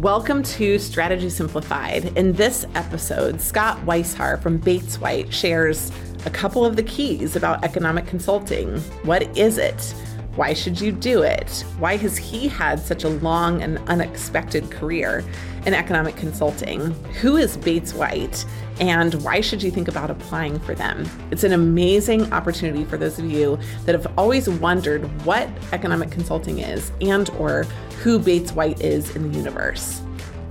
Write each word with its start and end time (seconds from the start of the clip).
Welcome 0.00 0.42
to 0.44 0.78
Strategy 0.78 1.28
Simplified. 1.28 2.16
In 2.16 2.32
this 2.32 2.64
episode, 2.74 3.38
Scott 3.38 3.76
Weishaar 3.84 4.40
from 4.40 4.56
Bates 4.56 4.98
White 4.98 5.30
shares 5.30 5.92
a 6.24 6.30
couple 6.30 6.64
of 6.64 6.74
the 6.74 6.82
keys 6.82 7.36
about 7.36 7.62
economic 7.66 8.06
consulting. 8.06 8.78
What 9.02 9.36
is 9.36 9.58
it? 9.58 9.94
Why 10.36 10.54
should 10.54 10.80
you 10.80 10.90
do 10.90 11.20
it? 11.20 11.66
Why 11.78 11.98
has 11.98 12.16
he 12.16 12.48
had 12.48 12.80
such 12.80 13.04
a 13.04 13.10
long 13.10 13.60
and 13.60 13.76
unexpected 13.88 14.70
career 14.70 15.22
in 15.66 15.74
economic 15.74 16.16
consulting? 16.16 16.80
Who 17.20 17.36
is 17.36 17.58
Bates 17.58 17.92
White? 17.92 18.46
And 18.80 19.12
why 19.22 19.42
should 19.42 19.62
you 19.62 19.70
think 19.70 19.88
about 19.88 20.10
applying 20.10 20.58
for 20.60 20.74
them? 20.74 21.06
It's 21.30 21.44
an 21.44 21.52
amazing 21.52 22.32
opportunity 22.32 22.84
for 22.86 22.96
those 22.96 23.18
of 23.18 23.30
you 23.30 23.58
that 23.84 23.94
have 23.94 24.10
always 24.16 24.48
wondered 24.48 25.04
what 25.26 25.50
economic 25.72 26.10
consulting 26.10 26.60
is 26.60 26.90
and 27.02 27.28
or 27.30 27.66
who 28.02 28.18
Bates 28.18 28.52
White 28.52 28.80
is 28.80 29.14
in 29.14 29.30
the 29.30 29.36
universe. 29.36 30.00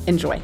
Enjoy. 0.06 0.40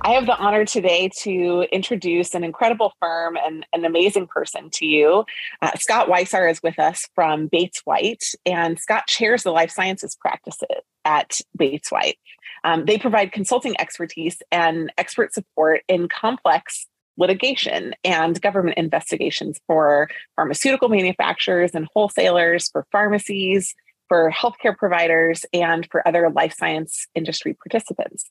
I 0.00 0.12
have 0.12 0.26
the 0.26 0.36
honor 0.36 0.64
today 0.64 1.10
to 1.20 1.66
introduce 1.70 2.34
an 2.34 2.42
incredible 2.42 2.92
firm 3.00 3.36
and 3.36 3.64
an 3.72 3.84
amazing 3.84 4.26
person 4.26 4.70
to 4.74 4.86
you. 4.86 5.24
Uh, 5.62 5.70
Scott 5.76 6.08
Weishaar 6.08 6.50
is 6.50 6.62
with 6.62 6.78
us 6.78 7.06
from 7.14 7.46
Bates 7.46 7.82
White, 7.84 8.24
and 8.46 8.78
Scott 8.78 9.06
chairs 9.06 9.44
the 9.44 9.50
life 9.50 9.70
sciences 9.70 10.16
practices 10.20 10.66
at 11.04 11.40
Bates 11.56 11.90
White. 11.90 12.18
Um, 12.64 12.84
they 12.84 12.98
provide 12.98 13.32
consulting 13.32 13.74
expertise 13.80 14.38
and 14.50 14.92
expert 14.98 15.32
support 15.32 15.82
in 15.88 16.08
complex 16.08 16.86
litigation 17.16 17.94
and 18.04 18.40
government 18.40 18.78
investigations 18.78 19.60
for 19.66 20.08
pharmaceutical 20.36 20.88
manufacturers 20.88 21.72
and 21.74 21.86
wholesalers, 21.92 22.68
for 22.70 22.86
pharmacies, 22.90 23.74
for 24.08 24.30
healthcare 24.30 24.76
providers, 24.76 25.44
and 25.52 25.86
for 25.90 26.06
other 26.06 26.30
life 26.30 26.54
science 26.56 27.06
industry 27.14 27.54
participants. 27.54 28.30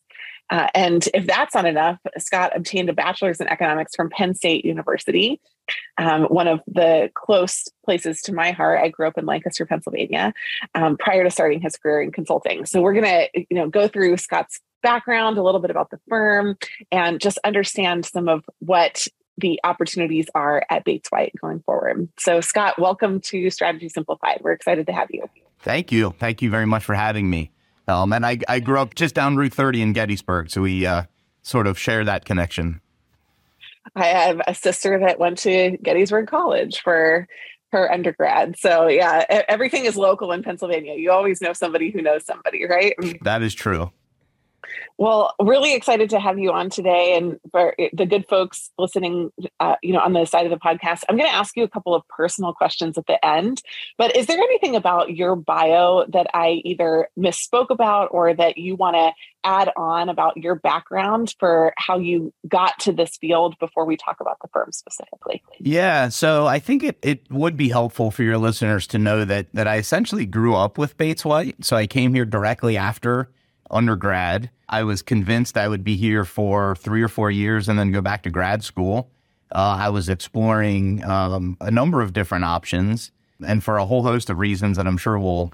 Uh, 0.50 0.68
and 0.74 1.10
if 1.14 1.28
that's 1.28 1.54
not 1.54 1.66
enough, 1.66 2.00
Scott 2.18 2.56
obtained 2.56 2.90
a 2.90 2.94
bachelor's 2.94 3.42
in 3.42 3.48
economics 3.48 3.96
from 3.96 4.10
Penn 4.10 4.34
State 4.34 4.64
University, 4.64 5.42
um, 5.98 6.24
one 6.26 6.48
of 6.48 6.62
the 6.68 7.12
close 7.16 7.66
places 7.84 8.22
to 8.22 8.34
my 8.34 8.52
heart. 8.52 8.80
I 8.82 8.88
grew 8.88 9.08
up 9.08 9.18
in 9.18 9.26
Lancaster, 9.26 9.66
Pennsylvania, 9.66 10.34
um, 10.74 10.98
prior 10.98 11.24
to 11.24 11.32
starting 11.32 11.60
his 11.60 11.76
career 11.76 12.02
in 12.02 12.12
consulting. 12.12 12.66
So 12.66 12.82
we're 12.82 12.94
gonna, 12.94 13.28
you 13.34 13.46
know, 13.52 13.68
go 13.68 13.88
through 13.88 14.16
Scott's 14.18 14.62
background, 14.82 15.38
a 15.38 15.44
little 15.44 15.60
bit 15.60 15.72
about 15.72 15.90
the 15.90 16.00
firm, 16.08 16.58
and 16.92 17.20
just 17.20 17.40
understand 17.44 18.06
some 18.06 18.30
of 18.30 18.46
what 18.60 19.08
the 19.38 19.60
opportunities 19.64 20.28
are 20.34 20.66
at 20.70 20.84
Bates 20.84 21.10
White 21.10 21.34
going 21.40 21.60
forward. 21.60 22.10
So, 22.18 22.42
Scott, 22.42 22.80
welcome 22.80 23.20
to 23.22 23.50
Strategy 23.50 23.90
Simplified. 23.90 24.40
We're 24.42 24.54
excited 24.54 24.88
to 24.88 24.94
have 24.94 25.10
you. 25.12 25.30
Thank 25.60 25.92
you. 25.92 26.16
Thank 26.20 26.42
you 26.42 26.50
very 26.50 26.66
much 26.66 26.84
for 26.84 26.96
having 26.96 27.30
me. 27.30 27.52
Um, 27.88 28.12
and 28.14 28.26
I, 28.26 28.40
I 28.48 28.60
grew 28.60 28.80
up 28.80 28.96
just 28.96 29.16
down 29.16 29.38
Route 29.38 29.54
30 29.54 29.82
in 29.82 29.94
Gettysburg, 29.94 30.50
so 30.50 30.62
we 30.62 30.86
uh, 30.86 31.04
sort 31.42 31.68
of 31.68 31.80
share 31.80 32.04
that 32.04 32.26
connection. 32.26 32.82
I 33.96 34.08
have 34.08 34.42
a 34.46 34.54
sister 34.54 35.00
that 35.00 35.20
went 35.20 35.38
to 35.40 35.78
Gettysburg 35.82 36.28
College 36.28 36.82
for 36.82 37.28
her 37.72 37.92
undergrad. 37.92 38.56
So 38.60 38.88
yeah, 38.88 39.26
everything 39.48 39.86
is 39.86 39.96
local 39.96 40.32
in 40.32 40.44
Pennsylvania. 40.44 40.96
You 40.96 41.12
always 41.12 41.42
know 41.42 41.54
somebody 41.54 41.92
who 41.92 42.02
knows 42.02 42.26
somebody, 42.26 42.66
right? 42.66 42.94
That 43.24 43.42
is 43.42 43.54
true. 43.54 43.92
Well, 44.98 45.36
really 45.40 45.74
excited 45.74 46.10
to 46.12 46.20
have 46.20 46.40
you 46.40 46.52
on 46.52 46.70
today, 46.70 47.16
and 47.16 47.40
for 47.52 47.76
the 47.94 48.06
good 48.06 48.28
folks 48.28 48.72
listening, 48.78 49.32
uh, 49.60 49.76
you 49.84 49.94
know, 49.94 50.00
on 50.00 50.14
the 50.14 50.26
side 50.26 50.46
of 50.46 50.52
the 50.52 50.58
podcast, 50.58 51.04
I'm 51.08 51.18
going 51.18 51.30
to 51.30 51.36
ask 51.36 51.56
you 51.56 51.64
a 51.64 51.70
couple 51.70 51.94
of 51.94 52.08
personal 52.08 52.54
questions 52.54 52.98
at 52.98 53.06
the 53.06 53.24
end. 53.24 53.62
But 53.98 54.16
is 54.16 54.26
there 54.26 54.38
anything 54.38 54.76
about 54.76 55.16
your 55.16 55.36
bio 55.36 56.06
that 56.10 56.28
I 56.34 56.62
either 56.66 57.10
misspoke 57.18 57.70
about, 57.70 58.10
or 58.12 58.34
that 58.34 58.58
you 58.58 58.76
want 58.76 58.96
to 58.96 59.12
add 59.44 59.72
on 59.78 60.10
about 60.10 60.36
your 60.36 60.56
background 60.56 61.36
for 61.40 61.74
how 61.78 61.98
you 62.00 62.34
got 62.48 62.78
to 62.80 62.92
this 62.92 63.18
field 63.18 63.58
before 63.60 63.86
we 63.86 63.96
talk 63.96 64.20
about 64.20 64.38
the 64.42 64.48
firm 64.50 64.72
specifically? 64.72 65.42
Yeah, 65.60 66.10
so 66.10 66.48
I 66.48 66.60
think 66.60 66.84
it 66.84 66.98
it 67.02 67.32
would 67.32 67.56
be 67.56 67.70
helpful 67.70 68.10
for 68.10 68.24
your 68.24 68.38
listeners 68.38 68.88
to 68.88 68.98
know 68.98 69.26
that 69.26 69.48
that 69.54 69.68
I 69.68 69.78
essentially 69.78 70.26
grew 70.26 70.56
up 70.56 70.78
with 70.78 70.98
Bates 70.98 71.24
White. 71.24 71.64
So 71.64 71.76
I 71.76 71.88
came 71.88 72.14
here 72.14 72.26
directly 72.26 72.78
after 72.78 73.30
undergrad. 73.72 74.50
I 74.70 74.84
was 74.84 75.02
convinced 75.02 75.58
I 75.58 75.68
would 75.68 75.84
be 75.84 75.96
here 75.96 76.26
for 76.26 76.76
three 76.76 77.02
or 77.02 77.08
four 77.08 77.32
years 77.32 77.70
and 77.70 77.78
then 77.78 77.92
go 77.92 78.02
back 78.02 78.24
to 78.24 78.30
grad 78.30 78.64
school. 78.64 79.10
Uh, 79.52 79.78
I 79.80 79.90
was 79.90 80.10
exploring 80.10 81.04
um, 81.06 81.58
a 81.62 81.72
number 81.72 82.02
of 82.02 82.14
different 82.14 82.44
options, 82.44 83.12
and 83.46 83.64
for 83.64 83.78
a 83.78 83.86
whole 83.86 84.04
host 84.04 84.30
of 84.30 84.40
reasons 84.40 84.78
that 84.78 84.88
I'm 84.88 84.98
sure 84.98 85.18
we'll 85.18 85.54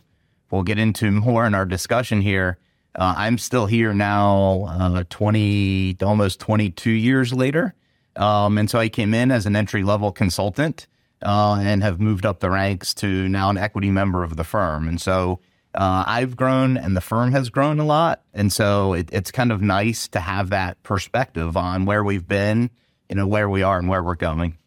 we'll 0.50 0.64
get 0.64 0.80
into 0.80 1.12
more 1.12 1.46
in 1.46 1.54
our 1.54 1.66
discussion 1.66 2.22
here. 2.22 2.58
Uh, 2.96 3.16
I'm 3.18 3.38
still 3.40 3.66
here 3.66 3.94
now, 3.94 4.66
uh, 4.70 5.04
20, 5.10 5.98
almost 6.04 6.40
22 6.40 6.92
years 6.92 7.34
later. 7.34 7.74
Um, 8.16 8.60
and 8.60 8.70
so 8.70 8.78
I 8.78 8.90
came 8.90 9.16
in 9.16 9.32
as 9.32 9.48
an 9.48 9.56
entry 9.56 9.84
level 9.84 10.12
consultant 10.12 10.86
uh, 11.24 11.58
and 11.60 11.82
have 11.82 12.00
moved 12.00 12.26
up 12.26 12.40
the 12.40 12.52
ranks 12.52 12.94
to 12.96 13.28
now 13.30 13.50
an 13.50 13.58
equity 13.58 13.90
member 13.90 14.24
of 14.24 14.36
the 14.36 14.44
firm. 14.44 14.88
And 14.88 15.02
so 15.02 15.40
uh, 15.76 16.04
I've 16.06 16.36
grown 16.36 16.78
and 16.78 16.96
the 16.96 17.02
firm 17.02 17.32
has 17.32 17.50
grown 17.50 17.80
a 17.80 17.86
lot. 17.86 18.22
And 18.34 18.52
so 18.52 18.94
it, 18.94 19.10
it's 19.12 19.32
kind 19.32 19.52
of 19.52 19.62
nice 19.62 20.08
to 20.10 20.20
have 20.20 20.50
that 20.50 20.82
perspective 20.84 21.58
on 21.58 21.86
where 21.86 22.04
we've 22.04 22.28
been, 22.28 22.70
you 23.10 23.16
know, 23.16 23.28
where 23.28 23.50
we 23.50 23.64
are 23.64 23.80
and 23.80 23.88
where 23.88 24.04
we're 24.04 24.16
going. 24.16 24.58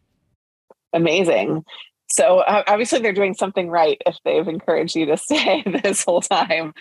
Amazing. 0.92 1.64
So 2.08 2.38
uh, 2.38 2.62
obviously 2.66 3.00
they're 3.00 3.12
doing 3.12 3.34
something 3.34 3.68
right 3.68 4.00
if 4.06 4.16
they've 4.24 4.46
encouraged 4.46 4.96
you 4.96 5.06
to 5.06 5.16
stay 5.16 5.62
this 5.82 6.04
whole 6.04 6.20
time. 6.20 6.72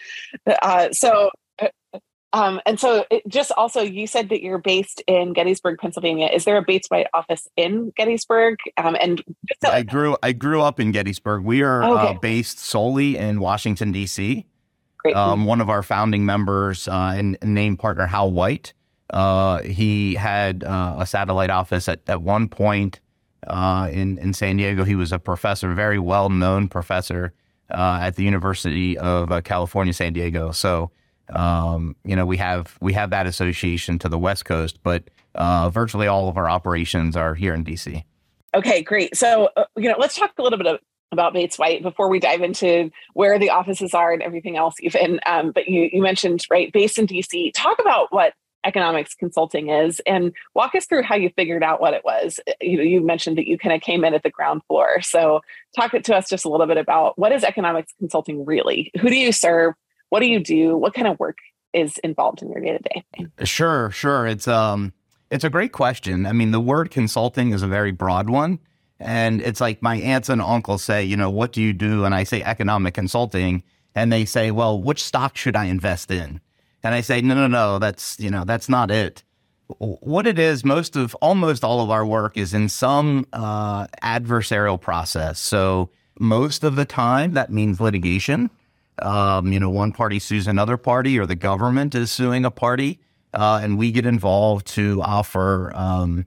Uh, 0.47 0.91
so 0.91 1.29
um, 2.35 2.59
and 2.65 2.77
so, 2.77 3.05
just 3.29 3.53
also, 3.53 3.79
you 3.81 4.07
said 4.07 4.27
that 4.27 4.41
you're 4.41 4.57
based 4.57 5.01
in 5.07 5.31
Gettysburg, 5.31 5.79
Pennsylvania. 5.79 6.27
Is 6.33 6.43
there 6.43 6.57
a 6.57 6.61
Bates 6.61 6.89
White 6.89 7.07
office 7.13 7.47
in 7.55 7.93
Gettysburg? 7.95 8.57
Um, 8.75 8.97
and 8.99 9.23
so- 9.63 9.71
I 9.71 9.83
grew 9.83 10.17
I 10.21 10.33
grew 10.33 10.61
up 10.61 10.77
in 10.81 10.91
Gettysburg. 10.91 11.45
We 11.45 11.61
are 11.61 11.81
uh, 11.81 11.91
okay. 11.91 12.15
uh, 12.15 12.19
based 12.19 12.59
solely 12.59 13.15
in 13.15 13.39
Washington 13.39 13.93
D.C. 13.93 14.45
Um, 15.15 15.45
one 15.45 15.61
of 15.61 15.69
our 15.69 15.81
founding 15.81 16.25
members 16.25 16.89
uh, 16.89 17.13
and, 17.15 17.37
named 17.41 17.79
partner 17.79 18.05
Hal 18.05 18.33
White. 18.33 18.73
Uh, 19.09 19.61
he 19.61 20.15
had 20.15 20.65
uh, 20.65 20.95
a 20.99 21.05
satellite 21.05 21.51
office 21.51 21.87
at, 21.87 22.01
at 22.07 22.21
one 22.21 22.49
point 22.49 22.99
uh, 23.47 23.87
in 23.89 24.17
in 24.17 24.33
San 24.33 24.57
Diego. 24.57 24.83
He 24.83 24.95
was 24.95 25.13
a 25.13 25.19
professor, 25.19 25.73
very 25.73 25.99
well 25.99 26.29
known 26.29 26.67
professor 26.67 27.31
at 27.69 28.17
the 28.17 28.23
University 28.23 28.97
of 28.97 29.41
California, 29.45 29.93
San 29.93 30.11
Diego. 30.11 30.51
So. 30.51 30.91
Um, 31.29 31.95
you 32.03 32.15
know, 32.15 32.25
we 32.25 32.37
have 32.37 32.77
we 32.81 32.93
have 32.93 33.09
that 33.09 33.27
association 33.27 33.99
to 33.99 34.09
the 34.09 34.17
West 34.17 34.45
Coast, 34.45 34.79
but 34.83 35.03
uh, 35.35 35.69
virtually 35.69 36.07
all 36.07 36.29
of 36.29 36.37
our 36.37 36.49
operations 36.49 37.15
are 37.15 37.35
here 37.35 37.53
in 37.53 37.63
DC. 37.63 38.03
Okay, 38.53 38.81
great. 38.81 39.15
So, 39.17 39.49
uh, 39.57 39.65
you 39.75 39.89
know, 39.89 39.97
let's 39.99 40.15
talk 40.17 40.31
a 40.37 40.41
little 40.41 40.57
bit 40.57 40.67
of, 40.67 40.79
about 41.11 41.33
Bates 41.33 41.59
White 41.59 41.81
before 41.81 42.09
we 42.09 42.19
dive 42.19 42.41
into 42.41 42.89
where 43.13 43.37
the 43.37 43.49
offices 43.49 43.93
are 43.93 44.13
and 44.13 44.21
everything 44.21 44.55
else. 44.55 44.75
Even, 44.79 45.19
um, 45.25 45.51
but 45.51 45.67
you 45.67 45.89
you 45.91 46.01
mentioned 46.01 46.45
right, 46.49 46.71
based 46.71 46.97
in 46.97 47.07
DC. 47.07 47.51
Talk 47.53 47.79
about 47.79 48.11
what 48.11 48.33
economics 48.65 49.13
consulting 49.13 49.69
is 49.69 50.01
and 50.07 50.33
walk 50.55 50.73
us 50.75 50.85
through 50.85 51.03
how 51.03 51.15
you 51.15 51.29
figured 51.35 51.63
out 51.63 51.79
what 51.79 51.93
it 51.93 52.03
was 52.03 52.39
you 52.59 52.77
know 52.77 52.83
you 52.83 52.99
mentioned 52.99 53.37
that 53.37 53.47
you 53.47 53.57
kind 53.57 53.75
of 53.75 53.81
came 53.81 54.03
in 54.03 54.13
at 54.13 54.23
the 54.23 54.29
ground 54.29 54.61
floor 54.67 54.99
so 55.01 55.39
talk 55.75 55.91
to 55.91 56.15
us 56.15 56.27
just 56.27 56.45
a 56.45 56.49
little 56.49 56.65
bit 56.65 56.77
about 56.77 57.17
what 57.17 57.31
is 57.31 57.43
economics 57.43 57.93
consulting 57.99 58.43
really 58.43 58.91
who 58.99 59.07
do 59.09 59.15
you 59.15 59.31
serve 59.31 59.75
what 60.09 60.19
do 60.21 60.27
you 60.27 60.39
do? 60.39 60.77
What 60.77 60.93
kind 60.93 61.07
of 61.07 61.19
work 61.19 61.37
is 61.73 61.97
involved 61.99 62.41
in 62.41 62.51
your 62.51 62.61
day 62.61 62.77
to 62.77 62.79
day? 62.79 63.45
Sure, 63.45 63.91
sure. 63.91 64.27
It's 64.27 64.47
um 64.47 64.93
it's 65.31 65.43
a 65.43 65.49
great 65.49 65.71
question. 65.71 66.25
I 66.25 66.31
mean, 66.31 66.51
the 66.51 66.59
word 66.59 66.91
consulting 66.91 67.51
is 67.51 67.61
a 67.61 67.67
very 67.67 67.91
broad 67.91 68.29
one. 68.29 68.59
And 68.99 69.41
it's 69.41 69.59
like 69.59 69.81
my 69.81 69.97
aunts 69.97 70.29
and 70.29 70.41
uncles 70.41 70.83
say, 70.83 71.03
you 71.03 71.17
know, 71.17 71.29
what 71.29 71.51
do 71.51 71.61
you 71.61 71.73
do? 71.73 72.05
And 72.05 72.15
I 72.15 72.23
say 72.23 72.41
economic 72.41 72.93
consulting. 72.93 73.63
And 73.93 74.11
they 74.11 74.25
say, 74.25 74.51
well, 74.51 74.81
which 74.81 75.03
stock 75.03 75.35
should 75.35 75.55
I 75.55 75.65
invest 75.65 76.11
in? 76.11 76.39
And 76.83 76.93
I 76.93 77.01
say, 77.01 77.21
no, 77.21 77.33
no, 77.33 77.47
no, 77.47 77.79
that's, 77.79 78.19
you 78.19 78.29
know, 78.29 78.45
that's 78.45 78.69
not 78.69 78.91
it. 78.91 79.23
What 79.79 80.27
it 80.27 80.37
is, 80.37 80.63
most 80.63 80.95
of, 80.95 81.15
almost 81.15 81.63
all 81.63 81.81
of 81.81 81.89
our 81.89 82.05
work 82.05 82.37
is 82.37 82.53
in 82.53 82.69
some 82.69 83.25
uh, 83.33 83.87
adversarial 84.03 84.79
process. 84.79 85.39
So 85.39 85.89
most 86.19 86.63
of 86.63 86.75
the 86.75 86.85
time, 86.85 87.33
that 87.33 87.51
means 87.51 87.81
litigation 87.81 88.51
um, 88.99 89.51
you 89.51 89.59
know, 89.59 89.69
one 89.69 89.91
party 89.91 90.19
sues 90.19 90.47
another 90.47 90.77
party 90.77 91.19
or 91.19 91.25
the 91.25 91.35
government 91.35 91.95
is 91.95 92.11
suing 92.11 92.45
a 92.45 92.51
party, 92.51 92.99
uh, 93.33 93.59
and 93.61 93.77
we 93.77 93.91
get 93.91 94.05
involved 94.05 94.67
to 94.67 95.01
offer 95.01 95.71
um, 95.75 96.25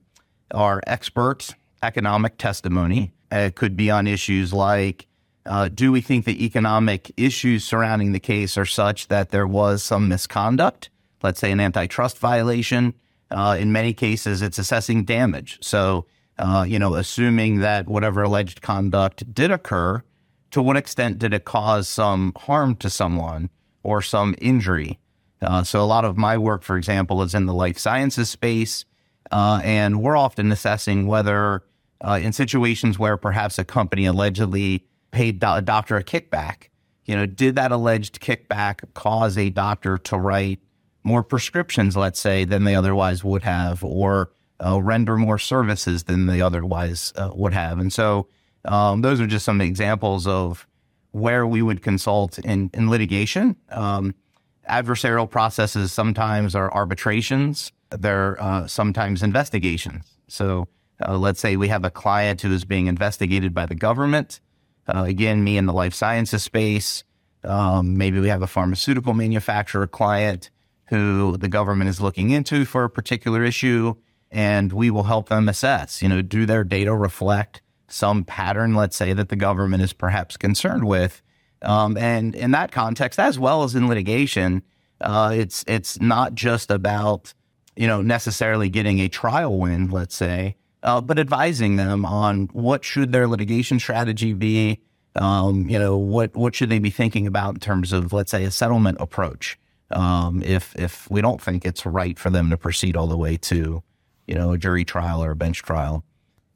our 0.53 0.81
expert 0.87 1.55
economic 1.83 2.39
testimony. 2.39 3.13
It 3.31 3.55
could 3.55 3.77
be 3.77 3.91
on 3.91 4.07
issues 4.07 4.53
like 4.53 5.07
uh, 5.49 5.69
do 5.69 5.91
we 5.91 6.01
think 6.01 6.27
the 6.27 6.45
economic 6.45 7.11
issues 7.17 7.65
surrounding 7.65 8.13
the 8.13 8.21
case 8.21 8.59
are 8.59 8.67
such 8.67 9.09
that 9.09 9.31
there 9.31 9.47
was 9.47 9.83
some 9.83 10.09
misconduct, 10.09 10.91
let's 11.23 11.41
say 11.41 11.51
an 11.51 11.59
antitrust 11.59 12.19
violation? 12.19 12.93
Uh, 13.31 13.57
in 13.59 13.73
many 13.73 13.95
cases, 13.95 14.43
it's 14.43 14.59
assessing 14.59 15.05
damage. 15.05 15.59
So, 15.63 16.07
uh, 16.39 16.67
you 16.69 16.79
know, 16.79 16.95
assuming 16.95 17.61
that 17.61 17.89
whatever 17.89 18.23
alleged 18.23 18.61
conduct 18.61 19.33
did 19.35 19.51
occur, 19.51 20.03
to 20.51 20.63
what 20.63 20.77
extent 20.77 21.19
did 21.19 21.35
it 21.35 21.45
cause 21.45 21.89
some 21.89 22.33
harm 22.37 22.75
to 22.77 22.91
someone 22.91 23.51
or 23.83 24.03
some 24.03 24.35
injury? 24.41 24.99
Uh, 25.41 25.63
so 25.63 25.81
a 25.81 25.87
lot 25.87 26.05
of 26.05 26.17
my 26.17 26.37
work, 26.37 26.63
for 26.63 26.77
example, 26.77 27.23
is 27.23 27.35
in 27.35 27.47
the 27.47 27.55
life 27.55 27.79
sciences 27.79 28.29
space, 28.29 28.85
uh, 29.31 29.61
and 29.63 30.03
we're 30.03 30.17
often 30.17 30.51
assessing 30.51 31.07
whether, 31.07 31.63
uh, 32.01 32.19
in 32.21 32.33
situations 32.33 32.99
where 32.99 33.17
perhaps 33.17 33.59
a 33.59 33.65
company 33.65 34.07
allegedly 34.07 34.85
paid 35.11 35.43
a 35.43 35.63
doctor 35.63 35.97
a 35.97 36.05
kickback, 36.05 36.69
you 37.05 37.15
know, 37.15 37.27
did 37.27 37.55
that 37.57 37.73
alleged 37.73 38.21
kickback 38.21 38.83
cause 38.95 39.39
a 39.39 39.51
doctor 39.51 39.97
to 39.97 40.17
write 40.17 40.61
more 41.05 41.23
prescriptions, 41.23 41.97
let's 41.97 42.21
say, 42.21 42.45
than 42.45 42.65
they 42.65 42.75
otherwise 42.75 43.25
would 43.25 43.43
have, 43.43 43.83
or 43.85 44.31
uh, 44.65 44.81
render 44.83 45.17
more 45.17 45.39
services 45.39 46.05
than 46.05 46.27
they 46.27 46.41
otherwise 46.41 47.13
uh, 47.17 47.31
would 47.35 47.55
have. 47.55 47.79
And 47.79 47.93
so, 47.93 48.29
um, 48.65 49.03
those 49.03 49.21
are 49.21 49.27
just 49.27 49.45
some 49.45 49.61
examples 49.61 50.27
of 50.27 50.67
where 51.13 51.47
we 51.47 51.63
would 51.63 51.83
consult 51.83 52.39
in, 52.39 52.71
in 52.75 52.91
litigation. 52.91 53.57
Um, 53.71 54.15
adversarial 54.69 55.29
processes 55.29 55.93
sometimes 55.93 56.55
are 56.55 56.73
arbitrations, 56.73 57.73
they're 57.91 58.41
uh, 58.43 58.67
sometimes 58.67 59.23
investigations. 59.23 60.19
So, 60.29 60.69
uh, 61.07 61.17
let's 61.17 61.41
say 61.41 61.57
we 61.57 61.69
have 61.69 61.85
a 61.85 61.91
client 61.91 62.43
who 62.43 62.53
is 62.53 62.65
being 62.65 62.87
investigated 62.87 63.55
by 63.55 63.67
the 63.67 63.75
government. 63.75 64.41
Uh, 64.87 65.05
again, 65.05 65.45
me 65.45 65.57
in 65.57 65.67
the 65.67 65.73
life 65.73 65.95
sciences 65.95 66.43
space. 66.43 67.05
Um, 67.45 67.97
maybe 67.97 68.19
we 68.19 68.29
have 68.29 68.43
a 68.43 68.47
pharmaceutical 68.49 69.15
manufacturer 69.15 69.87
client 69.87 70.51
who 70.89 71.37
the 71.37 71.49
government 71.49 71.89
is 71.89 72.01
looking 72.01 72.31
into 72.31 72.65
for 72.65 72.85
a 72.85 72.91
particular 72.91 73.45
issue, 73.45 73.95
and 74.31 74.73
we 74.73 74.91
will 74.91 75.05
help 75.05 75.29
them 75.29 75.49
assess. 75.49 76.03
You 76.03 76.09
know, 76.09 76.21
do 76.21 76.47
their 76.47 76.65
data 76.65 76.95
reflect 76.95 77.63
some 77.89 78.25
pattern, 78.25 78.75
let's 78.75 78.97
say, 78.97 79.13
that 79.13 79.29
the 79.29 79.37
government 79.37 79.83
is 79.83 79.93
perhaps 79.93 80.37
concerned 80.37 80.85
with? 80.85 81.23
Um, 81.63 81.97
and 81.97 82.35
in 82.35 82.53
that 82.53 82.71
context, 82.71 83.19
as 83.19 83.39
well 83.39 83.65
as 83.65 83.75
in 83.75 83.89
litigation, 83.89 84.63
uh, 85.01 85.33
it's 85.35 85.65
it's 85.67 86.01
not 86.01 86.35
just 86.35 86.71
about 86.71 87.35
you 87.77 87.87
know 87.87 88.03
necessarily 88.03 88.69
getting 88.69 89.01
a 89.01 89.09
trial 89.09 89.59
win, 89.59 89.91
let's 89.91 90.15
say, 90.15 90.57
uh, 90.83 91.01
but 91.01 91.19
advising 91.19 91.77
them 91.77 92.05
on 92.05 92.49
what 92.53 92.85
should 92.85 93.13
their 93.13 93.27
litigation 93.27 93.79
strategy 93.79 94.33
be. 94.33 94.81
Um, 95.17 95.69
you 95.69 95.79
know 95.79 95.97
what 95.97 96.37
what 96.37 96.55
should 96.55 96.69
they 96.69 96.79
be 96.79 96.91
thinking 96.91 97.27
about 97.27 97.55
in 97.55 97.61
terms 97.61 97.93
of 97.93 98.13
let's 98.13 98.31
say 98.31 98.45
a 98.45 98.51
settlement 98.51 98.99
approach 99.01 99.59
um, 99.91 100.43
if 100.45 100.77
if 100.77 101.11
we 101.11 101.21
don't 101.21 101.41
think 101.41 101.65
it's 101.65 101.85
right 101.87 102.19
for 102.19 102.31
them 102.31 102.51
to 102.51 102.57
proceed 102.57 102.97
all 102.97 103.07
the 103.07 103.17
way 103.17 103.37
to 103.37 103.83
you 104.27 104.35
know 104.35 104.53
a 104.53 104.59
jury 104.59 104.85
trial 104.85 105.23
or 105.23 105.33
a 105.33 105.37
bench 105.37 105.63
trial. 105.63 106.05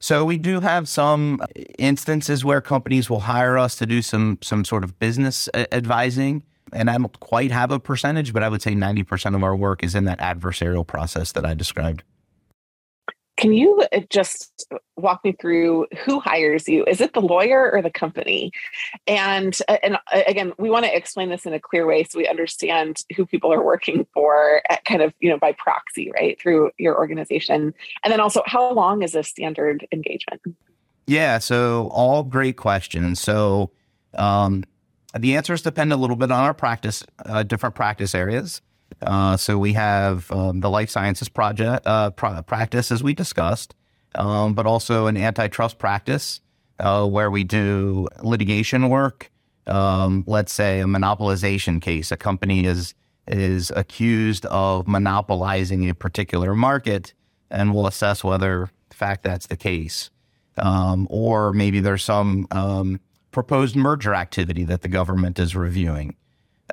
So 0.03 0.25
we 0.25 0.37
do 0.37 0.59
have 0.59 0.89
some 0.89 1.39
uh, 1.39 1.45
instances 1.79 2.43
where 2.43 2.59
companies 2.59 3.09
will 3.09 3.21
hire 3.21 3.57
us 3.57 3.77
to 3.77 3.85
do 3.85 4.01
some 4.01 4.37
some 4.41 4.65
sort 4.65 4.83
of 4.83 4.99
business 4.99 5.47
uh, 5.53 5.63
advising. 5.71 6.43
And 6.73 6.89
I 6.89 6.97
don't 6.97 7.17
quite 7.21 7.51
have 7.51 7.71
a 7.71 7.79
percentage, 7.79 8.33
but 8.33 8.43
I 8.43 8.49
would 8.49 8.61
say 8.61 8.73
90% 8.73 9.33
of 9.33 9.43
our 9.43 9.55
work 9.55 9.81
is 9.81 9.95
in 9.95 10.03
that 10.03 10.19
adversarial 10.19 10.85
process 10.85 11.31
that 11.31 11.45
I 11.45 11.53
described. 11.53 12.03
Can 13.35 13.51
you 13.53 13.83
uh, 13.91 14.01
just 14.09 14.71
walk 14.95 15.23
me 15.23 15.31
through 15.33 15.87
who 16.05 16.19
hires 16.19 16.67
you? 16.67 16.85
Is 16.85 17.01
it 17.01 17.13
the 17.13 17.21
lawyer 17.21 17.71
or 17.71 17.81
the 17.81 17.89
company? 17.89 18.51
And 19.07 19.57
uh, 19.67 19.77
and 19.81 19.95
uh, 19.95 20.21
again, 20.27 20.53
we 20.59 20.69
want 20.69 20.85
to 20.85 20.95
explain 20.95 21.29
this 21.29 21.45
in 21.45 21.53
a 21.53 21.59
clear 21.59 21.85
way 21.85 22.03
so 22.03 22.19
we 22.19 22.27
understand 22.27 22.97
who 23.15 23.25
people 23.25 23.51
are 23.51 23.63
working 23.63 24.05
for, 24.13 24.61
at 24.69 24.85
kind 24.85 25.01
of 25.01 25.13
you 25.19 25.29
know 25.29 25.37
by 25.37 25.53
proxy, 25.53 26.11
right, 26.19 26.39
through 26.39 26.71
your 26.77 26.95
organization. 26.97 27.73
And 28.03 28.13
then 28.13 28.19
also, 28.19 28.43
how 28.45 28.71
long 28.71 29.01
is 29.01 29.15
a 29.15 29.23
standard 29.23 29.87
engagement? 29.91 30.41
Yeah, 31.07 31.39
so 31.39 31.89
all 31.91 32.23
great 32.23 32.57
questions. 32.57 33.19
So 33.19 33.71
um, 34.13 34.63
the 35.17 35.35
answers 35.35 35.61
depend 35.61 35.91
a 35.91 35.97
little 35.97 36.15
bit 36.15 36.31
on 36.31 36.43
our 36.43 36.53
practice, 36.53 37.03
uh, 37.25 37.43
different 37.43 37.75
practice 37.75 38.15
areas. 38.15 38.61
Uh, 39.01 39.37
so 39.37 39.57
we 39.57 39.73
have 39.73 40.31
um, 40.31 40.59
the 40.59 40.69
life 40.69 40.89
sciences 40.89 41.29
project 41.29 41.85
uh, 41.85 42.11
practice, 42.11 42.91
as 42.91 43.03
we 43.03 43.13
discussed, 43.13 43.75
um, 44.15 44.53
but 44.53 44.65
also 44.65 45.07
an 45.07 45.17
antitrust 45.17 45.77
practice 45.77 46.41
uh, 46.79 47.05
where 47.05 47.31
we 47.31 47.43
do 47.43 48.07
litigation 48.21 48.89
work. 48.89 49.31
Um, 49.65 50.23
let's 50.27 50.51
say 50.51 50.81
a 50.81 50.85
monopolization 50.85 51.81
case, 51.81 52.11
a 52.11 52.17
company 52.17 52.65
is 52.65 52.93
is 53.25 53.71
accused 53.73 54.45
of 54.47 54.85
monopolizing 54.85 55.89
a 55.89 55.95
particular 55.95 56.53
market, 56.53 57.13
and 57.49 57.73
we'll 57.73 57.87
assess 57.87 58.21
whether, 58.21 58.63
in 58.63 58.97
fact, 58.97 59.23
that's 59.23 59.47
the 59.47 59.55
case. 59.55 60.09
Um, 60.57 61.07
or 61.09 61.53
maybe 61.53 61.79
there's 61.79 62.03
some 62.03 62.47
um, 62.51 62.99
proposed 63.31 63.77
merger 63.77 64.13
activity 64.13 64.65
that 64.65 64.81
the 64.81 64.89
government 64.89 65.39
is 65.39 65.55
reviewing. 65.55 66.15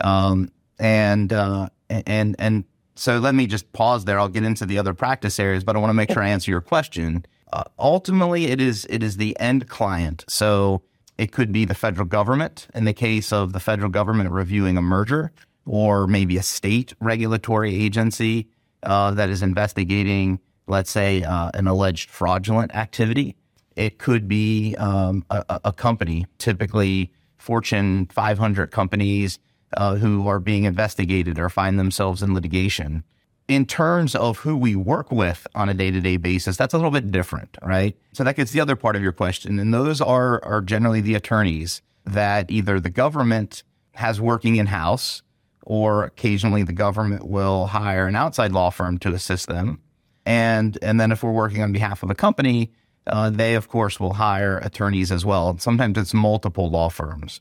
Um, 0.01 0.51
and 0.79 1.33
uh, 1.33 1.69
and 2.07 2.37
and 2.39 2.65
so 2.95 3.19
let 3.19 3.35
me 3.35 3.47
just 3.47 3.73
pause 3.73 4.05
there. 4.05 4.19
I'll 4.19 4.29
get 4.29 4.45
into 4.45 4.67
the 4.67 4.79
other 4.79 4.95
practice 4.95 5.39
areas, 5.41 5.65
but 5.65 5.77
I 5.77 5.79
want 5.79 5.91
to 5.91 5.95
make 5.95 6.13
sure 6.13 6.23
I 6.23 6.29
answer 6.29 6.51
your 6.51 6.61
question. 6.61 7.25
Uh, 7.53 7.65
ultimately, 7.79 8.47
it 8.47 8.61
is 8.61 8.87
it 8.91 9.03
is 9.03 9.17
the 9.17 9.39
end 9.41 9.69
client. 9.69 10.25
So 10.29 10.83
it 11.19 11.33
could 11.33 11.53
be 11.53 11.65
the 11.65 11.75
federal 11.75 12.07
government 12.07 12.69
in 12.75 12.85
the 12.85 12.93
case 12.93 13.33
of 13.33 13.53
the 13.53 13.61
federal 13.61 13.91
government 13.91 14.31
reviewing 14.31 14.77
a 14.77 14.83
merger, 14.83 15.33
or 15.67 16.07
maybe 16.07 16.37
a 16.37 16.43
state 16.43 16.95
regulatory 17.01 17.75
agency 17.75 18.49
uh, 18.83 19.11
that 19.13 19.29
is 19.29 19.43
investigating, 19.43 20.41
let's 20.67 20.91
say, 20.91 21.23
uh, 21.23 21.51
an 21.55 21.67
alleged 21.67 22.11
fraudulent 22.11 22.75
activity. 22.75 23.37
It 23.77 23.99
could 23.99 24.29
be 24.29 24.75
um, 24.77 25.25
a, 25.31 25.61
a 25.65 25.73
company, 25.73 26.27
typically 26.39 27.13
Fortune 27.39 28.07
500 28.07 28.71
companies 28.71 29.39
uh, 29.77 29.97
who 29.97 30.27
are 30.29 30.41
being 30.41 30.65
investigated 30.65 31.39
or 31.39 31.49
find 31.49 31.79
themselves 31.79 32.23
in 32.23 32.35
litigation. 32.35 33.05
In 33.49 33.67
terms 33.67 34.15
of 34.15 34.39
who 34.39 34.57
we 34.57 34.77
work 34.77 35.11
with 35.11 35.47
on 35.55 35.69
a 35.69 35.75
day 35.75 35.91
to 35.91 36.01
day 36.01 36.17
basis, 36.17 36.57
that's 36.57 36.73
a 36.73 36.77
little 36.77 36.93
bit 36.93 37.11
different, 37.11 37.57
right? 37.63 37.97
So 38.13 38.23
that 38.23 38.37
gets 38.37 38.53
the 38.53 38.61
other 38.61 38.77
part 38.77 38.97
of 38.97 39.03
your 39.03 39.13
question. 39.13 39.59
And 39.59 39.75
those 39.75 40.01
are, 40.01 40.43
are 40.45 40.61
generally 40.61 41.01
the 41.01 41.15
attorneys 41.15 41.83
that 42.05 42.51
either 42.51 42.79
the 42.79 42.91
government 42.91 43.65
has 43.95 44.21
working 44.21 44.57
in 44.57 44.67
house 44.67 45.23
or 45.63 46.05
occasionally 46.05 46.63
the 46.63 46.73
government 46.73 47.27
will 47.27 47.67
hire 47.67 48.07
an 48.07 48.17
outside 48.17 48.53
law 48.53 48.71
firm 48.71 48.99
to 48.99 49.13
assist 49.13 49.49
them. 49.49 49.81
And, 50.25 50.79
and 50.81 51.01
then 51.01 51.13
if 51.13 51.23
we're 51.23 51.33
working 51.33 51.63
on 51.63 51.73
behalf 51.73 52.03
of 52.03 52.11
a 52.11 52.15
company, 52.15 52.71
uh, 53.07 53.31
they, 53.31 53.55
of 53.55 53.69
course, 53.69 53.99
will 53.99 54.15
hire 54.15 54.59
attorneys 54.59 55.11
as 55.11 55.25
well. 55.25 55.59
Sometimes 55.59 55.99
it's 55.99 56.15
multiple 56.15 56.71
law 56.71 56.89
firms. 56.89 57.41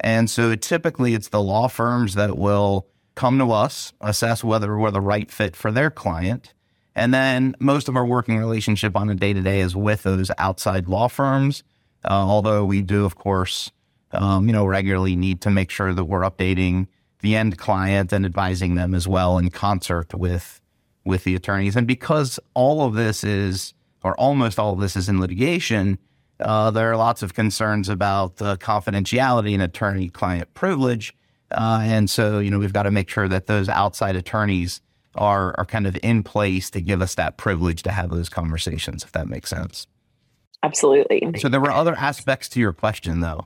And 0.00 0.30
so 0.30 0.54
typically 0.54 1.14
it's 1.14 1.28
the 1.28 1.42
law 1.42 1.68
firms 1.68 2.14
that 2.14 2.38
will 2.38 2.86
come 3.14 3.38
to 3.38 3.50
us, 3.50 3.92
assess 4.00 4.44
whether 4.44 4.78
we're 4.78 4.90
the 4.90 5.00
right 5.00 5.30
fit 5.30 5.56
for 5.56 5.72
their 5.72 5.90
client. 5.90 6.54
And 6.94 7.12
then 7.12 7.54
most 7.58 7.88
of 7.88 7.96
our 7.96 8.06
working 8.06 8.38
relationship 8.38 8.96
on 8.96 9.08
a 9.08 9.14
day 9.14 9.32
to 9.32 9.40
day 9.40 9.60
is 9.60 9.74
with 9.74 10.02
those 10.04 10.30
outside 10.38 10.88
law 10.88 11.08
firms. 11.08 11.62
Uh, 12.04 12.10
although 12.12 12.64
we 12.64 12.82
do, 12.82 13.04
of 13.04 13.16
course, 13.16 13.70
um, 14.12 14.46
you 14.46 14.52
know, 14.52 14.66
regularly 14.66 15.16
need 15.16 15.40
to 15.42 15.50
make 15.50 15.70
sure 15.70 15.92
that 15.92 16.04
we're 16.04 16.22
updating 16.22 16.86
the 17.20 17.34
end 17.34 17.58
client 17.58 18.12
and 18.12 18.24
advising 18.24 18.74
them 18.76 18.94
as 18.94 19.08
well 19.08 19.38
in 19.38 19.50
concert 19.50 20.14
with 20.14 20.60
with 21.04 21.24
the 21.24 21.34
attorneys. 21.34 21.74
And 21.74 21.86
because 21.86 22.38
all 22.54 22.86
of 22.86 22.94
this 22.94 23.24
is, 23.24 23.72
or 24.04 24.14
almost 24.20 24.58
all 24.58 24.74
of 24.74 24.80
this 24.80 24.94
is 24.94 25.08
in 25.08 25.20
litigation, 25.20 25.98
uh, 26.40 26.70
there 26.70 26.90
are 26.90 26.96
lots 26.96 27.22
of 27.22 27.34
concerns 27.34 27.88
about 27.88 28.40
uh, 28.40 28.56
confidentiality 28.56 29.54
and 29.54 29.62
attorney 29.62 30.08
client 30.08 30.52
privilege. 30.54 31.14
Uh, 31.50 31.80
and 31.82 32.10
so, 32.10 32.38
you 32.38 32.50
know, 32.50 32.58
we've 32.58 32.72
got 32.72 32.82
to 32.84 32.90
make 32.90 33.08
sure 33.08 33.28
that 33.28 33.46
those 33.46 33.68
outside 33.68 34.16
attorneys 34.16 34.80
are, 35.14 35.54
are 35.58 35.64
kind 35.64 35.86
of 35.86 35.98
in 36.02 36.22
place 36.22 36.70
to 36.70 36.80
give 36.80 37.00
us 37.02 37.14
that 37.14 37.36
privilege 37.36 37.82
to 37.82 37.90
have 37.90 38.10
those 38.10 38.28
conversations, 38.28 39.02
if 39.02 39.12
that 39.12 39.28
makes 39.28 39.50
sense. 39.50 39.86
Absolutely. 40.62 41.22
So 41.38 41.48
there 41.48 41.60
were 41.60 41.70
other 41.70 41.94
aspects 41.94 42.48
to 42.50 42.60
your 42.60 42.72
question, 42.72 43.20
though. 43.20 43.44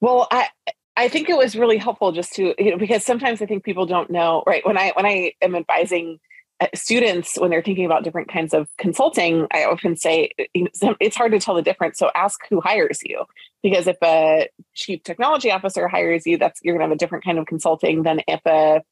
Well, 0.00 0.26
I, 0.30 0.48
I 0.96 1.08
think 1.08 1.28
it 1.28 1.36
was 1.36 1.54
really 1.54 1.78
helpful 1.78 2.12
just 2.12 2.32
to, 2.34 2.54
you 2.58 2.70
know, 2.70 2.78
because 2.78 3.04
sometimes 3.04 3.42
I 3.42 3.46
think 3.46 3.64
people 3.64 3.86
don't 3.86 4.10
know, 4.10 4.42
right? 4.46 4.64
When 4.66 4.78
I, 4.78 4.92
when 4.96 5.06
I 5.06 5.32
am 5.42 5.54
advising 5.54 6.18
Uh, 6.62 6.66
students 6.76 7.36
when 7.38 7.50
they're 7.50 7.62
thinking 7.62 7.84
about 7.84 8.04
different 8.04 8.28
kinds 8.28 8.54
of 8.54 8.68
consulting 8.78 9.48
i 9.52 9.64
often 9.64 9.96
say 9.96 10.30
it's 10.54 11.16
hard 11.16 11.32
to 11.32 11.40
tell 11.40 11.56
the 11.56 11.62
difference 11.62 11.98
so 11.98 12.08
ask 12.14 12.38
who 12.48 12.60
hires 12.60 13.00
you. 13.04 13.24
Because 13.64 13.88
if 13.88 13.96
a 14.02 14.48
chief 14.72 15.02
technology 15.02 15.50
officer 15.50 15.88
hires 15.88 16.22
you 16.24 16.38
that's 16.38 16.60
you're 16.62 16.76
going 16.76 16.86
to 16.86 16.90
have 16.90 16.94
a 16.94 16.98
different 16.98 17.24
kind 17.24 17.38
of 17.38 17.46
consulting 17.46 18.04
than 18.04 18.20
if 18.28 18.40
a 18.46 18.82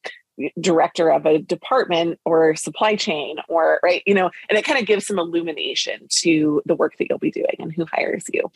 director 0.61 1.11
of 1.11 1.26
a 1.26 1.38
department 1.38 2.18
or 2.25 2.54
supply 2.54 2.97
chain 2.97 3.37
or 3.49 3.80
right 3.82 4.02
you 4.06 4.14
know 4.14 4.30
and 4.49 4.59
it 4.59 4.64
kind 4.64 4.78
of 4.78 4.87
gives 4.87 5.06
some 5.06 5.18
illumination 5.18 6.06
to 6.09 6.62
the 6.66 6.75
work 6.75 6.97
that 6.99 7.06
you'll 7.09 7.18
be 7.18 7.30
doing 7.30 7.56
and 7.59 7.73
who 7.73 7.87
hires 7.92 8.25
you. 8.32 8.50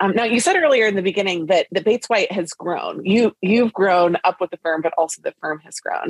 Um, 0.00 0.12
now 0.12 0.24
you 0.24 0.40
said 0.40 0.56
earlier 0.56 0.86
in 0.86 0.96
the 0.96 1.02
beginning 1.02 1.46
that 1.46 1.66
the 1.70 1.80
bates 1.80 2.08
white 2.08 2.30
has 2.32 2.52
grown. 2.52 3.04
You 3.04 3.36
you've 3.40 3.72
grown 3.72 4.16
up 4.24 4.40
with 4.40 4.50
the 4.50 4.56
firm 4.58 4.82
but 4.82 4.92
also 4.96 5.22
the 5.22 5.34
firm 5.40 5.60
has 5.60 5.80
grown. 5.80 6.08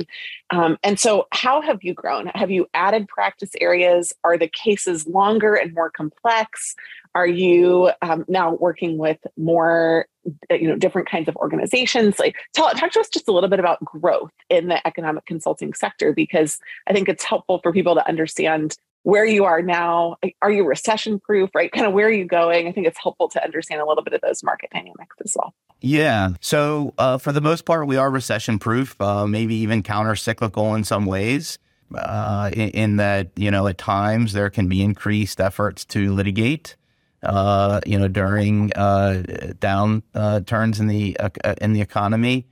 Um, 0.49 0.77
and 0.83 0.99
so 0.99 1.27
how 1.31 1.61
have 1.61 1.83
you 1.83 1.93
grown? 1.93 2.27
Have 2.27 2.51
you 2.51 2.67
added 2.73 3.07
practice 3.07 3.51
areas? 3.59 4.13
Are 4.23 4.37
the 4.37 4.47
cases 4.47 5.07
longer 5.07 5.55
and 5.55 5.73
more 5.73 5.89
complex 5.89 6.75
Are 7.15 7.27
you 7.27 7.91
um, 8.01 8.25
now 8.27 8.55
working 8.55 8.97
with 8.97 9.19
more, 9.37 10.07
uh, 10.51 10.55
you 10.55 10.67
know, 10.67 10.75
different 10.75 11.09
kinds 11.09 11.27
of 11.27 11.35
organizations? 11.35 12.17
Like, 12.17 12.35
talk, 12.55 12.75
talk 12.75 12.91
to 12.93 12.99
us 12.99 13.09
just 13.09 13.27
a 13.27 13.31
little 13.31 13.49
bit 13.49 13.59
about 13.59 13.83
growth 13.85 14.31
in 14.49 14.67
the 14.67 14.85
economic 14.87 15.25
consulting 15.25 15.73
sector, 15.73 16.13
because 16.13 16.59
I 16.87 16.93
think 16.93 17.09
it's 17.09 17.23
helpful 17.23 17.59
for 17.61 17.71
people 17.71 17.95
to 17.95 18.07
understand 18.07 18.75
where 19.03 19.25
you 19.25 19.43
are 19.43 19.61
now. 19.61 20.15
Are 20.41 20.51
you 20.51 20.65
recession 20.65 21.19
proof, 21.19 21.49
right? 21.53 21.71
Kind 21.71 21.85
of 21.85 21.93
where 21.93 22.07
are 22.07 22.11
you 22.11 22.25
going? 22.25 22.67
I 22.67 22.71
think 22.71 22.87
it's 22.87 22.99
helpful 23.01 23.29
to 23.29 23.43
understand 23.43 23.81
a 23.81 23.85
little 23.85 24.03
bit 24.03 24.13
of 24.13 24.21
those 24.21 24.43
market 24.43 24.69
dynamics 24.71 25.15
as 25.23 25.35
well. 25.37 25.53
Yeah. 25.81 26.29
So, 26.39 26.93
uh, 26.97 27.17
for 27.17 27.33
the 27.33 27.41
most 27.41 27.65
part, 27.65 27.85
we 27.87 27.97
are 27.97 28.09
recession 28.09 28.57
proof, 28.57 28.99
uh, 29.01 29.27
maybe 29.27 29.55
even 29.55 29.83
counter 29.83 30.15
cyclical 30.15 30.73
in 30.75 30.83
some 30.83 31.05
ways. 31.05 31.59
Uh, 31.93 32.49
in, 32.53 32.69
in, 32.69 32.95
that, 32.95 33.29
you 33.35 33.51
know, 33.51 33.67
at 33.67 33.77
times 33.77 34.33
there 34.33 34.49
can 34.49 34.67
be 34.67 34.81
increased 34.81 35.39
efforts 35.39 35.85
to 35.85 36.11
litigate. 36.11 36.75
Uh, 37.23 37.79
you 37.85 37.97
know, 37.97 38.07
during 38.07 38.73
uh, 38.73 39.23
down 39.59 40.03
uh, 40.13 40.41
turns 40.41 40.79
in 40.79 40.87
the 40.87 41.17
in 41.61 41.73
the 41.73 41.81
economy, 41.81 42.45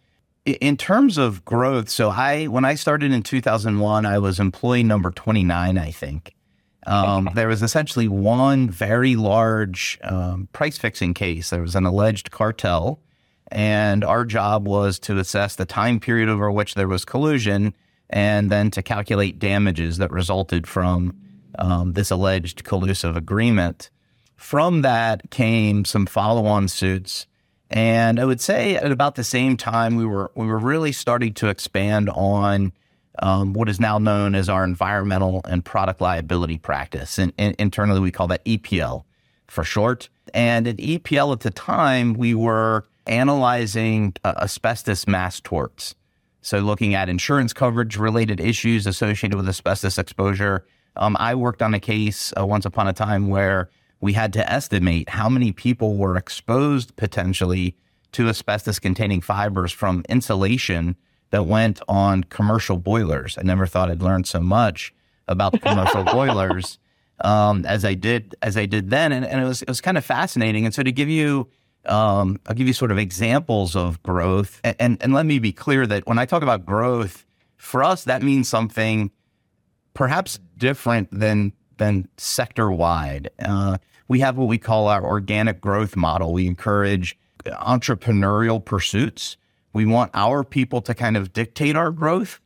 in 0.45 0.77
terms 0.77 1.17
of 1.17 1.45
growth, 1.45 1.89
so 1.89 2.09
I 2.09 2.45
when 2.45 2.65
I 2.65 2.75
started 2.75 3.11
in 3.11 3.21
2001, 3.21 4.05
I 4.05 4.17
was 4.17 4.39
employee 4.39 4.83
number 4.83 5.11
29, 5.11 5.77
I 5.77 5.91
think. 5.91 6.33
Um, 6.87 7.29
there 7.35 7.47
was 7.47 7.61
essentially 7.61 8.07
one 8.07 8.69
very 8.69 9.15
large 9.15 9.99
um, 10.03 10.47
price 10.51 10.79
fixing 10.79 11.13
case. 11.13 11.51
There 11.51 11.61
was 11.61 11.75
an 11.75 11.85
alleged 11.85 12.31
cartel, 12.31 12.99
and 13.51 14.03
our 14.03 14.25
job 14.25 14.67
was 14.67 14.97
to 14.99 15.19
assess 15.19 15.55
the 15.55 15.65
time 15.65 15.99
period 15.99 16.27
over 16.27 16.51
which 16.51 16.73
there 16.73 16.87
was 16.87 17.05
collusion 17.05 17.75
and 18.09 18.49
then 18.49 18.71
to 18.71 18.81
calculate 18.81 19.37
damages 19.37 19.97
that 19.97 20.11
resulted 20.11 20.65
from 20.67 21.15
um, 21.59 21.93
this 21.93 22.09
alleged 22.09 22.63
collusive 22.63 23.15
agreement. 23.15 23.89
From 24.41 24.81
that 24.81 25.29
came 25.29 25.85
some 25.85 26.07
follow 26.07 26.47
on 26.47 26.67
suits. 26.67 27.27
And 27.69 28.19
I 28.19 28.25
would 28.25 28.41
say 28.41 28.75
at 28.75 28.91
about 28.91 29.13
the 29.13 29.23
same 29.23 29.55
time, 29.55 29.95
we 29.95 30.05
were 30.05 30.31
we 30.35 30.47
were 30.47 30.57
really 30.57 30.91
starting 30.91 31.33
to 31.35 31.47
expand 31.47 32.09
on 32.09 32.73
um, 33.19 33.53
what 33.53 33.69
is 33.69 33.79
now 33.79 33.99
known 33.99 34.33
as 34.33 34.49
our 34.49 34.63
environmental 34.63 35.41
and 35.47 35.63
product 35.63 36.01
liability 36.01 36.57
practice. 36.57 37.19
And, 37.19 37.31
and, 37.37 37.55
internally, 37.59 37.99
we 37.99 38.11
call 38.11 38.27
that 38.27 38.43
EPL 38.43 39.03
for 39.47 39.63
short. 39.63 40.09
And 40.33 40.67
at 40.67 40.77
EPL 40.77 41.31
at 41.33 41.41
the 41.41 41.51
time, 41.51 42.13
we 42.15 42.33
were 42.33 42.87
analyzing 43.05 44.15
uh, 44.23 44.33
asbestos 44.41 45.07
mass 45.07 45.39
torts. 45.39 45.93
So, 46.41 46.59
looking 46.59 46.95
at 46.95 47.09
insurance 47.09 47.53
coverage 47.53 47.95
related 47.95 48.41
issues 48.41 48.87
associated 48.87 49.37
with 49.37 49.47
asbestos 49.47 49.99
exposure. 49.99 50.65
Um, 50.97 51.15
I 51.19 51.35
worked 51.35 51.61
on 51.61 51.73
a 51.73 51.79
case 51.79 52.33
uh, 52.37 52.45
once 52.45 52.65
upon 52.65 52.87
a 52.87 52.93
time 52.93 53.29
where 53.29 53.69
we 54.01 54.13
had 54.13 54.33
to 54.33 54.51
estimate 54.51 55.09
how 55.09 55.29
many 55.29 55.51
people 55.51 55.95
were 55.95 56.17
exposed 56.17 56.95
potentially 56.95 57.75
to 58.11 58.27
asbestos 58.27 58.79
containing 58.79 59.21
fibers 59.21 59.71
from 59.71 60.03
insulation 60.09 60.95
that 61.29 61.45
went 61.45 61.81
on 61.87 62.23
commercial 62.25 62.77
boilers. 62.77 63.37
I 63.37 63.43
never 63.43 63.65
thought 63.65 63.89
I'd 63.89 64.01
learn 64.01 64.25
so 64.25 64.41
much 64.41 64.93
about 65.27 65.53
the 65.53 65.59
commercial 65.59 66.03
boilers 66.03 66.77
um, 67.23 67.65
as 67.65 67.85
I 67.85 67.93
did 67.93 68.35
as 68.41 68.57
I 68.57 68.65
did 68.65 68.89
then, 68.89 69.11
and, 69.11 69.25
and, 69.25 69.41
it 69.41 69.45
was 69.45 69.61
it 69.61 69.67
was 69.67 69.81
kind 69.81 69.97
of 69.97 70.03
fascinating. 70.03 70.65
And 70.65 70.73
so 70.73 70.83
to 70.83 70.91
give 70.91 71.09
you, 71.09 71.47
um, 71.85 72.39
I'll 72.47 72.55
give 72.55 72.67
you 72.67 72.73
sort 72.73 72.91
of 72.91 72.97
examples 72.97 73.75
of 73.75 74.01
growth, 74.03 74.59
and, 74.63 74.75
and 74.79 74.97
and 75.01 75.13
let 75.13 75.25
me 75.25 75.39
be 75.39 75.51
clear 75.51 75.85
that 75.87 76.07
when 76.07 76.17
I 76.17 76.25
talk 76.25 76.41
about 76.41 76.65
growth, 76.65 77.25
for 77.57 77.83
us 77.83 78.05
that 78.05 78.23
means 78.23 78.49
something 78.49 79.11
perhaps 79.93 80.39
different 80.57 81.09
than 81.11 81.53
than 81.77 82.07
sector 82.17 82.71
wide. 82.71 83.29
Uh, 83.39 83.77
we 84.11 84.19
have 84.19 84.37
what 84.37 84.47
we 84.47 84.57
call 84.57 84.87
our 84.87 85.03
organic 85.05 85.61
growth 85.61 85.95
model. 85.95 86.33
We 86.33 86.45
encourage 86.45 87.17
entrepreneurial 87.45 88.63
pursuits 88.63 89.37
we 89.73 89.85
want 89.85 90.11
our 90.13 90.43
people 90.43 90.81
to 90.81 90.93
kind 90.93 91.15
of 91.15 91.33
dictate 91.33 91.75
our 91.75 91.91
growth. 91.91 92.39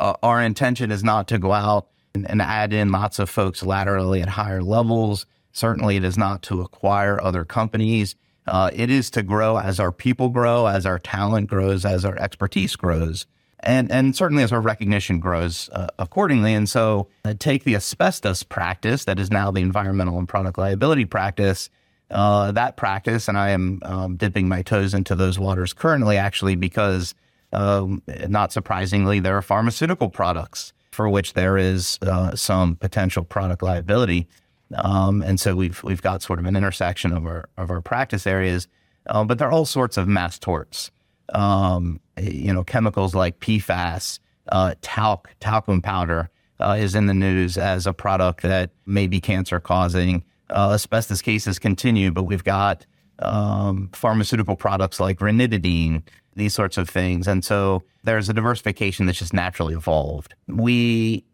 Uh, 0.00 0.14
our 0.22 0.42
intention 0.42 0.90
is 0.90 1.04
not 1.04 1.28
to 1.28 1.38
go 1.38 1.52
out 1.52 1.88
and, 2.14 2.28
and 2.28 2.42
add 2.42 2.72
in 2.72 2.90
lots 2.90 3.18
of 3.18 3.30
folks 3.30 3.62
laterally 3.62 4.20
at 4.20 4.30
higher 4.30 4.62
levels. 4.62 5.26
Certainly, 5.52 5.96
it 5.96 6.04
is 6.04 6.18
not 6.18 6.42
to 6.42 6.62
acquire 6.62 7.22
other 7.22 7.44
companies. 7.44 8.16
Uh, 8.46 8.70
it 8.72 8.90
is 8.90 9.08
to 9.10 9.22
grow 9.22 9.58
as 9.58 9.78
our 9.78 9.92
people 9.92 10.28
grow, 10.30 10.66
as 10.66 10.84
our 10.84 10.98
talent 10.98 11.48
grows, 11.48 11.84
as 11.84 12.04
our 12.04 12.16
expertise 12.18 12.74
grows, 12.76 13.26
and 13.64 13.90
and 13.90 14.14
certainly 14.14 14.42
as 14.42 14.52
our 14.52 14.60
recognition 14.60 15.18
grows 15.18 15.68
uh, 15.72 15.88
accordingly. 15.98 16.54
And 16.54 16.68
so, 16.68 17.08
uh, 17.24 17.34
take 17.38 17.64
the 17.64 17.74
asbestos 17.74 18.42
practice 18.42 19.04
that 19.06 19.18
is 19.18 19.30
now 19.30 19.50
the 19.50 19.60
environmental 19.60 20.18
and 20.18 20.28
product 20.28 20.58
liability 20.58 21.06
practice, 21.06 21.70
uh, 22.10 22.52
that 22.52 22.76
practice, 22.76 23.26
and 23.26 23.38
I 23.38 23.50
am 23.50 23.80
um, 23.82 24.16
dipping 24.16 24.48
my 24.48 24.62
toes 24.62 24.94
into 24.94 25.14
those 25.14 25.38
waters 25.38 25.72
currently, 25.72 26.16
actually, 26.16 26.54
because 26.54 27.14
um, 27.52 28.02
not 28.28 28.52
surprisingly, 28.52 29.20
there 29.20 29.36
are 29.36 29.42
pharmaceutical 29.42 30.10
products 30.10 30.72
for 30.92 31.08
which 31.08 31.32
there 31.32 31.56
is 31.56 31.98
uh, 32.02 32.36
some 32.36 32.76
potential 32.76 33.24
product 33.24 33.62
liability, 33.62 34.28
um, 34.76 35.22
and 35.22 35.40
so 35.40 35.56
we've 35.56 35.82
we've 35.82 36.02
got 36.02 36.22
sort 36.22 36.38
of 36.38 36.46
an 36.46 36.56
intersection 36.56 37.12
of 37.12 37.24
our 37.26 37.48
of 37.56 37.70
our 37.70 37.80
practice 37.80 38.26
areas, 38.26 38.68
uh, 39.06 39.24
but 39.24 39.38
there 39.38 39.48
are 39.48 39.52
all 39.52 39.66
sorts 39.66 39.96
of 39.96 40.06
mass 40.06 40.38
torts. 40.38 40.90
Um, 41.32 42.00
you 42.20 42.52
know, 42.52 42.64
chemicals 42.64 43.14
like 43.14 43.40
PFAS, 43.40 44.18
uh, 44.48 44.74
talc, 44.82 45.30
talcum 45.40 45.80
powder 45.80 46.30
uh, 46.60 46.76
is 46.78 46.94
in 46.94 47.06
the 47.06 47.14
news 47.14 47.56
as 47.56 47.86
a 47.86 47.92
product 47.92 48.42
that 48.42 48.70
may 48.86 49.06
be 49.06 49.20
cancer 49.20 49.58
causing 49.60 50.24
uh, 50.50 50.72
asbestos 50.74 51.22
cases 51.22 51.58
continue, 51.58 52.10
but 52.10 52.24
we've 52.24 52.44
got 52.44 52.86
um, 53.20 53.88
pharmaceutical 53.92 54.56
products 54.56 55.00
like 55.00 55.18
ranitidine, 55.18 56.02
these 56.36 56.54
sorts 56.54 56.76
of 56.76 56.88
things. 56.88 57.26
And 57.26 57.44
so 57.44 57.82
there's 58.02 58.28
a 58.28 58.34
diversification 58.34 59.06
that's 59.06 59.18
just 59.18 59.32
naturally 59.32 59.74
evolved. 59.74 60.34
We 60.46 61.24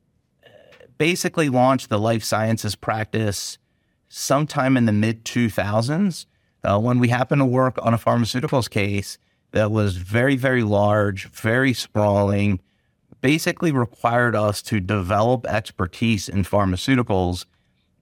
basically 0.99 1.49
launched 1.49 1.88
the 1.88 1.99
life 1.99 2.23
sciences 2.23 2.75
practice 2.76 3.59
sometime 4.09 4.76
in 4.76 4.87
the 4.87 4.92
mid 4.92 5.25
2000s 5.25 6.26
uh, 6.62 6.78
when 6.78 6.99
we 6.99 7.09
happened 7.09 7.40
to 7.40 7.47
work 7.47 7.78
on 7.82 7.94
a 7.94 7.99
pharmaceuticals 7.99 8.68
case 8.68 9.18
that 9.52 9.71
was 9.71 9.97
very, 9.97 10.37
very 10.37 10.62
large, 10.62 11.28
very 11.28 11.73
sprawling, 11.73 12.61
basically 13.21 13.73
required 13.73 14.35
us 14.35 14.62
to 14.62 14.80
develop 14.80 15.47
expertise 15.47 16.28
in 16.28 16.45
pharmaceuticals 16.45 17.47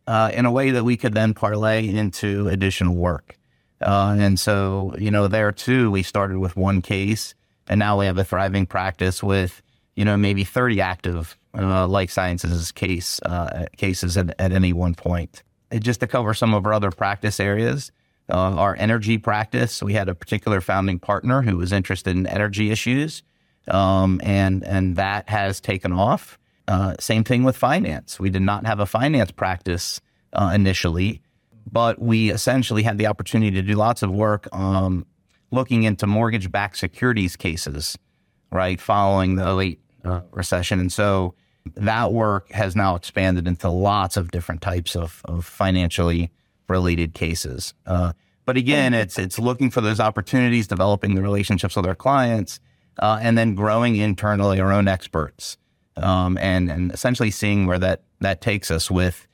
uh, 0.07 0.31
in 0.33 0.47
a 0.47 0.51
way 0.51 0.71
that 0.71 0.85
we 0.85 0.97
could 0.97 1.15
then 1.15 1.35
parlay 1.35 1.89
into 1.89 2.49
additional 2.49 2.95
work. 2.95 3.37
Uh, 3.81 4.17
and 4.19 4.41
so, 4.41 4.95
you 4.99 5.11
know, 5.11 5.29
there 5.29 5.53
too, 5.53 5.91
we 5.91 6.03
started 6.03 6.39
with 6.39 6.57
one 6.57 6.83
case, 6.83 7.35
and 7.69 7.79
now 7.79 7.99
we 7.99 8.07
have 8.07 8.19
a 8.19 8.25
thriving 8.25 8.67
practice 8.67 9.23
with, 9.23 9.63
you 9.95 10.05
know, 10.05 10.17
maybe 10.17 10.45
30 10.45 10.81
active 10.81 11.37
uh, 11.57 11.87
life 11.87 12.11
sciences 12.11 12.73
case 12.73 13.21
uh, 13.23 13.67
cases 13.77 14.17
at, 14.17 14.35
at, 14.39 14.53
any 14.53 14.73
one 14.73 14.95
point. 14.95 15.43
Just 15.79 16.01
to 16.01 16.07
cover 16.07 16.35
some 16.35 16.55
of 16.55 16.67
our 16.67 16.73
other 16.73 16.91
practice 16.91 17.41
areas, 17.41 17.93
uh, 18.31 18.55
our 18.57 18.77
energy 18.79 19.19
practice, 19.19 19.83
we 19.83 19.95
had 19.95 20.09
a 20.09 20.15
particular 20.15 20.61
founding 20.61 20.99
partner 20.99 21.43
who 21.43 21.57
was 21.57 21.73
interested 21.73 22.17
in 22.17 22.27
energy 22.27 22.71
issues, 22.71 23.23
um, 23.69 24.21
and 24.23 24.65
and 24.65 24.97
that 24.97 25.29
has 25.29 25.61
taken 25.61 25.93
off. 25.93 26.39
Uh, 26.67 26.95
same 27.01 27.25
thing 27.25 27.45
with 27.45 27.57
finance. 27.57 28.21
We 28.21 28.29
did 28.29 28.43
not 28.43 28.67
have 28.67 28.81
a 28.81 28.87
finance 28.87 29.31
practice 29.31 30.01
uh, 30.35 30.53
initially, 30.55 31.23
but 31.71 31.99
we 32.01 32.31
essentially 32.31 32.83
had 32.83 32.99
the 32.99 33.07
opportunity 33.07 33.51
to 33.53 33.63
do 33.63 33.75
lots 33.75 34.03
of 34.03 34.11
work 34.11 34.47
um, 34.55 35.07
looking 35.51 35.85
into 35.85 36.07
mortgage 36.07 36.51
backed 36.51 36.77
securities 36.77 37.37
cases, 37.37 37.97
right, 38.53 38.81
following 38.81 39.37
the 39.37 39.55
late 39.55 39.81
uh, 40.05 40.21
recession. 40.31 40.79
And 40.79 40.93
so 40.93 41.35
that 41.75 42.13
work 42.13 42.51
has 42.53 42.77
now 42.77 42.95
expanded 42.95 43.47
into 43.47 43.71
lots 43.71 44.17
of 44.17 44.31
different 44.31 44.61
types 44.61 44.97
of, 44.97 45.23
of 45.25 45.45
financially 45.45 46.31
related 46.69 47.15
cases. 47.15 47.75
Uh, 47.87 48.13
but 48.45 48.57
again, 48.57 48.95
it's 48.95 49.19
it's 49.19 49.39
looking 49.39 49.71
for 49.71 49.81
those 49.81 50.01
opportunities, 50.01 50.67
developing 50.67 51.15
the 51.15 51.23
relationships 51.23 51.77
with 51.77 51.87
our 51.87 51.95
clients, 51.95 52.61
uh, 52.99 53.19
and 53.21 53.37
then 53.37 53.55
growing 53.55 53.97
internally 53.97 54.61
our 54.61 54.73
own 54.73 54.89
experts 54.89 55.59
um, 56.03 56.39
and 56.39 56.71
and 56.71 56.93
essentially 56.93 57.31
seeing 57.31 57.67
where 57.67 57.79
that 57.79 58.03
that 58.21 58.41
takes 58.41 58.71
us 58.71 58.91
with 58.91 59.27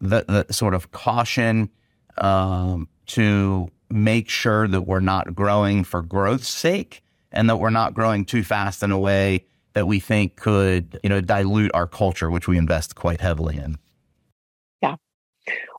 the, 0.00 0.44
the 0.46 0.52
sort 0.52 0.74
of 0.74 0.90
caution 0.90 1.70
um, 2.18 2.88
to 3.06 3.68
make 3.90 4.28
sure 4.28 4.68
that 4.68 4.82
we're 4.82 5.00
not 5.00 5.34
growing 5.34 5.82
for 5.82 6.02
growth's 6.02 6.48
sake 6.48 7.02
and 7.32 7.48
that 7.48 7.56
we're 7.56 7.70
not 7.70 7.94
growing 7.94 8.24
too 8.24 8.42
fast 8.42 8.82
in 8.82 8.92
a 8.92 8.98
way 8.98 9.44
that 9.72 9.86
we 9.86 9.98
think 9.98 10.36
could 10.36 10.98
you 11.02 11.08
know 11.08 11.20
dilute 11.20 11.70
our 11.74 11.86
culture, 11.86 12.30
which 12.30 12.48
we 12.48 12.58
invest 12.58 12.94
quite 12.94 13.20
heavily 13.20 13.56
in. 13.56 13.78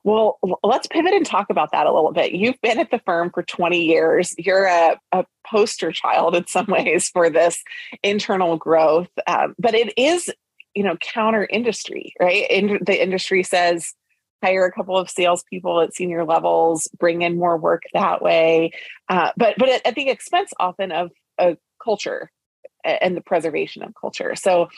Well, 0.04 0.38
let's 0.62 0.86
pivot 0.86 1.12
and 1.12 1.26
talk 1.26 1.50
about 1.50 1.72
that 1.72 1.86
a 1.86 1.92
little 1.92 2.12
bit. 2.12 2.32
You've 2.32 2.60
been 2.62 2.78
at 2.78 2.90
the 2.90 3.00
firm 3.04 3.30
for 3.30 3.42
20 3.42 3.82
years. 3.82 4.34
You're 4.38 4.66
a, 4.66 4.98
a 5.12 5.24
poster 5.46 5.92
child 5.92 6.34
in 6.34 6.46
some 6.46 6.66
ways 6.68 7.08
for 7.08 7.30
this 7.30 7.62
internal 8.02 8.56
growth, 8.56 9.10
um, 9.26 9.54
but 9.58 9.74
it 9.74 9.92
is, 9.98 10.30
you 10.74 10.82
know, 10.82 10.96
counter 10.96 11.46
industry, 11.50 12.14
right? 12.20 12.46
In, 12.50 12.78
the 12.84 13.02
industry 13.02 13.42
says 13.42 13.94
hire 14.42 14.64
a 14.64 14.72
couple 14.72 14.96
of 14.96 15.10
salespeople 15.10 15.80
at 15.80 15.94
senior 15.94 16.24
levels, 16.24 16.88
bring 16.98 17.22
in 17.22 17.38
more 17.38 17.58
work 17.58 17.82
that 17.92 18.22
way, 18.22 18.72
uh, 19.08 19.30
but 19.36 19.54
but 19.58 19.68
at, 19.68 19.86
at, 19.86 19.94
the 19.94 20.08
expense 20.08 20.50
often 20.58 20.92
of 20.92 21.10
a 21.38 21.58
culture 21.82 22.30
and 22.84 23.16
the 23.16 23.20
preservation 23.20 23.82
of 23.82 23.92
culture. 24.00 24.34
So 24.34 24.68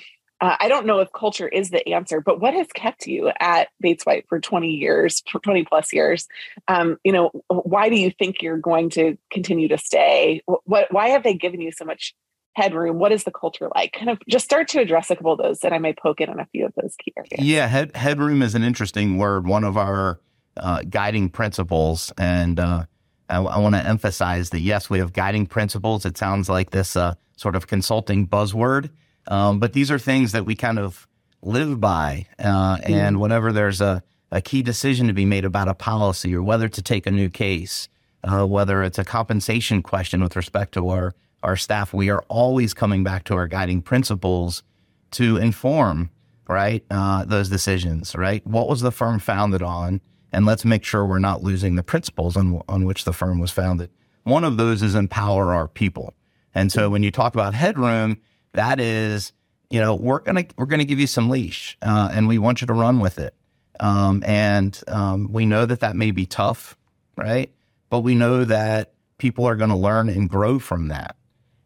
uh, 0.43 0.57
I 0.59 0.67
don't 0.67 0.87
know 0.87 0.99
if 0.99 1.13
culture 1.13 1.47
is 1.47 1.71
the 1.71 1.89
answer, 1.91 2.21
but 2.21 2.41
what 2.41 2.53
has 2.53 2.67
kept 2.75 3.07
you 3.07 3.31
at 3.39 3.69
Bates 3.81 4.05
White 4.05 4.27
for 4.29 4.41
20 4.41 4.71
years, 4.71 5.23
20 5.23 5.65
plus 5.65 5.93
years? 5.93 6.27
Um, 6.67 6.99
you 7.05 7.13
know, 7.13 7.31
why 7.47 7.89
do 7.89 7.95
you 7.95 8.11
think 8.11 8.43
you're 8.43 8.59
going 8.59 8.91
to 8.91 9.17
continue 9.31 9.69
to 9.69 9.79
stay? 9.79 10.43
What, 10.65 10.93
why 10.93 11.11
have 11.11 11.23
they 11.23 11.35
given 11.35 11.61
you 11.61 11.71
so 11.71 11.85
much 11.85 12.13
headroom? 12.55 12.99
What 12.99 13.13
is 13.13 13.23
the 13.23 13.31
culture 13.31 13.71
like? 13.73 13.93
Kind 13.93 14.11
of 14.11 14.19
just 14.29 14.45
start 14.45 14.67
to 14.69 14.81
address 14.81 15.13
a 15.13 15.17
couple 15.17 15.33
of 15.33 15.39
those, 15.39 15.63
and 15.63 15.73
I 15.73 15.79
may 15.79 15.95
poke 15.95 16.21
in 16.21 16.29
on 16.29 16.41
a 16.41 16.47
few 16.47 16.67
of 16.67 16.73
those 16.75 16.97
key 16.97 17.13
areas. 17.17 17.39
Yeah, 17.39 17.69
head, 17.69 17.95
headroom 17.95 18.43
is 18.43 18.57
an 18.57 18.65
interesting 18.65 19.19
word. 19.19 19.47
One 19.47 19.63
of 19.63 19.77
our 19.77 20.19
uh, 20.57 20.83
guiding 20.91 21.29
principles, 21.29 22.13
and 22.19 22.59
uh, 22.59 22.87
I, 23.29 23.37
I 23.37 23.59
want 23.59 23.77
to 23.77 23.87
emphasize 23.87 24.51
that 24.51 24.61
yes, 24.61 24.91
we 24.91 24.99
have 24.99 25.13
guiding 25.13 25.47
principles. 25.47 26.05
It 26.05 26.19
sounds 26.19 26.49
like 26.49 26.71
this 26.71 26.97
uh, 26.97 27.15
sort 27.37 27.55
of 27.55 27.69
consulting 27.69 28.27
buzzword 28.27 28.91
um, 29.27 29.59
but 29.59 29.73
these 29.73 29.91
are 29.91 29.99
things 29.99 30.33
that 30.33 30.45
we 30.45 30.55
kind 30.55 30.79
of 30.79 31.07
live 31.43 31.81
by. 31.81 32.27
Uh, 32.39 32.77
mm-hmm. 32.77 32.93
and 32.93 33.21
whenever 33.21 33.53
there's 33.53 33.81
a, 33.81 34.03
a 34.31 34.41
key 34.41 34.63
decision 34.63 35.07
to 35.09 35.13
be 35.13 35.25
made 35.25 35.45
about 35.45 35.69
a 35.69 35.75
policy 35.75 36.35
or 36.35 36.43
whether 36.43 36.69
to 36.69 36.83
take 36.83 37.07
a 37.07 37.11
new 37.11 37.29
case, 37.29 37.89
uh, 38.25 38.47
whether 38.47 38.83
it's 38.83 38.99
a 38.99 39.05
compensation 39.05 39.83
question 39.83 40.23
with 40.23 40.37
respect 40.37 40.73
to 40.73 40.89
our, 40.89 41.15
our 41.43 41.57
staff, 41.57 41.93
we 41.93 42.09
are 42.09 42.25
always 42.29 42.73
coming 42.73 43.03
back 43.03 43.25
to 43.25 43.35
our 43.35 43.49
guiding 43.49 43.83
principles 43.83 44.63
to 45.11 45.37
inform, 45.37 46.11
right, 46.49 46.85
uh, 46.91 47.25
those 47.25 47.49
decisions, 47.49 48.15
right? 48.15 48.47
What 48.47 48.69
was 48.69 48.81
the 48.81 48.93
firm 48.93 49.19
founded 49.19 49.63
on? 49.63 50.01
And 50.33 50.47
let's 50.47 50.65
make 50.65 50.85
sure 50.85 51.05
we're 51.05 51.19
not 51.19 51.43
losing 51.43 51.75
the 51.75 51.83
principles 51.83 52.37
on, 52.37 52.63
on 52.69 52.87
which 52.87 53.05
the 53.05 53.13
firm 53.13 53.39
was 53.39 53.51
founded. 53.51 53.91
One 54.23 54.45
of 54.45 54.57
those 54.57 54.83
is 54.83 54.95
empower 54.95 55.53
our 55.53 55.69
people. 55.69 56.15
And 56.55 56.71
so 56.73 56.89
when 56.89 57.03
you 57.03 57.11
talk 57.11 57.35
about 57.35 57.55
headroom, 57.55 58.19
that 58.53 58.81
is, 58.81 59.33
you 59.71 59.81
know, 59.81 59.95
we're 59.95 60.21
gonna 60.21 60.45
we're 60.57 60.67
gonna 60.67 60.85
give 60.85 61.01
you 61.01 61.07
some 61.07 61.31
leash, 61.31 61.77
uh, 61.83 62.11
and 62.13 62.29
we 62.29 62.39
want 62.39 62.61
you 62.61 62.67
to 62.67 62.73
run 62.73 63.01
with 63.01 63.19
it. 63.19 63.35
Um, 63.81 64.23
and 64.25 64.79
um, 64.87 65.33
we 65.33 65.47
know 65.47 65.67
that 65.67 65.81
that 65.81 65.97
may 65.97 66.11
be 66.11 66.27
tough, 66.27 66.77
right? 67.17 67.53
But 67.91 68.01
we 68.01 68.15
know 68.15 68.45
that 68.45 68.93
people 69.19 69.47
are 69.47 69.57
going 69.57 69.71
to 69.71 69.77
learn 69.77 70.09
and 70.09 70.29
grow 70.29 70.59
from 70.59 70.89
that. 70.89 71.17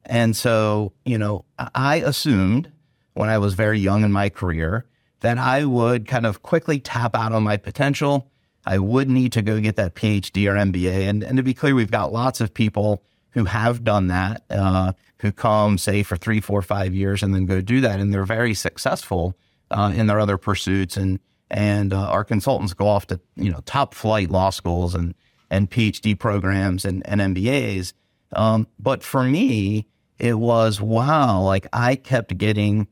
And 0.04 0.36
so, 0.36 0.92
you 1.04 1.18
know, 1.18 1.44
I 1.74 1.96
assumed 1.96 2.70
when 3.14 3.28
I 3.28 3.38
was 3.38 3.54
very 3.54 3.78
young 3.80 4.04
in 4.04 4.12
my 4.12 4.28
career 4.28 4.86
that 5.20 5.38
I 5.38 5.64
would 5.64 6.06
kind 6.06 6.26
of 6.26 6.42
quickly 6.42 6.78
tap 6.78 7.16
out 7.16 7.32
on 7.32 7.42
my 7.42 7.56
potential. 7.56 8.30
I 8.64 8.78
would 8.78 9.08
need 9.08 9.32
to 9.32 9.42
go 9.42 9.60
get 9.60 9.76
that 9.76 9.94
PhD 9.94 10.48
or 10.48 10.54
MBA. 10.54 11.08
And, 11.08 11.22
and 11.22 11.38
to 11.38 11.42
be 11.42 11.54
clear, 11.54 11.74
we've 11.74 11.90
got 11.90 12.12
lots 12.12 12.40
of 12.40 12.52
people 12.54 13.02
who 13.30 13.44
have 13.44 13.84
done 13.84 14.08
that, 14.08 14.44
uh, 14.50 14.92
who 15.20 15.32
come, 15.32 15.78
say, 15.78 16.02
for 16.02 16.16
three, 16.16 16.40
four, 16.40 16.62
five 16.62 16.94
years 16.94 17.22
and 17.22 17.34
then 17.34 17.46
go 17.46 17.60
do 17.60 17.80
that. 17.80 18.00
And 18.00 18.12
they're 18.12 18.24
very 18.24 18.54
successful 18.54 19.36
uh, 19.70 19.92
in 19.94 20.06
their 20.06 20.20
other 20.20 20.36
pursuits. 20.36 20.96
And, 20.96 21.20
and 21.50 21.92
uh, 21.92 22.08
our 22.08 22.24
consultants 22.24 22.74
go 22.74 22.86
off 22.86 23.06
to, 23.08 23.20
you 23.34 23.50
know, 23.50 23.60
top 23.64 23.94
flight 23.94 24.30
law 24.30 24.50
schools 24.50 24.94
and, 24.94 25.14
and 25.50 25.70
PhD 25.70 26.18
programs 26.18 26.84
and, 26.84 27.06
and 27.06 27.20
MBAs. 27.34 27.92
Um, 28.32 28.66
but 28.78 29.02
for 29.02 29.22
me, 29.22 29.86
it 30.18 30.34
was 30.34 30.80
wow, 30.80 31.40
like 31.40 31.66
I 31.72 31.96
kept 31.96 32.36
getting 32.36 32.88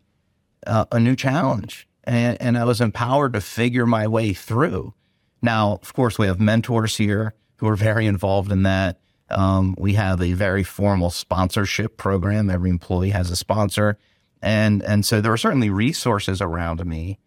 uh, 0.66 0.87
a 0.93 1.00
new 1.00 1.16
challenge 1.16 1.88
and, 2.04 2.40
and 2.40 2.59
I 2.59 2.64
was 2.64 2.81
empowered 2.81 3.33
to 3.33 3.40
figure 3.40 3.87
my 3.87 4.07
way 4.07 4.33
through. 4.33 4.95
Now, 5.43 5.78
of 5.83 5.93
course, 5.93 6.19
we 6.19 6.26
have 6.26 6.40
mentors 6.40 6.97
here 6.97 7.35
who 7.57 7.69
are 7.69 7.76
very 7.76 8.07
involved 8.07 8.52
in 8.52 8.62
that. 8.62 8.99
Um, 9.31 9.75
we 9.78 9.95
have 9.95 10.21
a 10.21 10.33
very 10.33 10.62
formal 10.62 11.11
sponsorship 11.11 11.97
program. 11.97 12.50
Every 12.50 12.71
employee 12.71 13.11
has 13.11 13.31
a 13.31 13.37
sponsor, 13.37 13.99
and 14.43 14.83
and 14.83 15.04
so 15.04 15.21
there 15.21 15.32
are 15.32 15.39
certainly 15.39 15.71
resources 15.71 16.41
around 16.41 16.84
me, 16.84 17.19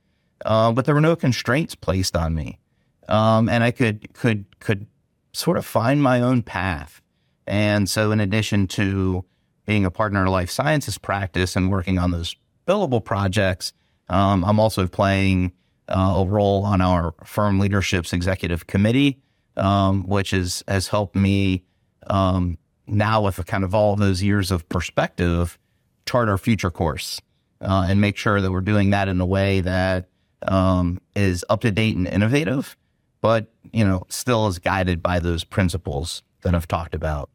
uh, 0.45 0.71
but 0.71 0.85
there 0.85 0.95
were 0.95 1.01
no 1.01 1.15
constraints 1.15 1.75
placed 1.75 2.15
on 2.15 2.35
me, 2.35 2.59
um, 3.07 3.49
and 3.49 3.63
I 3.63 3.71
could 3.71 4.13
could 4.13 4.45
could 4.59 4.87
sort 5.33 5.57
of 5.57 5.65
find 5.65 6.01
my 6.01 6.21
own 6.21 6.43
path. 6.43 7.01
And 7.45 7.89
so, 7.89 8.11
in 8.11 8.19
addition 8.19 8.67
to 8.67 9.25
being 9.65 9.85
a 9.85 9.91
partner 9.91 10.21
in 10.21 10.27
a 10.27 10.31
life 10.31 10.49
sciences 10.49 10.97
practice 10.97 11.55
and 11.55 11.71
working 11.71 11.97
on 11.97 12.11
those 12.11 12.35
billable 12.67 13.03
projects, 13.03 13.73
um, 14.09 14.43
I'm 14.45 14.59
also 14.59 14.87
playing 14.87 15.51
uh, 15.87 16.15
a 16.17 16.25
role 16.25 16.63
on 16.63 16.81
our 16.81 17.13
firm 17.23 17.59
leadership's 17.59 18.13
executive 18.13 18.67
committee, 18.67 19.19
um, 19.55 20.03
which 20.03 20.33
is, 20.33 20.63
has 20.67 20.87
helped 20.89 21.15
me 21.15 21.63
um, 22.09 22.57
now 22.85 23.23
with 23.23 23.45
kind 23.45 23.63
of 23.63 23.75
all 23.75 23.95
those 23.95 24.23
years 24.23 24.51
of 24.51 24.67
perspective, 24.69 25.57
chart 26.05 26.29
our 26.29 26.37
future 26.37 26.71
course 26.71 27.21
uh, 27.61 27.85
and 27.89 28.01
make 28.01 28.17
sure 28.17 28.41
that 28.41 28.51
we're 28.51 28.61
doing 28.61 28.91
that 28.91 29.07
in 29.07 29.19
a 29.19 29.25
way 29.25 29.61
that 29.61 30.07
um, 30.43 30.99
is 31.15 31.43
up 31.49 31.61
to 31.61 31.71
date 31.71 31.95
and 31.95 32.07
innovative, 32.07 32.77
but 33.21 33.47
you 33.71 33.85
know 33.85 34.05
still 34.09 34.47
is 34.47 34.59
guided 34.59 35.01
by 35.01 35.19
those 35.19 35.43
principles 35.43 36.23
that 36.41 36.55
I've 36.55 36.67
talked 36.67 36.95
about. 36.95 37.29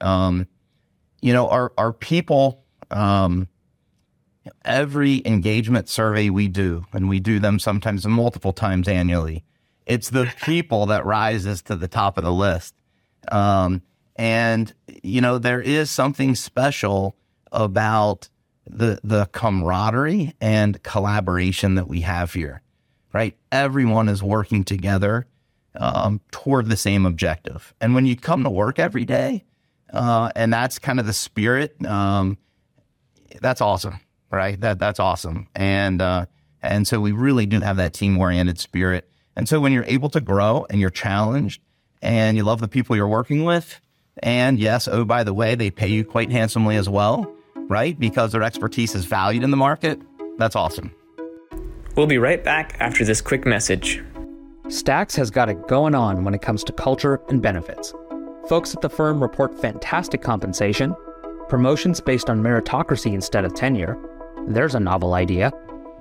Um, 0.00 0.46
you 1.20 1.32
know, 1.32 1.48
our 1.48 1.72
our 1.76 1.92
people. 1.92 2.62
Um, 2.90 3.48
every 4.64 5.22
engagement 5.24 5.88
survey 5.88 6.30
we 6.30 6.46
do, 6.46 6.84
and 6.92 7.08
we 7.08 7.18
do 7.18 7.40
them 7.40 7.58
sometimes 7.58 8.06
multiple 8.06 8.52
times 8.52 8.86
annually, 8.86 9.44
it's 9.86 10.10
the 10.10 10.32
people 10.44 10.86
that 10.86 11.04
rises 11.04 11.62
to 11.62 11.76
the 11.76 11.88
top 11.88 12.18
of 12.18 12.24
the 12.24 12.32
list. 12.32 12.74
Um, 13.30 13.82
and, 14.16 14.72
you 15.02 15.20
know, 15.20 15.38
there 15.38 15.60
is 15.60 15.90
something 15.90 16.34
special 16.34 17.16
about 17.52 18.28
the, 18.66 18.98
the 19.04 19.26
camaraderie 19.26 20.34
and 20.40 20.82
collaboration 20.82 21.76
that 21.76 21.86
we 21.86 22.00
have 22.00 22.32
here, 22.32 22.62
right? 23.12 23.36
Everyone 23.52 24.08
is 24.08 24.22
working 24.22 24.64
together 24.64 25.26
um, 25.78 26.20
toward 26.30 26.68
the 26.68 26.76
same 26.76 27.06
objective. 27.06 27.74
And 27.80 27.94
when 27.94 28.06
you 28.06 28.16
come 28.16 28.42
to 28.44 28.50
work 28.50 28.78
every 28.78 29.04
day, 29.04 29.44
uh, 29.92 30.30
and 30.34 30.52
that's 30.52 30.78
kind 30.78 30.98
of 30.98 31.06
the 31.06 31.12
spirit, 31.12 31.84
um, 31.86 32.38
that's 33.40 33.60
awesome, 33.60 34.00
right? 34.30 34.60
That 34.60 34.78
that's 34.78 34.98
awesome. 34.98 35.48
And 35.54 36.00
uh, 36.02 36.26
and 36.62 36.86
so 36.86 37.00
we 37.00 37.12
really 37.12 37.46
do 37.46 37.60
have 37.60 37.76
that 37.76 37.92
team 37.92 38.18
oriented 38.18 38.58
spirit. 38.58 39.08
And 39.36 39.48
so 39.48 39.60
when 39.60 39.72
you're 39.72 39.84
able 39.84 40.08
to 40.10 40.20
grow 40.20 40.66
and 40.70 40.80
you're 40.80 40.90
challenged 40.90 41.60
and 42.02 42.36
you 42.36 42.42
love 42.42 42.60
the 42.60 42.68
people 42.68 42.96
you're 42.96 43.06
working 43.06 43.44
with, 43.44 43.80
and 44.22 44.58
yes, 44.58 44.88
oh, 44.88 45.04
by 45.04 45.24
the 45.24 45.34
way, 45.34 45.54
they 45.54 45.70
pay 45.70 45.88
you 45.88 46.04
quite 46.04 46.30
handsomely 46.30 46.76
as 46.76 46.88
well, 46.88 47.30
right? 47.68 47.98
Because 47.98 48.32
their 48.32 48.42
expertise 48.42 48.94
is 48.94 49.04
valued 49.04 49.42
in 49.42 49.50
the 49.50 49.56
market. 49.56 50.00
That's 50.38 50.56
awesome. 50.56 50.94
We'll 51.96 52.06
be 52.06 52.18
right 52.18 52.42
back 52.42 52.76
after 52.80 53.04
this 53.04 53.20
quick 53.20 53.46
message. 53.46 54.02
Stax 54.66 55.16
has 55.16 55.30
got 55.30 55.48
it 55.48 55.68
going 55.68 55.94
on 55.94 56.24
when 56.24 56.34
it 56.34 56.42
comes 56.42 56.64
to 56.64 56.72
culture 56.72 57.20
and 57.28 57.40
benefits. 57.40 57.94
Folks 58.48 58.74
at 58.74 58.80
the 58.80 58.90
firm 58.90 59.22
report 59.22 59.58
fantastic 59.60 60.22
compensation, 60.22 60.94
promotions 61.48 62.00
based 62.00 62.28
on 62.28 62.42
meritocracy 62.42 63.14
instead 63.14 63.44
of 63.44 63.54
tenure. 63.54 63.96
There's 64.48 64.74
a 64.74 64.80
novel 64.80 65.14
idea. 65.14 65.52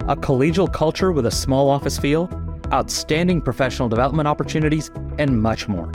A 0.07 0.15
collegial 0.15 0.71
culture 0.71 1.11
with 1.11 1.25
a 1.25 1.31
small 1.31 1.69
office 1.69 1.97
feel, 1.97 2.29
outstanding 2.73 3.41
professional 3.41 3.87
development 3.87 4.27
opportunities, 4.27 4.91
and 5.17 5.41
much 5.41 5.67
more. 5.67 5.91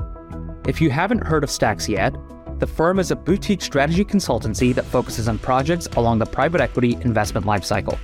If 0.66 0.80
you 0.80 0.90
haven't 0.90 1.26
heard 1.26 1.42
of 1.42 1.50
Stax 1.50 1.88
yet, 1.88 2.14
the 2.58 2.66
firm 2.66 2.98
is 2.98 3.10
a 3.10 3.16
boutique 3.16 3.62
strategy 3.62 4.04
consultancy 4.04 4.74
that 4.74 4.84
focuses 4.84 5.28
on 5.28 5.38
projects 5.38 5.86
along 5.96 6.18
the 6.18 6.26
private 6.26 6.60
equity 6.60 6.98
investment 7.00 7.46
lifecycle. 7.46 7.98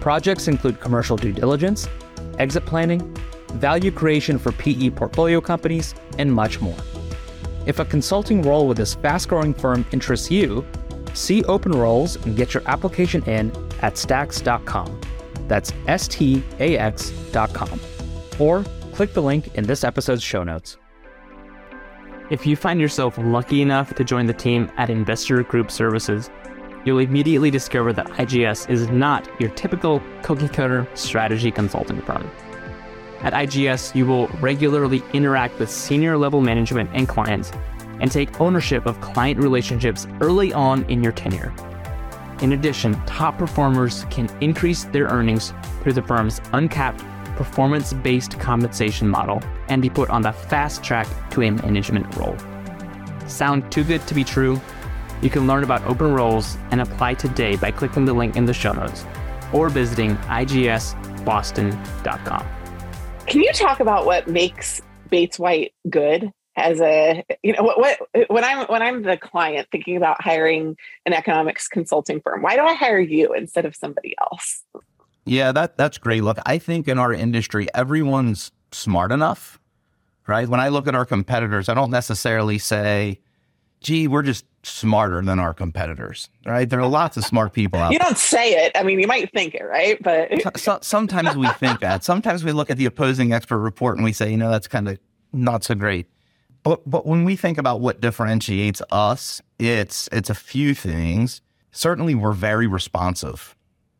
Projects 0.00 0.46
include 0.46 0.80
commercial 0.80 1.16
due 1.16 1.32
diligence, 1.32 1.88
exit 2.38 2.64
planning, 2.64 3.14
value 3.54 3.90
creation 3.90 4.38
for 4.38 4.52
PE 4.52 4.90
portfolio 4.90 5.40
companies, 5.40 5.94
and 6.18 6.32
much 6.32 6.60
more. 6.60 6.76
If 7.66 7.80
a 7.80 7.84
consulting 7.84 8.42
role 8.42 8.68
with 8.68 8.76
this 8.76 8.94
fast 8.94 9.28
growing 9.28 9.52
firm 9.52 9.84
interests 9.90 10.30
you, 10.30 10.64
see 11.12 11.42
open 11.44 11.72
roles 11.72 12.16
and 12.24 12.36
get 12.36 12.54
your 12.54 12.62
application 12.66 13.22
in 13.24 13.50
at 13.82 13.94
stax.com. 13.94 15.00
That's 15.48 15.72
S 15.88 16.06
T 16.06 16.42
A 16.60 16.78
X.com. 16.78 17.80
Or 18.38 18.64
click 18.92 19.12
the 19.12 19.22
link 19.22 19.56
in 19.56 19.64
this 19.64 19.82
episode's 19.82 20.22
show 20.22 20.44
notes. 20.44 20.76
If 22.30 22.46
you 22.46 22.54
find 22.54 22.80
yourself 22.80 23.18
lucky 23.18 23.60
enough 23.60 23.92
to 23.96 24.04
join 24.04 24.26
the 24.26 24.32
team 24.32 24.70
at 24.76 24.88
Investor 24.88 25.42
Group 25.42 25.68
Services, 25.68 26.30
you'll 26.84 27.00
immediately 27.00 27.50
discover 27.50 27.92
that 27.92 28.06
IGS 28.06 28.70
is 28.70 28.88
not 28.88 29.28
your 29.40 29.50
typical 29.50 30.00
cookie 30.22 30.46
cutter 30.46 30.86
strategy 30.94 31.50
consulting 31.50 32.00
firm. 32.02 32.30
At 33.22 33.32
IGS, 33.32 33.96
you 33.96 34.06
will 34.06 34.28
regularly 34.40 35.02
interact 35.12 35.58
with 35.58 35.72
senior 35.72 36.16
level 36.16 36.40
management 36.40 36.90
and 36.92 37.08
clients 37.08 37.50
and 37.98 38.12
take 38.12 38.40
ownership 38.40 38.86
of 38.86 39.00
client 39.00 39.40
relationships 39.40 40.06
early 40.20 40.52
on 40.52 40.84
in 40.84 41.02
your 41.02 41.12
tenure. 41.12 41.52
In 42.42 42.52
addition, 42.52 42.94
top 43.06 43.38
performers 43.38 44.06
can 44.08 44.30
increase 44.40 44.84
their 44.84 45.06
earnings 45.06 45.52
through 45.82 45.94
the 45.94 46.02
firm's 46.02 46.40
uncapped 46.52 47.04
performance 47.36 47.92
based 47.92 48.38
compensation 48.38 49.08
model 49.08 49.42
and 49.68 49.82
be 49.82 49.90
put 49.90 50.10
on 50.10 50.22
the 50.22 50.32
fast 50.32 50.84
track 50.84 51.08
to 51.30 51.42
a 51.42 51.50
management 51.50 52.16
role. 52.16 52.36
Sound 53.26 53.70
too 53.70 53.84
good 53.84 54.06
to 54.06 54.14
be 54.14 54.24
true? 54.24 54.58
You 55.22 55.30
can 55.30 55.46
learn 55.46 55.64
about 55.64 55.82
open 55.84 56.12
roles 56.12 56.56
and 56.70 56.80
apply 56.80 57.14
today 57.14 57.56
by 57.56 57.70
clicking 57.70 58.04
the 58.04 58.14
link 58.14 58.36
in 58.36 58.44
the 58.46 58.54
show 58.54 58.72
notes 58.72 59.04
or 59.52 59.68
visiting 59.68 60.16
igsboston.com. 60.16 62.46
Can 63.26 63.42
you 63.42 63.52
talk 63.52 63.80
about 63.80 64.06
what 64.06 64.28
makes 64.28 64.80
Bates 65.10 65.38
White 65.38 65.74
good 65.88 66.32
as 66.56 66.80
a 66.80 67.24
you 67.42 67.52
know 67.52 67.62
what, 67.62 67.78
what 67.78 67.98
when 68.28 68.44
I'm 68.44 68.66
when 68.66 68.82
I'm 68.82 69.02
the 69.02 69.16
client 69.16 69.68
thinking 69.70 69.96
about 69.96 70.22
hiring 70.22 70.76
an 71.06 71.12
economics 71.12 71.68
consulting 71.68 72.20
firm, 72.20 72.42
why 72.42 72.56
do 72.56 72.62
I 72.62 72.74
hire 72.74 72.98
you 72.98 73.34
instead 73.34 73.64
of 73.64 73.76
somebody 73.76 74.16
else? 74.20 74.64
Yeah, 75.24 75.52
that 75.52 75.76
that's 75.76 75.98
great. 75.98 76.22
Look, 76.24 76.38
I 76.46 76.58
think 76.58 76.88
in 76.88 76.98
our 76.98 77.12
industry, 77.12 77.68
everyone's 77.74 78.52
smart 78.72 79.12
enough, 79.12 79.60
right? 80.26 80.48
When 80.48 80.60
I 80.60 80.68
look 80.68 80.86
at 80.86 80.94
our 80.94 81.04
competitors, 81.04 81.68
I 81.68 81.74
don't 81.74 81.90
necessarily 81.90 82.58
say, 82.58 83.20
"Gee, 83.80 84.08
we're 84.08 84.22
just 84.22 84.44
smarter 84.62 85.22
than 85.22 85.38
our 85.38 85.54
competitors," 85.54 86.28
right? 86.46 86.68
There 86.68 86.80
are 86.80 86.86
lots 86.86 87.16
of 87.16 87.24
smart 87.24 87.52
people 87.52 87.78
out. 87.80 87.88
There. 87.88 87.92
You 87.94 87.98
don't 87.98 88.18
say 88.18 88.52
it. 88.64 88.72
I 88.74 88.82
mean, 88.82 88.98
you 88.98 89.06
might 89.06 89.30
think 89.32 89.54
it, 89.54 89.64
right? 89.64 90.02
But 90.02 90.58
so, 90.58 90.78
sometimes 90.82 91.36
we 91.36 91.48
think 91.48 91.80
that. 91.80 92.02
Sometimes 92.04 92.44
we 92.44 92.52
look 92.52 92.70
at 92.70 92.76
the 92.76 92.86
opposing 92.86 93.32
expert 93.32 93.58
report 93.58 93.96
and 93.96 94.04
we 94.04 94.12
say, 94.12 94.30
you 94.30 94.36
know, 94.36 94.50
that's 94.50 94.68
kind 94.68 94.88
of 94.88 94.98
not 95.32 95.64
so 95.64 95.74
great. 95.74 96.06
But 96.62 96.88
but 96.88 97.06
when 97.06 97.24
we 97.24 97.36
think 97.36 97.58
about 97.58 97.80
what 97.80 98.00
differentiates 98.00 98.82
us, 98.90 99.40
it's 99.58 100.08
it's 100.12 100.30
a 100.30 100.34
few 100.34 100.74
things. 100.74 101.40
Certainly, 101.72 102.16
we're 102.16 102.32
very 102.32 102.66
responsive, 102.66 103.54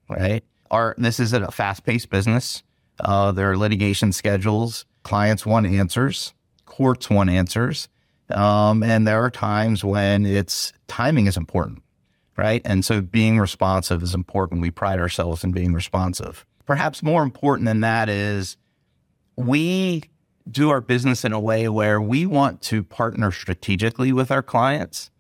right? 0.09 0.45
Our 0.71 0.95
this 0.99 1.21
is 1.21 1.33
a 1.33 1.51
fast 1.51 1.85
paced 1.85 2.11
business. 2.11 2.63
Uh, 2.99 3.33
there 3.33 3.51
are 3.51 3.57
litigation 3.57 4.13
schedules. 4.13 4.85
Clients 5.03 5.47
want 5.47 5.67
answers. 5.67 6.35
Courts 6.67 7.09
want 7.09 7.31
answers. 7.31 7.89
Um, 8.31 8.83
and 8.83 9.07
there 9.07 9.23
are 9.23 9.31
times 9.31 9.85
when 9.85 10.25
it's 10.25 10.73
timing 10.87 11.27
is 11.27 11.37
important, 11.37 11.83
right? 12.37 12.63
And 12.65 12.85
so 12.85 13.01
being 13.01 13.39
responsive 13.39 14.03
is 14.03 14.15
important. 14.15 14.61
We 14.61 14.71
pride 14.71 15.01
ourselves 15.01 15.43
in 15.43 15.53
being 15.53 15.73
responsive. 15.73 16.47
Perhaps 16.67 17.03
more 17.03 17.23
important 17.23 17.67
than 17.67 17.81
that 17.81 18.09
is 18.09 18.57
we 19.37 20.05
do 20.49 20.71
our 20.71 20.81
business 20.81 21.25
in 21.25 21.33
a 21.33 21.41
way 21.41 21.69
where 21.69 22.01
we 22.01 22.27
want 22.27 22.61
to 22.63 22.83
partner 22.83 23.33
strategically 23.33 24.13
with 24.13 24.31
our 24.31 24.43
clients. 24.43 25.11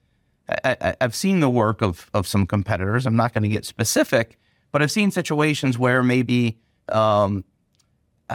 I, 0.64 0.96
have 1.00 1.14
seen 1.14 1.40
the 1.40 1.50
work 1.50 1.80
of, 1.80 2.10
of 2.12 2.26
some 2.26 2.46
competitors. 2.46 3.06
I'm 3.06 3.16
not 3.16 3.32
going 3.32 3.42
to 3.42 3.48
get 3.48 3.64
specific, 3.64 4.38
but 4.72 4.82
I've 4.82 4.90
seen 4.90 5.10
situations 5.10 5.78
where 5.78 6.02
maybe 6.02 6.58
um, 6.88 7.44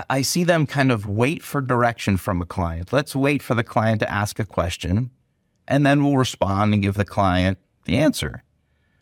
I 0.09 0.21
see 0.21 0.43
them 0.43 0.67
kind 0.67 0.91
of 0.91 1.05
wait 1.05 1.41
for 1.41 1.61
direction 1.61 2.17
from 2.17 2.41
a 2.41 2.45
client. 2.45 2.91
Let's 2.91 3.15
wait 3.15 3.41
for 3.41 3.55
the 3.55 3.63
client 3.63 4.01
to 4.01 4.11
ask 4.11 4.39
a 4.39 4.45
question, 4.45 5.11
and 5.67 5.85
then 5.85 6.03
we'll 6.03 6.17
respond 6.17 6.73
and 6.73 6.83
give 6.83 6.95
the 6.95 7.05
client 7.05 7.57
the 7.85 7.97
answer. 7.97 8.43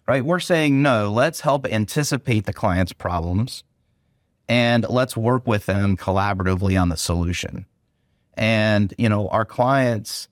Right? 0.07 0.23
We're 0.23 0.41
saying 0.41 0.81
no, 0.81 1.11
let's 1.11 1.41
help 1.41 1.65
anticipate 1.65 2.45
the 2.45 2.53
client's 2.53 2.91
problems 2.91 3.63
and 4.49 4.85
let's 4.89 5.15
work 5.15 5.47
with 5.47 5.65
them 5.65 5.95
collaboratively 5.95 6.79
on 6.79 6.89
the 6.89 6.97
solution. 6.97 7.65
And, 8.33 8.93
you 8.97 9.07
know, 9.07 9.29
our 9.29 9.45
clients 9.45 10.27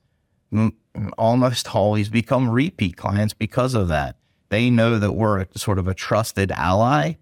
almost 1.16 1.74
always 1.74 2.08
become 2.08 2.50
repeat 2.50 2.96
clients 2.96 3.32
because 3.32 3.74
of 3.74 3.88
that. 3.88 4.16
They 4.52 4.68
know 4.68 4.98
that 4.98 5.12
we're 5.12 5.40
a, 5.40 5.46
sort 5.56 5.78
of 5.78 5.88
a 5.88 5.94
trusted 5.94 6.52
ally 6.52 7.14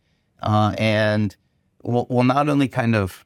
uh, 0.42 0.74
and 0.76 1.36
will 1.84 2.06
will 2.10 2.24
not 2.24 2.48
only 2.48 2.66
kind 2.66 2.96
of 2.96 3.24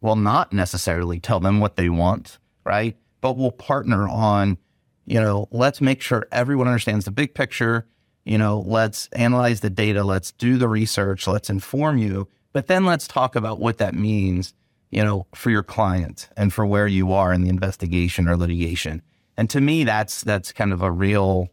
will 0.00 0.16
not 0.16 0.52
necessarily 0.52 1.20
tell 1.20 1.38
them 1.38 1.60
what 1.60 1.76
they 1.76 1.88
want, 1.88 2.38
right? 2.64 2.96
But 3.20 3.36
we'll 3.36 3.52
partner 3.52 4.08
on, 4.08 4.58
you 5.06 5.20
know, 5.20 5.46
let's 5.52 5.80
make 5.80 6.02
sure 6.02 6.26
everyone 6.32 6.66
understands 6.66 7.04
the 7.04 7.12
big 7.12 7.34
picture. 7.34 7.86
You 8.24 8.36
know, 8.36 8.64
let's 8.66 9.06
analyze 9.12 9.60
the 9.60 9.70
data, 9.70 10.02
let's 10.02 10.32
do 10.32 10.58
the 10.58 10.68
research, 10.68 11.28
let's 11.28 11.48
inform 11.48 11.98
you, 11.98 12.26
but 12.52 12.66
then 12.66 12.84
let's 12.84 13.06
talk 13.06 13.36
about 13.36 13.60
what 13.60 13.78
that 13.78 13.94
means 13.94 14.54
you 14.90 15.02
know, 15.02 15.26
for 15.34 15.50
your 15.50 15.62
client 15.62 16.28
and 16.36 16.52
for 16.52 16.64
where 16.64 16.86
you 16.86 17.12
are 17.12 17.32
in 17.32 17.42
the 17.42 17.48
investigation 17.48 18.28
or 18.28 18.36
litigation. 18.36 19.02
And 19.36 19.50
to 19.50 19.60
me, 19.60 19.82
that's 19.82 20.22
that's 20.22 20.52
kind 20.52 20.72
of 20.72 20.82
a 20.82 20.90
real, 20.90 21.48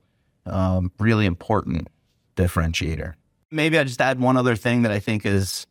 um, 0.46 0.92
really 1.00 1.26
important 1.26 1.88
differentiator. 2.36 3.14
Maybe 3.52 3.78
I 3.78 3.84
just 3.84 4.02
add 4.02 4.20
one 4.20 4.38
other 4.38 4.56
thing 4.56 4.84
that 4.84 4.92
I 4.92 5.00
think 5.00 5.26
is 5.26 5.68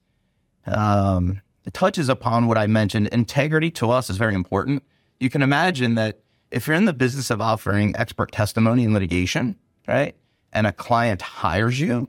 um, 0.67 1.41
it 1.65 1.75
touches 1.75 2.09
upon 2.09 2.47
what 2.47 2.59
I 2.59 2.67
mentioned. 2.67 3.09
Integrity 3.09 3.71
to 3.73 3.91
us 3.91 4.11
is 4.11 4.17
very 4.17 4.35
important. 4.35 4.83
You 5.19 5.31
can 5.31 5.43
imagine 5.43 5.95
that 5.95 6.21
if 6.51 6.67
you're 6.67 6.77
in 6.77 6.85
the 6.85 6.93
business 6.93 7.31
of 7.31 7.41
offering 7.41 7.95
expert 7.97 8.33
testimony 8.33 8.85
in 8.85 8.93
litigation, 8.93 9.57
right, 9.87 10.15
and 10.53 10.67
a 10.67 10.73
client 10.73 11.23
hires 11.23 11.81
you, 11.81 12.09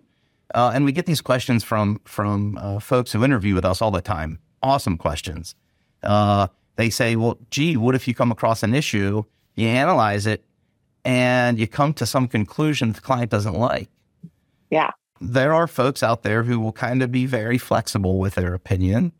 uh, 0.53 0.71
and 0.73 0.83
we 0.83 0.91
get 0.91 1.05
these 1.05 1.21
questions 1.21 1.63
from 1.63 2.01
from 2.05 2.57
uh, 2.57 2.79
folks 2.79 3.11
who 3.11 3.23
interview 3.23 3.55
with 3.55 3.65
us 3.65 3.81
all 3.81 3.91
the 3.91 4.01
time 4.01 4.39
awesome 4.63 4.97
questions. 4.97 5.55
Uh, 6.03 6.47
they 6.75 6.89
say, 6.89 7.15
well, 7.15 7.37
gee, 7.49 7.77
what 7.77 7.95
if 7.95 8.07
you 8.07 8.13
come 8.13 8.31
across 8.31 8.63
an 8.63 8.73
issue, 8.73 9.23
you 9.55 9.67
analyze 9.67 10.25
it, 10.25 10.43
and 11.03 11.59
you 11.59 11.67
come 11.67 11.93
to 11.95 12.05
some 12.05 12.27
conclusion 12.27 12.91
the 12.91 13.01
client 13.01 13.31
doesn't 13.31 13.55
like? 13.55 13.89
Yeah. 14.69 14.91
There 15.19 15.53
are 15.53 15.67
folks 15.67 16.01
out 16.01 16.23
there 16.23 16.43
who 16.43 16.59
will 16.59 16.71
kind 16.71 17.03
of 17.03 17.11
be 17.11 17.25
very 17.25 17.57
flexible 17.57 18.19
with 18.19 18.35
their 18.35 18.53
opinion. 18.53 19.11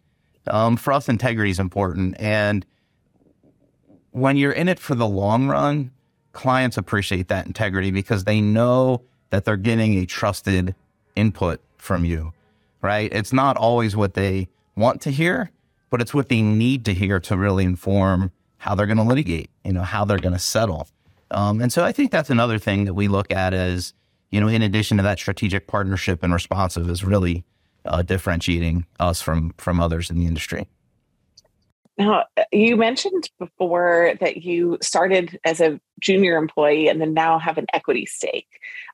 Um, 0.48 0.78
for 0.78 0.94
us, 0.94 1.08
integrity 1.08 1.52
is 1.52 1.60
important. 1.60 2.16
And 2.20 2.66
when 4.12 4.38
you're 4.38 4.52
in 4.52 4.68
it 4.68 4.80
for 4.80 4.96
the 4.96 5.08
long 5.08 5.48
run, 5.48 5.92
clients 6.34 6.78
appreciate 6.78 7.28
that 7.28 7.46
integrity 7.46 7.92
because 7.92 8.24
they 8.24 8.42
know 8.42 9.04
that 9.30 9.46
they're 9.46 9.58
getting 9.58 9.96
a 9.96 10.06
trusted 10.06 10.76
input 11.16 11.62
from 11.78 12.06
you, 12.06 12.34
right? 12.82 13.12
It's 13.14 13.34
not 13.34 13.58
always 13.58 13.96
what 13.96 14.14
they 14.14 14.48
want 14.76 15.02
to 15.02 15.12
hear, 15.12 15.52
but 15.90 16.02
it's 16.02 16.14
what 16.14 16.30
they 16.30 16.42
need 16.42 16.86
to 16.86 16.94
hear 16.94 17.20
to 17.22 17.38
really 17.38 17.66
inform 17.66 18.32
how 18.58 18.76
they're 18.76 18.86
going 18.86 18.98
to 18.98 19.04
litigate, 19.04 19.50
you 19.64 19.74
know, 19.74 19.82
how 19.82 20.06
they're 20.06 20.20
going 20.20 20.34
to 20.34 20.40
settle. 20.40 20.88
Um, 21.32 21.62
and 21.62 21.72
so 21.72 21.84
I 21.84 21.92
think 21.92 22.12
that's 22.12 22.30
another 22.30 22.60
thing 22.60 22.86
that 22.86 22.94
we 22.94 23.08
look 23.08 23.32
at 23.32 23.54
as, 23.54 23.94
you 24.30 24.40
know, 24.40 24.48
in 24.48 24.62
addition 24.62 24.98
to 24.98 25.04
that 25.04 25.18
strategic 25.18 25.68
partnership 25.68 26.24
and 26.24 26.34
responsive 26.34 26.90
is 26.90 27.04
really 27.04 27.46
uh, 27.86 28.02
differentiating 28.02 28.86
us 29.00 29.22
from 29.22 29.54
from 29.58 29.80
others 29.80 30.10
in 30.10 30.20
the 30.20 30.28
industry. 30.28 30.68
Now, 32.02 32.26
you 32.52 32.78
mentioned 32.78 33.30
before 33.38 34.14
that 34.22 34.38
you 34.38 34.80
started 34.82 35.40
as 35.46 35.62
a 35.62 35.80
junior 36.00 36.36
employee 36.36 36.88
and 36.88 37.00
then 37.00 37.14
now 37.14 37.38
have 37.38 37.60
an 37.60 37.68
equity 37.74 38.08
stake 38.08 38.48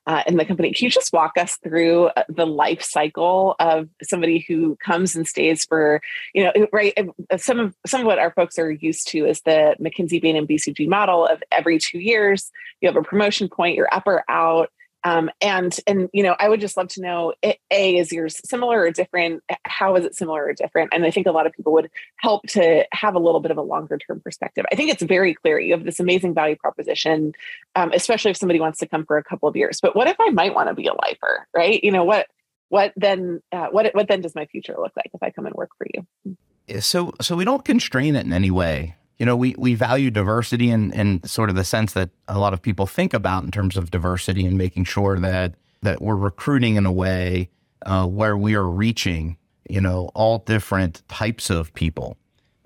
uh, 0.06 0.24
in 0.26 0.36
the 0.36 0.44
company. 0.44 0.74
Can 0.74 0.84
you 0.84 0.90
just 0.90 1.10
walk 1.10 1.38
us 1.38 1.56
through 1.56 2.08
uh, 2.08 2.24
the 2.28 2.46
life 2.46 2.82
cycle 2.82 3.56
of 3.60 3.88
somebody 4.02 4.44
who 4.46 4.76
comes 4.76 5.16
and 5.16 5.26
stays 5.26 5.64
for, 5.64 6.02
you 6.34 6.44
know, 6.44 6.66
right? 6.70 6.92
Uh, 7.30 7.38
some 7.38 7.58
of 7.58 7.74
some 7.86 8.02
of 8.02 8.06
what 8.06 8.18
our 8.18 8.30
folks 8.32 8.58
are 8.58 8.70
used 8.70 9.08
to 9.08 9.24
is 9.24 9.40
the 9.40 9.74
McKinsey, 9.80 10.20
Bain, 10.20 10.36
and 10.36 10.46
BCG 10.46 10.86
model 10.86 11.26
of 11.26 11.42
every 11.50 11.78
two 11.78 12.00
years 12.00 12.52
you 12.82 12.88
have 12.88 12.96
a 12.96 13.02
promotion 13.02 13.48
point, 13.48 13.76
you're 13.76 13.92
up 13.92 14.06
or 14.06 14.22
out. 14.28 14.70
Um, 15.04 15.30
and 15.40 15.76
and 15.86 16.08
you 16.12 16.22
know, 16.22 16.34
I 16.38 16.48
would 16.48 16.60
just 16.60 16.76
love 16.76 16.88
to 16.88 17.00
know: 17.00 17.32
a 17.42 17.58
is 17.70 18.12
yours 18.12 18.40
similar 18.44 18.80
or 18.80 18.90
different? 18.90 19.42
How 19.64 19.94
is 19.96 20.04
it 20.04 20.14
similar 20.14 20.44
or 20.44 20.52
different? 20.52 20.92
And 20.92 21.04
I 21.04 21.10
think 21.10 21.26
a 21.26 21.32
lot 21.32 21.46
of 21.46 21.52
people 21.52 21.72
would 21.72 21.90
help 22.16 22.46
to 22.48 22.84
have 22.92 23.14
a 23.14 23.18
little 23.18 23.40
bit 23.40 23.50
of 23.50 23.58
a 23.58 23.62
longer 23.62 23.98
term 23.98 24.20
perspective. 24.20 24.64
I 24.72 24.74
think 24.74 24.90
it's 24.90 25.02
very 25.02 25.34
clear 25.34 25.58
you 25.58 25.74
have 25.74 25.84
this 25.84 26.00
amazing 26.00 26.34
value 26.34 26.56
proposition, 26.56 27.32
um, 27.76 27.92
especially 27.92 28.32
if 28.32 28.36
somebody 28.36 28.60
wants 28.60 28.78
to 28.80 28.86
come 28.86 29.04
for 29.04 29.18
a 29.18 29.24
couple 29.24 29.48
of 29.48 29.56
years. 29.56 29.80
But 29.80 29.94
what 29.94 30.08
if 30.08 30.16
I 30.18 30.30
might 30.30 30.54
want 30.54 30.68
to 30.68 30.74
be 30.74 30.86
a 30.86 30.94
lifer, 30.94 31.46
right? 31.54 31.82
You 31.82 31.92
know 31.92 32.04
what? 32.04 32.26
What 32.68 32.92
then? 32.96 33.40
Uh, 33.52 33.68
what 33.70 33.94
what 33.94 34.08
then 34.08 34.20
does 34.20 34.34
my 34.34 34.46
future 34.46 34.74
look 34.78 34.92
like 34.96 35.10
if 35.14 35.22
I 35.22 35.30
come 35.30 35.46
and 35.46 35.54
work 35.54 35.70
for 35.78 35.86
you? 35.94 36.80
So 36.80 37.12
so 37.20 37.36
we 37.36 37.44
don't 37.44 37.64
constrain 37.64 38.14
it 38.16 38.26
in 38.26 38.32
any 38.32 38.50
way 38.50 38.97
you 39.18 39.26
know, 39.26 39.36
we, 39.36 39.54
we 39.58 39.74
value 39.74 40.10
diversity 40.10 40.70
in, 40.70 40.92
in 40.92 41.22
sort 41.24 41.50
of 41.50 41.56
the 41.56 41.64
sense 41.64 41.92
that 41.94 42.10
a 42.28 42.38
lot 42.38 42.52
of 42.52 42.62
people 42.62 42.86
think 42.86 43.12
about 43.12 43.44
in 43.44 43.50
terms 43.50 43.76
of 43.76 43.90
diversity 43.90 44.46
and 44.46 44.56
making 44.56 44.84
sure 44.84 45.18
that 45.18 45.54
that 45.82 46.02
we're 46.02 46.16
recruiting 46.16 46.74
in 46.74 46.86
a 46.86 46.92
way 46.92 47.48
uh, 47.86 48.04
where 48.04 48.36
we 48.36 48.54
are 48.54 48.68
reaching, 48.68 49.36
you 49.68 49.80
know, 49.80 50.10
all 50.14 50.38
different 50.38 51.06
types 51.08 51.50
of 51.50 51.72
people. 51.74 52.16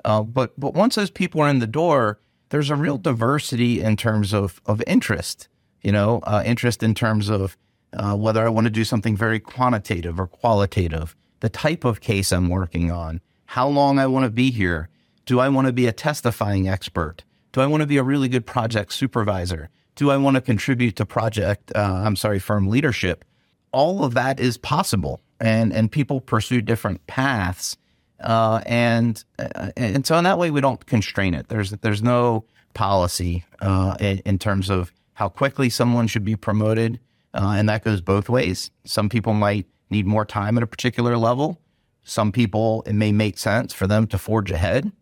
Uh, 0.05 0.23
but 0.23 0.59
but 0.59 0.75
once 0.75 0.95
those 0.95 1.11
people 1.11 1.41
are 1.41 1.49
in 1.49 1.59
the 1.59 1.67
door, 1.67 2.19
there's 2.51 2.71
a 2.71 2.77
real 2.77 2.99
diversity 2.99 3.81
in 3.81 3.97
terms 3.97 4.33
of 4.33 4.61
of 4.67 4.83
interest. 4.87 5.49
You 5.83 5.93
know, 5.93 6.21
uh, 6.25 6.43
interest 6.45 6.83
in 6.83 6.95
terms 6.95 7.29
of 7.29 7.57
uh, 7.93 8.15
whether 8.15 8.45
I 8.47 8.51
want 8.51 8.67
to 8.67 8.71
do 8.71 8.85
something 8.85 9.17
very 9.17 9.41
quantitative 9.41 10.21
or 10.21 10.27
qualitative, 10.27 11.17
the 11.41 11.49
type 11.49 11.85
of 11.85 12.01
case 12.01 12.31
I'm 12.31 12.49
working 12.49 12.91
on, 12.91 13.21
how 13.47 13.69
long 13.69 13.99
I 13.99 14.07
want 14.07 14.25
to 14.25 14.31
be 14.31 14.51
here, 14.51 14.89
do 15.27 15.41
I 15.41 15.49
want 15.49 15.67
to 15.67 15.73
be 15.73 15.87
a 15.87 15.93
testifying 15.93 16.69
expert? 16.69 17.25
Do 17.53 17.61
I 17.61 17.67
want 17.67 17.83
to 17.83 17.87
be 17.87 17.99
a 17.99 18.03
really 18.03 18.29
good 18.29 18.47
project 18.47 18.93
supervisor? 18.93 19.69
Do 19.95 20.11
I 20.11 20.17
want 20.17 20.37
to 20.37 20.41
contribute 20.41 20.97
to 20.97 21.07
project, 21.07 21.71
uh, 21.75 22.03
I'm 22.05 22.17
sorry, 22.17 22.39
firm 22.39 22.69
leadership? 22.69 23.25
All 23.73 24.05
of 24.05 24.15
that 24.15 24.41
is 24.41 24.57
possible. 24.57 25.21
And, 25.39 25.73
and 25.73 25.91
people 25.91 26.21
pursue 26.21 26.63
different 26.63 27.07
paths. 27.07 27.77
Uh, 28.23 28.63
and 28.67 29.25
uh, 29.39 29.71
and 29.77 30.07
so 30.07 30.17
in 30.17 30.25
that 30.25 30.39
way, 30.39 30.51
we 30.51 30.61
don't 30.61 30.87
constrain 30.87 31.35
it. 31.35 31.49
There's 31.49 31.71
there's 31.71 32.03
no 32.03 32.45
policy 32.73 33.45
uh, 33.61 33.97
in, 33.99 34.19
in, 34.21 34.39
terms 34.39 34.71
of 34.71 34.93
how 35.15 35.29
quickly 35.29 35.69
someone 35.69 36.07
should 36.07 36.25
be 36.25 36.37
promoted, 36.37 37.01
uh, 37.35 37.55
and 37.57 37.69
that 37.69 37.83
goes 37.83 38.01
both 38.01 38.29
ways. 38.29 38.71
Some 38.85 39.09
people 39.09 39.35
might 39.35 39.67
need 39.91 40.07
more 40.07 40.25
time 40.25 40.57
at 40.57 40.63
a 40.63 40.69
particular 40.69 41.17
level. 41.19 41.61
Some 42.05 42.31
people 42.31 42.85
it 42.87 42.95
may 42.95 43.11
make 43.11 43.39
sense 43.39 43.75
for 43.75 43.89
them 43.89 44.07
to 44.07 44.19
forge 44.19 44.53
ahead, 44.53 44.93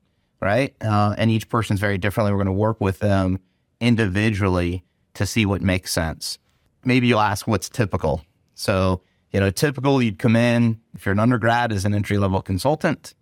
right? 0.41 0.75
Uh, 0.81 1.15
and 1.19 1.31
each 1.31 1.49
person's 1.49 1.81
very 1.81 1.99
differently. 1.99 2.33
We're 2.33 2.39
going 2.39 2.47
to 2.47 2.53
work 2.53 2.81
with 2.81 2.99
them 2.99 3.39
individually 3.81 4.85
to 5.15 5.27
see 5.27 5.47
what 5.47 5.63
makes 5.63 5.93
sense. 5.93 6.39
Maybe 6.85 7.07
you'll 7.09 7.21
ask 7.21 7.47
what's 7.47 7.69
typical. 7.69 8.23
So 8.55 9.03
you 9.33 9.41
know, 9.41 9.51
typical 9.51 10.03
you'd 10.03 10.19
come 10.19 10.37
in 10.37 10.81
if 10.95 11.07
you're 11.07 11.13
an 11.13 11.21
undergrad 11.21 11.73
as 11.73 11.85
an 11.85 11.95
entry 11.95 12.19
level 12.19 12.43
consultant. 12.43 13.15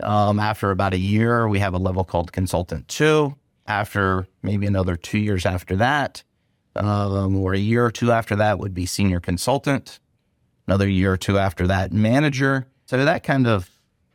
Um, 0.00 0.40
after 0.40 0.70
about 0.70 0.94
a 0.94 0.98
year, 0.98 1.46
we 1.48 1.60
have 1.60 1.74
a 1.74 1.78
level 1.78 2.04
called 2.04 2.32
consultant 2.32 2.88
two. 2.88 3.36
After 3.66 4.26
maybe 4.42 4.66
another 4.66 4.96
two 4.96 5.18
years 5.18 5.46
after 5.46 5.76
that, 5.76 6.24
um, 6.74 7.36
or 7.36 7.54
a 7.54 7.58
year 7.58 7.84
or 7.84 7.92
two 7.92 8.10
after 8.10 8.34
that 8.36 8.58
would 8.58 8.74
be 8.74 8.86
senior 8.86 9.20
consultant. 9.20 10.00
Another 10.66 10.88
year 10.88 11.12
or 11.12 11.16
two 11.16 11.38
after 11.38 11.68
that, 11.68 11.92
manager. 11.92 12.66
So 12.86 13.02
that 13.04 13.22
kind 13.22 13.46
of, 13.46 13.70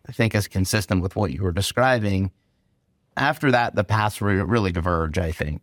I 0.07 0.11
think, 0.11 0.35
is 0.35 0.49
consistent 0.49 1.01
with 1.01 1.15
what 1.15 1.31
you 1.31 1.43
were 1.43 1.53
describing. 1.53 2.31
After 3.17 3.51
that, 3.51 3.75
the 3.75 3.83
paths 3.83 4.21
really 4.21 4.71
diverge, 4.71 5.17
I 5.17 5.31
think. 5.31 5.61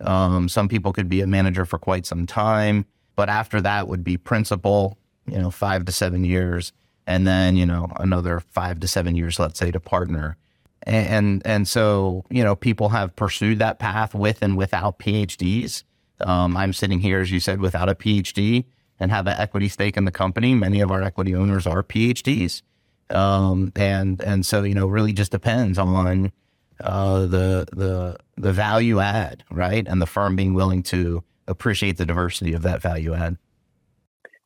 Um, 0.00 0.48
some 0.48 0.68
people 0.68 0.92
could 0.92 1.08
be 1.08 1.20
a 1.20 1.26
manager 1.26 1.64
for 1.64 1.78
quite 1.78 2.06
some 2.06 2.26
time, 2.26 2.86
but 3.14 3.28
after 3.28 3.60
that 3.60 3.88
would 3.88 4.02
be 4.02 4.16
principal, 4.16 4.98
you 5.26 5.38
know, 5.38 5.50
five 5.50 5.84
to 5.84 5.92
seven 5.92 6.24
years, 6.24 6.72
and 7.06 7.26
then 7.26 7.56
you 7.56 7.66
know 7.66 7.88
another 8.00 8.40
five 8.40 8.80
to 8.80 8.88
seven 8.88 9.14
years, 9.14 9.38
let's 9.38 9.58
say, 9.58 9.70
to 9.70 9.80
partner. 9.80 10.36
And 10.82 11.42
and 11.46 11.68
so 11.68 12.24
you 12.30 12.42
know 12.42 12.56
people 12.56 12.88
have 12.90 13.14
pursued 13.16 13.58
that 13.60 13.78
path 13.78 14.14
with 14.14 14.42
and 14.42 14.56
without 14.56 14.98
PhDs. 14.98 15.84
Um, 16.20 16.56
I'm 16.56 16.72
sitting 16.72 17.00
here, 17.00 17.20
as 17.20 17.30
you 17.30 17.40
said, 17.40 17.60
without 17.60 17.88
a 17.88 17.94
PhD 17.94 18.64
and 18.98 19.10
have 19.10 19.26
an 19.26 19.36
equity 19.38 19.68
stake 19.68 19.96
in 19.96 20.04
the 20.04 20.12
company. 20.12 20.54
Many 20.54 20.80
of 20.80 20.90
our 20.90 21.02
equity 21.02 21.34
owners 21.34 21.66
are 21.66 21.82
PhDs, 21.82 22.62
um, 23.10 23.72
and 23.76 24.20
and 24.22 24.44
so 24.44 24.62
you 24.62 24.74
know 24.74 24.86
really 24.86 25.12
just 25.12 25.30
depends 25.30 25.78
on 25.78 26.32
uh, 26.80 27.20
the 27.20 27.66
the 27.72 28.16
the 28.36 28.52
value 28.52 29.00
add, 29.00 29.44
right, 29.50 29.86
and 29.86 30.00
the 30.00 30.06
firm 30.06 30.36
being 30.36 30.54
willing 30.54 30.82
to 30.84 31.22
appreciate 31.46 31.96
the 31.96 32.06
diversity 32.06 32.52
of 32.52 32.62
that 32.62 32.80
value 32.82 33.14
add. 33.14 33.36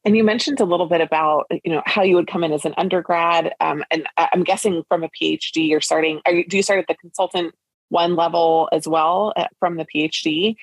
And 0.05 0.17
you 0.17 0.25
mentioned 0.25 0.61
a 0.61 0.65
little 0.65 0.87
bit 0.87 1.01
about 1.01 1.47
you 1.65 1.73
know 1.73 1.83
how 1.87 2.03
you 2.03 2.15
would 2.15 2.29
come 2.29 2.45
in 2.45 2.53
as 2.53 2.65
an 2.65 2.75
undergrad, 2.77 3.55
um, 3.61 3.85
and 3.91 4.07
I'm 4.17 4.45
guessing 4.45 4.83
from 4.89 5.05
a 5.05 5.09
PhD 5.09 5.69
you're 5.69 5.81
starting. 5.81 6.21
You, 6.27 6.47
do 6.47 6.57
you 6.57 6.63
start 6.63 6.81
at 6.81 6.87
the 6.87 6.95
consultant 6.95 7.55
one 7.89 8.17
level 8.17 8.69
as 8.73 8.87
well 8.87 9.33
uh, 9.37 9.47
from 9.59 9.77
the 9.77 9.87
PhD? 9.87 10.57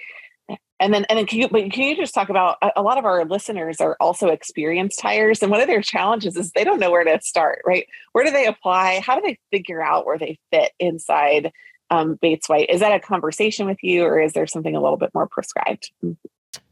And 0.80 0.94
then, 0.94 1.06
and 1.10 1.18
then, 1.18 1.26
can 1.26 1.40
you, 1.40 1.48
but 1.48 1.72
can 1.72 1.84
you 1.84 1.96
just 1.96 2.14
talk 2.14 2.30
about 2.30 2.58
a, 2.76 2.82
lot 2.82 2.98
of 2.98 3.06
our 3.06 3.24
listeners 3.24 3.80
are 3.80 3.96
also 4.02 4.28
experienced 4.28 5.00
hires, 5.00 5.42
and 5.42 5.50
one 5.50 5.62
of 5.62 5.68
their 5.68 5.82
challenges 5.82 6.36
is 6.36 6.52
they 6.52 6.66
don't 6.66 6.80
know 6.80 6.92
where 6.92 7.06
to 7.06 7.20
start. 7.22 7.62
Right? 7.66 7.88
Where 8.12 8.26
do 8.26 8.32
they 8.32 8.46
apply? 8.46 9.02
How 9.06 9.16
do 9.16 9.22
they 9.22 9.40
figure 9.52 9.82
out 9.82 10.06
where 10.06 10.18
they 10.18 10.38
fit 10.52 10.74
inside 10.80 11.54
um, 11.90 12.20
Bates 12.22 12.50
White? 12.50 12.70
Is 12.70 12.82
that 12.82 12.92
a 12.92 13.00
conversation 13.00 13.68
with 13.68 13.78
you, 13.84 14.04
or 14.04 14.20
is 14.20 14.34
there 14.34 14.48
something 14.48 14.76
a 14.76 14.82
little 14.82 14.98
bit 14.98 15.12
more 15.14 15.28
prescribed? 15.28 15.92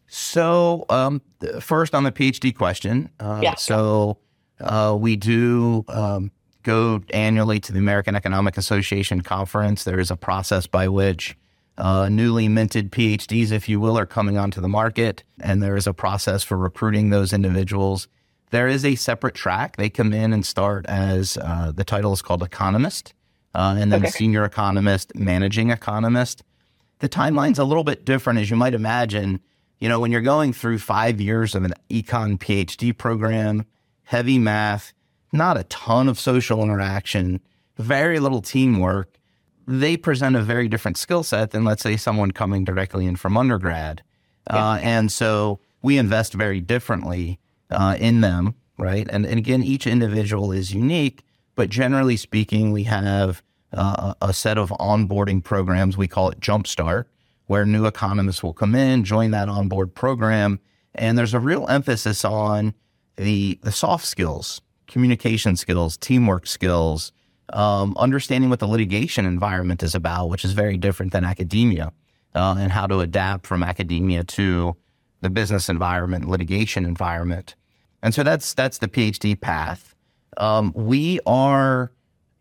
So, 0.08 0.86
um, 0.90 1.22
first 1.62 1.96
on 1.96 2.04
the 2.04 2.12
PhD 2.12 2.56
question. 2.56 3.10
Uh, 3.22 3.40
yeah. 3.42 3.56
So, 3.56 4.18
uh, 4.60 4.98
we 5.00 5.16
do 5.16 5.86
um, 5.88 6.32
go 6.64 7.02
annually 7.14 7.60
to 7.62 7.72
the 7.72 7.80
American 7.80 8.16
Economic 8.16 8.58
Association 8.58 9.22
conference. 9.22 9.86
There 9.86 10.00
is 10.00 10.12
a 10.12 10.18
process 10.18 10.68
by 10.68 10.88
which 10.88 11.38
uh, 11.78 12.10
newly 12.10 12.48
minted 12.48 12.92
PhDs, 12.92 13.52
if 13.52 13.68
you 13.68 13.80
will, 13.80 13.98
are 13.98 14.06
coming 14.06 14.38
onto 14.38 14.62
the 14.62 14.68
market, 14.68 15.24
and 15.42 15.62
there 15.62 15.76
is 15.76 15.88
a 15.88 15.94
process 15.94 16.44
for 16.44 16.58
recruiting 16.58 17.10
those 17.10 17.34
individuals. 17.34 18.08
There 18.52 18.68
is 18.68 18.86
a 18.86 18.96
separate 18.96 19.36
track. 19.36 19.78
They 19.78 19.90
come 19.90 20.14
in 20.14 20.34
and 20.34 20.46
start 20.46 20.86
as 20.88 21.38
uh, 21.38 21.72
the 21.76 21.84
title 21.84 22.14
is 22.14 22.22
called 22.22 22.44
economist, 22.44 23.14
uh, 23.56 23.76
and 23.78 23.92
then 23.92 24.02
okay. 24.02 24.12
senior 24.12 24.46
economist, 24.46 25.16
managing 25.16 25.72
economist. 25.72 26.44
The 27.00 27.10
timeline's 27.10 27.60
a 27.60 27.66
little 27.66 27.84
bit 27.84 28.06
different, 28.06 28.40
as 28.40 28.50
you 28.50 28.56
might 28.56 28.74
imagine 28.74 29.42
you 29.84 29.90
know, 29.90 30.00
when 30.00 30.14
you're 30.14 30.22
going 30.22 30.54
through 30.54 30.80
five 30.80 31.20
years 31.20 31.56
of 31.56 31.66
an 31.66 31.74
econ 31.90 32.38
PhD 32.38 32.98
program, 32.98 33.66
heavy 34.04 34.40
math, 34.40 34.94
not 35.34 35.58
a 35.58 35.66
ton 35.66 36.08
of 36.08 36.18
social 36.18 36.64
interaction, 36.64 37.42
very 37.78 38.18
little 38.22 38.42
teamwork, 38.42 39.18
they 39.68 39.98
present 39.98 40.36
a 40.36 40.42
very 40.42 40.68
different 40.68 40.98
skill 40.98 41.24
set 41.24 41.52
than, 41.52 41.64
let's 41.64 41.84
say, 41.84 41.98
someone 41.98 42.32
coming 42.32 42.64
directly 42.64 43.06
in 43.06 43.16
from 43.16 43.38
undergrad. 43.38 44.04
Yeah. 44.50 44.72
Uh, 44.72 44.78
and 44.78 45.12
so 45.12 45.60
we 45.82 45.98
invest 45.98 46.34
very 46.34 46.60
differently 46.60 47.40
uh, 47.70 47.96
in 48.00 48.22
them, 48.22 48.56
right? 48.78 49.08
And, 49.10 49.26
and 49.26 49.38
again, 49.38 49.64
each 49.64 49.88
individual 49.88 50.52
is 50.52 50.74
unique, 50.74 51.24
but 51.56 51.70
generally 51.70 52.18
speaking, 52.18 52.72
we 52.72 52.84
have 52.84 53.42
uh, 53.72 54.14
a 54.22 54.34
set 54.34 54.58
of 54.58 54.70
onboarding 54.72 55.44
programs. 55.44 55.98
We 55.98 56.08
call 56.08 56.30
it 56.30 56.40
Jumpstart, 56.40 57.06
where 57.48 57.66
new 57.66 57.86
economists 57.86 58.44
will 58.44 58.54
come 58.54 58.76
in, 58.76 59.04
join 59.04 59.32
that 59.32 59.50
onboard 59.50 59.96
program. 59.96 60.60
And 60.96 61.18
there's 61.18 61.34
a 61.34 61.40
real 61.40 61.68
emphasis 61.68 62.24
on 62.24 62.74
the, 63.16 63.60
the 63.64 63.72
soft 63.72 64.06
skills, 64.06 64.62
communication 64.88 65.56
skills, 65.56 65.98
teamwork 65.98 66.48
skills, 66.48 67.12
um, 67.54 67.96
understanding 67.98 68.50
what 68.50 68.60
the 68.60 68.68
litigation 68.68 69.26
environment 69.26 69.84
is 69.84 69.96
about, 69.96 70.30
which 70.30 70.44
is 70.44 70.54
very 70.54 70.78
different 70.78 71.12
than 71.12 71.24
academia, 71.24 71.94
uh, 72.36 72.56
and 72.60 72.72
how 72.72 72.88
to 72.88 73.00
adapt 73.00 73.48
from 73.48 73.64
academia 73.64 74.24
to 74.24 74.76
the 75.22 75.30
business 75.30 75.70
environment, 75.70 76.28
litigation 76.28 76.86
environment. 76.86 77.56
And 78.02 78.14
so 78.14 78.24
that's 78.24 78.54
that's 78.54 78.80
the 78.80 78.88
PhD 78.88 79.40
path. 79.40 79.96
Um, 80.38 80.74
we 80.76 81.20
are 81.26 81.92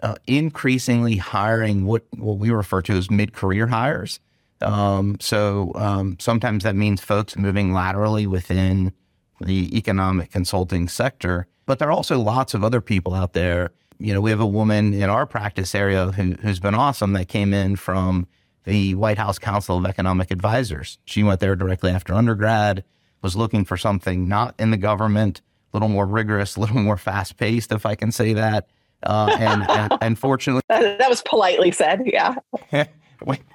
uh, 0.03 0.17
increasingly 0.27 1.17
hiring 1.17 1.87
what 1.87 2.05
what 2.17 2.39
we 2.39 2.51
refer 2.51 2.83
to 2.83 2.95
as 2.95 3.11
mid 3.11 3.33
career 3.33 3.69
hires. 3.69 4.19
Um, 4.61 5.17
so 5.21 5.73
um, 5.75 6.17
sometimes 6.21 6.65
that 6.65 6.77
means 6.77 7.01
folks 7.01 7.37
moving 7.37 7.73
laterally 7.73 8.27
within 8.27 8.93
the 9.41 9.77
economic 9.77 10.31
consulting 10.31 10.89
sector. 10.89 11.47
But 11.67 11.79
there 11.79 11.89
are 11.89 11.93
also 11.93 12.19
lots 12.19 12.55
of 12.55 12.65
other 12.65 12.81
people 12.81 13.15
out 13.15 13.33
there. 13.33 13.71
You 14.03 14.13
know, 14.13 14.21
we 14.21 14.31
have 14.31 14.41
a 14.41 14.47
woman 14.47 14.95
in 14.95 15.09
our 15.09 15.27
practice 15.27 15.75
area 15.75 16.11
who, 16.11 16.33
who's 16.33 16.59
been 16.59 16.75
awesome 16.75 17.13
that 17.13 17.29
came 17.29 17.55
in 17.55 17.77
from 17.77 18.27
the 18.65 18.97
White 18.97 19.17
House 19.17 19.39
Council 19.39 19.79
of 19.79 19.87
Economic 19.87 20.33
Advisors. 20.33 20.99
She 21.05 21.23
went 21.23 21.39
there 21.39 21.55
directly 21.55 21.93
after 21.93 22.13
undergrad, 22.13 22.83
was 23.23 23.37
looking 23.37 23.65
for 23.65 23.77
something 23.77 24.29
not 24.29 24.57
in 24.59 24.73
the 24.73 24.77
government, 24.77 25.41
a 25.73 25.77
little 25.77 25.89
more 25.89 26.07
rigorous, 26.07 26.57
a 26.57 26.61
little 26.63 26.81
more 26.81 26.97
fast 26.97 27.37
paced, 27.37 27.71
if 27.71 27.87
I 27.87 27.95
can 27.95 28.11
say 28.11 28.33
that. 28.33 28.69
Uh, 29.05 29.37
and, 29.39 29.63
and, 29.71 29.99
and 30.01 30.19
fortunately, 30.19 30.63
that 30.69 31.09
was 31.09 31.23
politely 31.23 31.71
said. 31.71 32.03
Yeah. 32.05 32.35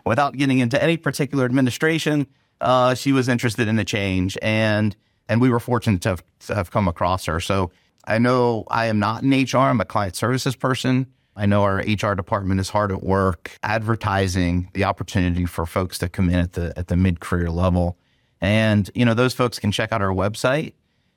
without 0.06 0.38
getting 0.38 0.60
into 0.60 0.82
any 0.82 0.96
particular 0.96 1.44
administration, 1.44 2.26
uh, 2.62 2.96
she 2.96 3.12
was 3.12 3.28
interested 3.28 3.68
in 3.68 3.76
the 3.76 3.86
change, 3.86 4.38
and 4.42 4.96
and 5.30 5.42
we 5.42 5.50
were 5.50 5.60
fortunate 5.60 6.02
to 6.02 6.10
have, 6.10 6.24
to 6.40 6.56
have 6.56 6.72
come 6.72 6.88
across 6.88 7.26
her. 7.26 7.42
So 7.42 7.70
I 8.08 8.18
know 8.20 8.64
I 8.70 8.86
am 8.86 9.00
not 9.00 9.24
in 9.24 9.32
HR; 9.32 9.58
I'm 9.58 9.82
a 9.82 9.86
client 9.86 10.16
services 10.16 10.56
person. 10.56 11.08
I 11.36 11.46
know 11.46 11.62
our 11.64 11.78
HR 11.78 12.16
department 12.16 12.60
is 12.60 12.70
hard 12.70 12.92
at 12.92 13.04
work 13.04 13.58
advertising 13.62 14.72
the 14.74 14.86
opportunity 14.86 15.46
for 15.46 15.68
folks 15.68 16.00
to 16.00 16.10
come 16.10 16.30
in 16.30 16.40
at 16.40 16.54
the 16.54 16.74
at 16.78 16.88
the 16.88 16.96
mid 16.98 17.20
career 17.20 17.52
level, 17.52 17.98
and 18.42 18.90
you 18.96 19.06
know 19.06 19.14
those 19.14 19.34
folks 19.34 19.60
can 19.60 19.72
check 19.72 19.92
out 19.92 20.02
our 20.02 20.14
website. 20.14 20.74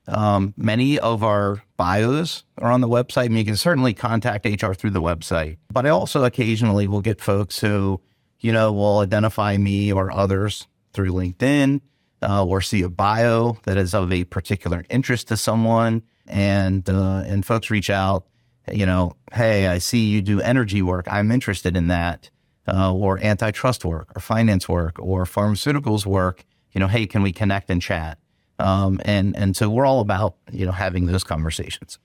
Um, 0.08 0.54
many 0.56 0.98
of 0.98 1.22
our 1.22 1.62
bios 1.76 2.44
are 2.58 2.72
on 2.72 2.80
the 2.80 2.88
website, 2.88 3.26
and 3.26 3.38
you 3.38 3.44
can 3.44 3.56
certainly 3.56 3.94
contact 3.94 4.44
HR 4.44 4.72
through 4.72 4.90
the 4.90 5.02
website. 5.02 5.58
But 5.72 5.86
I 5.86 5.90
also 5.90 6.24
occasionally 6.24 6.88
will 6.88 7.02
get 7.02 7.20
folks 7.20 7.60
who 7.60 8.00
you 8.40 8.52
know, 8.52 8.72
will 8.72 8.98
identify 8.98 9.56
me 9.56 9.92
or 9.92 10.10
others 10.10 10.66
through 10.92 11.12
LinkedIn 11.12 11.80
uh, 12.22 12.44
or 12.44 12.60
see 12.60 12.82
a 12.82 12.88
bio 12.88 13.56
that 13.64 13.76
is 13.76 13.94
of 13.94 14.12
a 14.12 14.24
particular 14.24 14.84
interest 14.90 15.28
to 15.28 15.36
someone. 15.36 16.02
And, 16.26 16.88
uh, 16.88 17.24
and 17.26 17.44
folks 17.44 17.70
reach 17.70 17.90
out, 17.90 18.26
you 18.70 18.86
know, 18.86 19.16
hey, 19.32 19.66
I 19.66 19.78
see 19.78 20.06
you 20.06 20.22
do 20.22 20.40
energy 20.40 20.82
work. 20.82 21.06
I'm 21.10 21.30
interested 21.30 21.76
in 21.76 21.88
that. 21.88 22.30
Uh, 22.68 22.94
or 22.94 23.18
antitrust 23.24 23.84
work 23.84 24.12
or 24.14 24.20
finance 24.20 24.68
work 24.68 24.96
or 25.00 25.24
pharmaceuticals 25.24 26.06
work. 26.06 26.44
You 26.72 26.78
know, 26.78 26.86
hey, 26.86 27.04
can 27.06 27.22
we 27.22 27.32
connect 27.32 27.68
and 27.68 27.82
chat? 27.82 28.18
Um, 28.60 29.00
and 29.04 29.34
and 29.36 29.56
so 29.56 29.68
we're 29.70 29.86
all 29.86 30.00
about 30.00 30.36
you 30.52 30.66
know 30.66 30.72
having 30.72 31.06
those 31.06 31.24
conversations. 31.24 31.98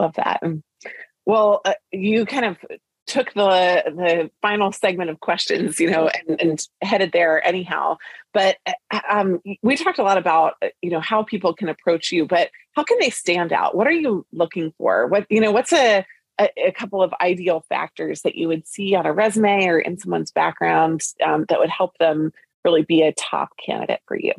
Love 0.00 0.14
that. 0.14 0.40
Well, 1.26 1.60
uh, 1.64 1.74
you 1.90 2.24
kind 2.24 2.44
of 2.44 2.56
took 3.12 3.32
the 3.34 3.82
the 3.86 4.30
final 4.40 4.72
segment 4.72 5.10
of 5.10 5.20
questions, 5.20 5.78
you 5.78 5.90
know, 5.90 6.08
and, 6.08 6.40
and 6.40 6.68
headed 6.80 7.12
there 7.12 7.46
anyhow. 7.46 7.98
But 8.32 8.56
uh, 8.66 9.00
um, 9.10 9.40
we 9.62 9.76
talked 9.76 9.98
a 9.98 10.02
lot 10.02 10.16
about 10.16 10.54
uh, 10.62 10.68
you 10.80 10.90
know 10.90 11.00
how 11.00 11.22
people 11.22 11.54
can 11.54 11.68
approach 11.68 12.10
you, 12.10 12.26
but 12.26 12.50
how 12.72 12.84
can 12.84 12.98
they 12.98 13.10
stand 13.10 13.52
out? 13.52 13.76
What 13.76 13.86
are 13.86 13.92
you 13.92 14.26
looking 14.32 14.72
for? 14.78 15.06
What 15.06 15.26
you 15.28 15.40
know? 15.40 15.52
What's 15.52 15.72
a 15.72 16.06
a, 16.40 16.48
a, 16.68 16.72
couple 16.72 17.02
of 17.02 17.12
ideal 17.20 17.64
factors 17.68 18.22
that 18.22 18.36
you 18.36 18.48
would 18.48 18.66
see 18.66 18.94
on 18.94 19.04
a 19.04 19.12
resume 19.12 19.66
or 19.66 19.78
in 19.78 19.98
someone's 19.98 20.32
background 20.32 21.02
um, 21.22 21.44
that 21.50 21.58
would 21.58 21.68
help 21.68 21.98
them 21.98 22.32
really 22.64 22.82
be 22.82 23.02
a 23.02 23.12
top 23.12 23.50
candidate 23.64 24.00
for 24.06 24.16
you? 24.16 24.32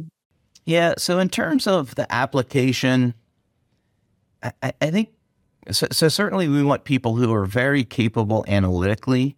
Yeah. 0.66 0.96
So, 0.98 1.20
in 1.20 1.30
terms 1.30 1.68
of 1.68 1.94
the 1.94 2.12
application, 2.12 3.14
I, 4.42 4.74
I 4.82 4.90
think 4.90 5.10
so, 5.72 5.88
so, 5.92 6.08
Certainly, 6.08 6.48
we 6.48 6.64
want 6.64 6.84
people 6.84 7.16
who 7.16 7.34
are 7.34 7.46
very 7.46 7.84
capable 7.84 8.44
analytically. 8.48 9.36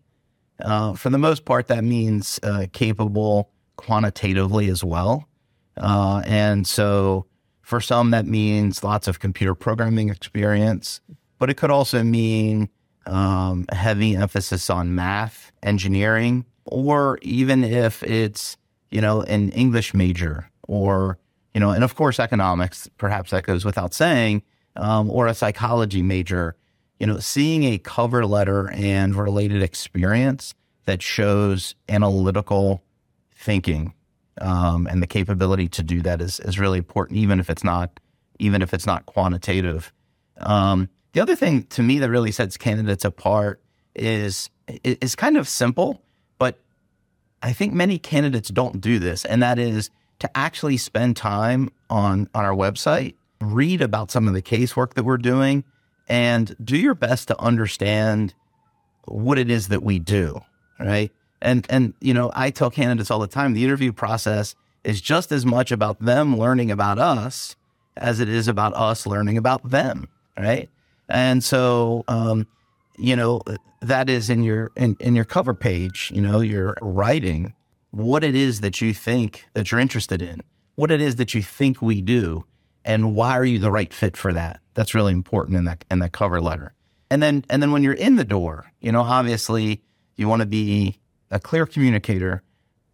Uh, 0.60 0.94
for 0.94 1.10
the 1.10 1.18
most 1.18 1.46
part, 1.46 1.68
that 1.68 1.84
means 1.84 2.40
uh, 2.44 2.66
capable 2.72 3.52
quantitatively 3.76 4.70
as 4.70 4.84
well. 4.84 5.28
Uh, 5.78 6.22
and 6.26 6.66
so, 6.66 7.26
for 7.62 7.82
some, 7.82 8.12
that 8.12 8.26
means 8.26 8.84
lots 8.84 9.08
of 9.08 9.20
computer 9.20 9.56
programming 9.56 10.10
experience, 10.10 11.02
but 11.40 11.50
it 11.50 11.56
could 11.56 11.72
also 11.72 12.04
mean 12.04 12.70
um, 13.06 13.66
heavy 13.72 14.16
emphasis 14.16 14.70
on 14.70 14.96
math, 14.96 15.52
engineering, 15.64 16.46
or 16.66 17.20
even 17.22 17.64
if 17.64 18.02
it's 18.04 18.58
you 18.90 19.02
know 19.02 19.22
an 19.24 19.50
English 19.52 19.94
major 19.94 20.50
or 20.68 21.18
you 21.54 21.60
know, 21.60 21.72
and 21.72 21.84
of 21.84 21.96
course 21.96 22.20
economics. 22.20 22.90
Perhaps 22.98 23.32
that 23.32 23.44
goes 23.44 23.66
without 23.66 23.94
saying, 23.94 24.44
um, 24.76 25.10
or 25.10 25.28
a 25.28 25.34
psychology 25.34 26.02
major. 26.02 26.56
You 27.00 27.08
know, 27.08 27.20
seeing 27.20 27.64
a 27.66 27.78
cover 27.78 28.26
letter 28.26 28.72
and 28.72 29.16
related 29.16 29.62
experience 29.62 30.54
that 30.86 31.02
shows 31.02 31.76
analytical 31.90 32.82
thinking 33.36 33.94
um, 34.42 34.88
and 34.88 35.02
the 35.02 35.08
capability 35.08 35.68
to 35.70 35.84
do 35.84 36.02
that 36.02 36.22
is 36.22 36.40
is 36.42 36.60
really 36.60 36.78
important, 36.78 37.18
even 37.18 37.40
if 37.40 37.50
it's 37.50 37.64
not 37.64 38.00
even 38.40 38.62
if 38.62 38.74
it's 38.74 38.86
not 38.86 39.06
quantitative. 39.06 39.94
Um, 40.38 40.90
the 41.14 41.22
other 41.22 41.36
thing 41.36 41.64
to 41.68 41.82
me 41.82 42.00
that 42.00 42.10
really 42.10 42.32
sets 42.32 42.58
candidates 42.58 43.06
apart 43.06 43.62
is 43.96 44.50
is 44.84 45.16
kind 45.16 45.38
of 45.38 45.48
simple, 45.48 46.02
but 46.38 46.60
I 47.42 47.54
think 47.54 47.74
many 47.74 47.98
candidates 47.98 48.50
don't 48.50 48.82
do 48.82 49.00
this, 49.00 49.24
and 49.26 49.42
that 49.42 49.58
is 49.58 49.90
to 50.20 50.38
actually 50.38 50.78
spend 50.78 51.16
time 51.16 51.70
on 51.90 52.30
on 52.34 52.44
our 52.44 52.56
website, 52.56 53.16
read 53.42 53.82
about 53.82 54.12
some 54.12 54.28
of 54.28 54.34
the 54.34 54.42
casework 54.42 54.94
that 54.94 55.04
we're 55.04 55.18
doing, 55.18 55.64
and 56.08 56.56
do 56.64 56.78
your 56.78 56.96
best 56.96 57.28
to 57.30 57.40
understand 57.40 58.34
what 59.06 59.38
it 59.38 59.50
is 59.50 59.68
that 59.70 59.84
we 59.84 60.00
do, 60.00 60.42
right? 60.80 61.12
And 61.42 61.66
and 61.70 61.94
you 62.00 62.14
know, 62.14 62.32
I 62.34 62.50
tell 62.50 62.72
candidates 62.72 63.12
all 63.12 63.20
the 63.20 63.28
time, 63.28 63.54
the 63.54 63.64
interview 63.64 63.92
process 63.92 64.56
is 64.84 65.02
just 65.02 65.32
as 65.32 65.46
much 65.46 65.72
about 65.72 66.00
them 66.00 66.38
learning 66.38 66.72
about 66.72 67.00
us 67.00 67.56
as 67.98 68.20
it 68.20 68.30
is 68.30 68.48
about 68.48 68.74
us 68.76 69.08
learning 69.08 69.38
about 69.38 69.70
them, 69.70 70.08
right? 70.38 70.70
And 71.10 71.44
so, 71.44 72.04
um, 72.08 72.48
you 72.98 73.16
know, 73.16 73.42
that 73.82 74.10
is 74.10 74.30
in 74.30 74.44
your 74.44 74.72
in, 74.76 74.98
in 75.00 75.16
your 75.16 75.26
cover 75.26 75.54
page. 75.54 76.12
You 76.14 76.22
know, 76.22 76.40
you're 76.40 76.76
writing 76.82 77.54
what 77.92 78.24
it 78.24 78.36
is 78.36 78.62
that 78.62 78.82
you 78.82 78.94
think 78.94 79.46
that 79.54 79.72
you're 79.72 79.80
interested 79.80 80.22
in, 80.22 80.42
what 80.76 80.92
it 80.92 81.02
is 81.02 81.16
that 81.16 81.34
you 81.34 81.42
think 81.42 81.82
we 81.82 82.02
do, 82.02 82.46
and 82.86 83.16
why 83.16 83.38
are 83.38 83.44
you 83.44 83.60
the 83.60 83.72
right 83.72 83.94
fit 83.94 84.16
for 84.16 84.32
that? 84.32 84.62
That's 84.76 84.94
really 84.94 85.12
important 85.12 85.58
in 85.58 85.66
that 85.66 85.84
in 85.92 86.00
that 86.00 86.14
cover 86.14 86.40
letter. 86.40 86.74
And 87.10 87.22
then 87.22 87.44
and 87.50 87.62
then 87.62 87.72
when 87.72 87.84
you're 87.84 87.94
in 87.94 88.16
the 88.16 88.24
door, 88.24 88.72
you 88.80 88.92
know, 88.92 89.02
obviously 89.02 89.82
you 90.16 90.30
want 90.30 90.42
to 90.42 90.46
be 90.46 91.00
a 91.32 91.40
clear 91.40 91.66
communicator, 91.66 92.44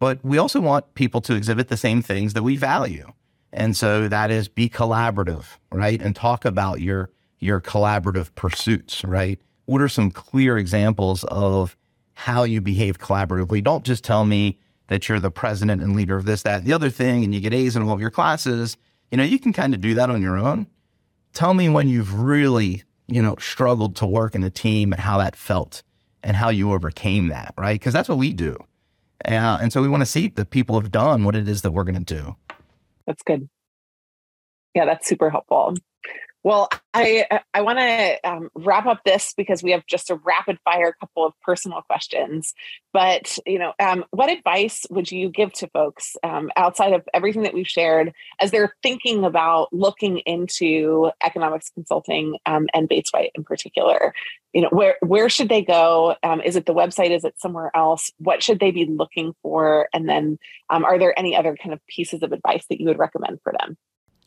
but 0.00 0.24
we 0.24 0.38
also 0.38 0.60
want 0.60 0.94
people 0.94 1.20
to 1.20 1.34
exhibit 1.34 1.68
the 1.68 1.76
same 1.76 2.02
things 2.02 2.32
that 2.32 2.42
we 2.42 2.56
value. 2.56 3.12
And 3.52 3.76
so 3.76 4.08
that 4.08 4.30
is 4.30 4.48
be 4.48 4.68
collaborative, 4.68 5.44
right? 5.70 6.00
And 6.00 6.16
talk 6.16 6.44
about 6.44 6.80
your 6.80 7.10
your 7.38 7.60
collaborative 7.60 8.34
pursuits, 8.34 9.04
right? 9.04 9.40
What 9.66 9.82
are 9.82 9.88
some 9.88 10.10
clear 10.10 10.56
examples 10.56 11.24
of 11.24 11.76
how 12.14 12.44
you 12.44 12.60
behave 12.60 12.98
collaboratively? 12.98 13.62
Don't 13.62 13.84
just 13.84 14.04
tell 14.04 14.24
me 14.24 14.58
that 14.88 15.08
you're 15.08 15.20
the 15.20 15.30
president 15.30 15.82
and 15.82 15.94
leader 15.94 16.16
of 16.16 16.24
this, 16.24 16.42
that, 16.42 16.58
and 16.58 16.66
the 16.66 16.72
other 16.72 16.90
thing, 16.90 17.24
and 17.24 17.34
you 17.34 17.40
get 17.40 17.54
A's 17.54 17.76
in 17.76 17.82
all 17.82 17.94
of 17.94 18.00
your 18.00 18.10
classes. 18.10 18.76
You 19.12 19.18
know, 19.18 19.24
you 19.24 19.38
can 19.38 19.52
kind 19.52 19.74
of 19.74 19.82
do 19.82 19.92
that 19.94 20.08
on 20.08 20.22
your 20.22 20.38
own. 20.38 20.66
Tell 21.34 21.52
me 21.52 21.68
when 21.68 21.86
you've 21.86 22.18
really, 22.18 22.82
you 23.08 23.20
know, 23.20 23.36
struggled 23.38 23.94
to 23.96 24.06
work 24.06 24.34
in 24.34 24.42
a 24.42 24.48
team 24.48 24.90
and 24.90 25.00
how 25.02 25.18
that 25.18 25.36
felt 25.36 25.82
and 26.22 26.34
how 26.34 26.48
you 26.48 26.72
overcame 26.72 27.28
that, 27.28 27.52
right? 27.58 27.78
Because 27.78 27.92
that's 27.92 28.08
what 28.08 28.16
we 28.16 28.32
do. 28.32 28.56
Uh, 29.26 29.58
and 29.60 29.70
so 29.70 29.82
we 29.82 29.88
want 29.88 30.00
to 30.00 30.06
see 30.06 30.28
that 30.28 30.48
people 30.48 30.80
have 30.80 30.90
done 30.90 31.24
what 31.24 31.36
it 31.36 31.46
is 31.46 31.60
that 31.60 31.72
we're 31.72 31.84
going 31.84 32.02
to 32.02 32.14
do. 32.14 32.36
That's 33.06 33.22
good. 33.22 33.50
Yeah, 34.74 34.86
that's 34.86 35.06
super 35.06 35.28
helpful. 35.28 35.74
Well, 36.44 36.68
I 36.92 37.24
I 37.54 37.60
want 37.60 37.78
to 37.78 38.18
um, 38.24 38.50
wrap 38.56 38.86
up 38.86 39.02
this 39.04 39.32
because 39.36 39.62
we 39.62 39.70
have 39.70 39.86
just 39.86 40.10
a 40.10 40.16
rapid 40.16 40.58
fire 40.64 40.92
couple 40.98 41.24
of 41.24 41.34
personal 41.40 41.82
questions. 41.82 42.52
But 42.92 43.38
you 43.46 43.60
know, 43.60 43.72
um, 43.78 44.04
what 44.10 44.28
advice 44.28 44.84
would 44.90 45.10
you 45.12 45.28
give 45.28 45.52
to 45.54 45.68
folks 45.68 46.16
um, 46.24 46.50
outside 46.56 46.94
of 46.94 47.02
everything 47.14 47.44
that 47.44 47.54
we've 47.54 47.68
shared 47.68 48.12
as 48.40 48.50
they're 48.50 48.74
thinking 48.82 49.24
about 49.24 49.72
looking 49.72 50.18
into 50.18 51.12
economics 51.24 51.70
consulting 51.70 52.38
um, 52.44 52.66
and 52.74 52.88
Bates 52.88 53.12
White 53.12 53.30
in 53.36 53.44
particular? 53.44 54.12
You 54.52 54.62
know, 54.62 54.70
where 54.70 54.96
where 55.00 55.28
should 55.28 55.48
they 55.48 55.62
go? 55.62 56.16
Um, 56.24 56.40
is 56.40 56.56
it 56.56 56.66
the 56.66 56.74
website? 56.74 57.10
Is 57.10 57.24
it 57.24 57.38
somewhere 57.38 57.70
else? 57.76 58.10
What 58.18 58.42
should 58.42 58.58
they 58.58 58.72
be 58.72 58.84
looking 58.86 59.32
for? 59.42 59.88
And 59.94 60.08
then, 60.08 60.38
um, 60.70 60.84
are 60.84 60.98
there 60.98 61.16
any 61.16 61.36
other 61.36 61.56
kind 61.56 61.72
of 61.72 61.80
pieces 61.86 62.24
of 62.24 62.32
advice 62.32 62.64
that 62.68 62.80
you 62.80 62.88
would 62.88 62.98
recommend 62.98 63.38
for 63.44 63.54
them? 63.58 63.76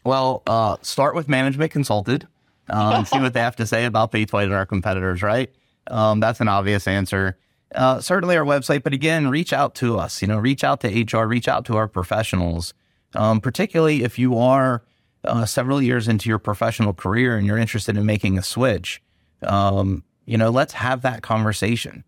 Well, 0.06 0.44
uh, 0.46 0.78
start 0.84 1.15
with 1.15 1.28
Management 1.28 1.72
Consulted 1.72 2.28
and 2.68 3.08
see 3.08 3.20
what 3.20 3.34
they 3.34 3.39
have 3.39 3.56
to 3.58 3.65
say 3.65 3.86
about 3.86 4.13
White 4.13 4.32
and 4.34 4.54
our 4.54 4.65
competitors, 4.65 5.24
right? 5.24 5.52
Um, 5.88 6.20
that's 6.20 6.39
an 6.39 6.48
obvious 6.48 6.88
answer. 6.88 7.38
Uh, 7.74 8.00
certainly 8.00 8.38
our 8.38 8.46
website, 8.46 8.84
but 8.84 8.94
again, 8.94 9.30
reach 9.30 9.52
out 9.52 9.74
to 9.76 9.98
us. 9.98 10.22
You 10.22 10.28
know, 10.28 10.38
reach 10.38 10.63
out 10.63 10.82
to 10.82 10.88
HR, 11.18 11.26
reach 11.26 11.48
out 11.48 11.65
to 11.65 11.76
our 11.76 11.88
professionals, 11.88 12.74
um, 13.15 13.41
particularly 13.41 14.04
if 14.04 14.20
you 14.20 14.38
are 14.38 14.84
uh, 15.24 15.46
several 15.46 15.82
years 15.82 16.08
into 16.08 16.30
your 16.30 16.38
professional 16.38 16.94
career 16.94 17.36
and 17.36 17.48
you're 17.48 17.58
interested 17.58 17.98
in 17.98 18.06
making 18.06 18.38
a 18.38 18.44
switch. 18.44 19.02
Um, 19.41 20.04
you 20.26 20.38
know, 20.38 20.52
let's 20.52 20.74
have 20.74 21.02
that 21.02 21.24
conversation, 21.24 22.04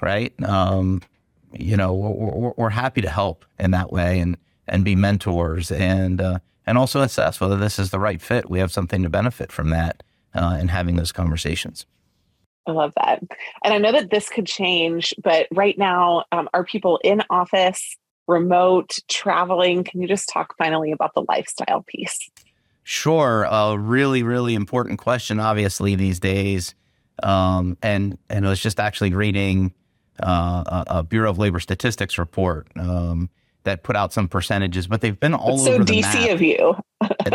right? 0.00 0.32
Um, 0.42 1.02
you 1.52 1.76
know, 1.76 1.92
we're, 1.92 2.52
we're, 2.56 2.70
happy 2.70 3.02
to 3.02 3.10
help 3.10 3.44
in 3.58 3.72
that 3.72 3.92
way 3.92 4.20
and 4.20 4.38
and 4.66 4.84
be 4.84 4.96
mentors 4.96 5.70
and 5.70 6.20
uh, 6.20 6.38
and 6.66 6.78
also 6.78 7.00
assess 7.00 7.40
whether 7.40 7.56
this 7.56 7.78
is 7.78 7.90
the 7.90 7.98
right 7.98 8.20
fit. 8.20 8.48
We 8.48 8.58
have 8.58 8.72
something 8.72 9.02
to 9.02 9.08
benefit 9.08 9.50
from 9.50 9.70
that 9.70 10.02
uh, 10.34 10.58
in 10.60 10.68
having 10.68 10.96
those 10.96 11.12
conversations. 11.12 11.86
I 12.66 12.72
love 12.72 12.92
that. 12.96 13.22
And 13.64 13.74
I 13.74 13.78
know 13.78 13.92
that 13.92 14.10
this 14.10 14.28
could 14.28 14.46
change, 14.46 15.14
but 15.22 15.48
right 15.50 15.76
now, 15.76 16.24
um, 16.30 16.48
are 16.54 16.64
people 16.64 17.00
in 17.02 17.22
office, 17.28 17.96
remote, 18.28 18.98
traveling? 19.08 19.82
Can 19.82 20.00
you 20.00 20.06
just 20.06 20.28
talk 20.28 20.54
finally 20.56 20.92
about 20.92 21.14
the 21.14 21.24
lifestyle 21.28 21.82
piece? 21.82 22.30
Sure. 22.84 23.44
A 23.44 23.76
really, 23.76 24.22
really 24.22 24.54
important 24.54 24.98
question, 24.98 25.40
obviously, 25.40 25.96
these 25.96 26.20
days. 26.20 26.74
Um, 27.22 27.76
and, 27.82 28.18
and 28.28 28.46
I 28.46 28.50
was 28.50 28.60
just 28.60 28.80
actually 28.80 29.12
reading 29.12 29.72
uh, 30.22 30.64
a, 30.66 30.84
a, 30.98 31.02
Bureau 31.02 31.30
of 31.30 31.38
Labor 31.38 31.60
Statistics 31.60 32.18
report. 32.18 32.68
Um, 32.76 33.30
that 33.64 33.82
put 33.82 33.96
out 33.96 34.12
some 34.12 34.28
percentages, 34.28 34.86
but 34.86 35.00
they've 35.00 35.18
been 35.18 35.34
all 35.34 35.58
so 35.58 35.72
over 35.74 35.84
the 35.84 36.00
place. 36.00 36.12
So 36.12 36.18
DC 36.18 36.26
map. 36.26 36.30
of 36.30 36.42
you. 36.42 36.76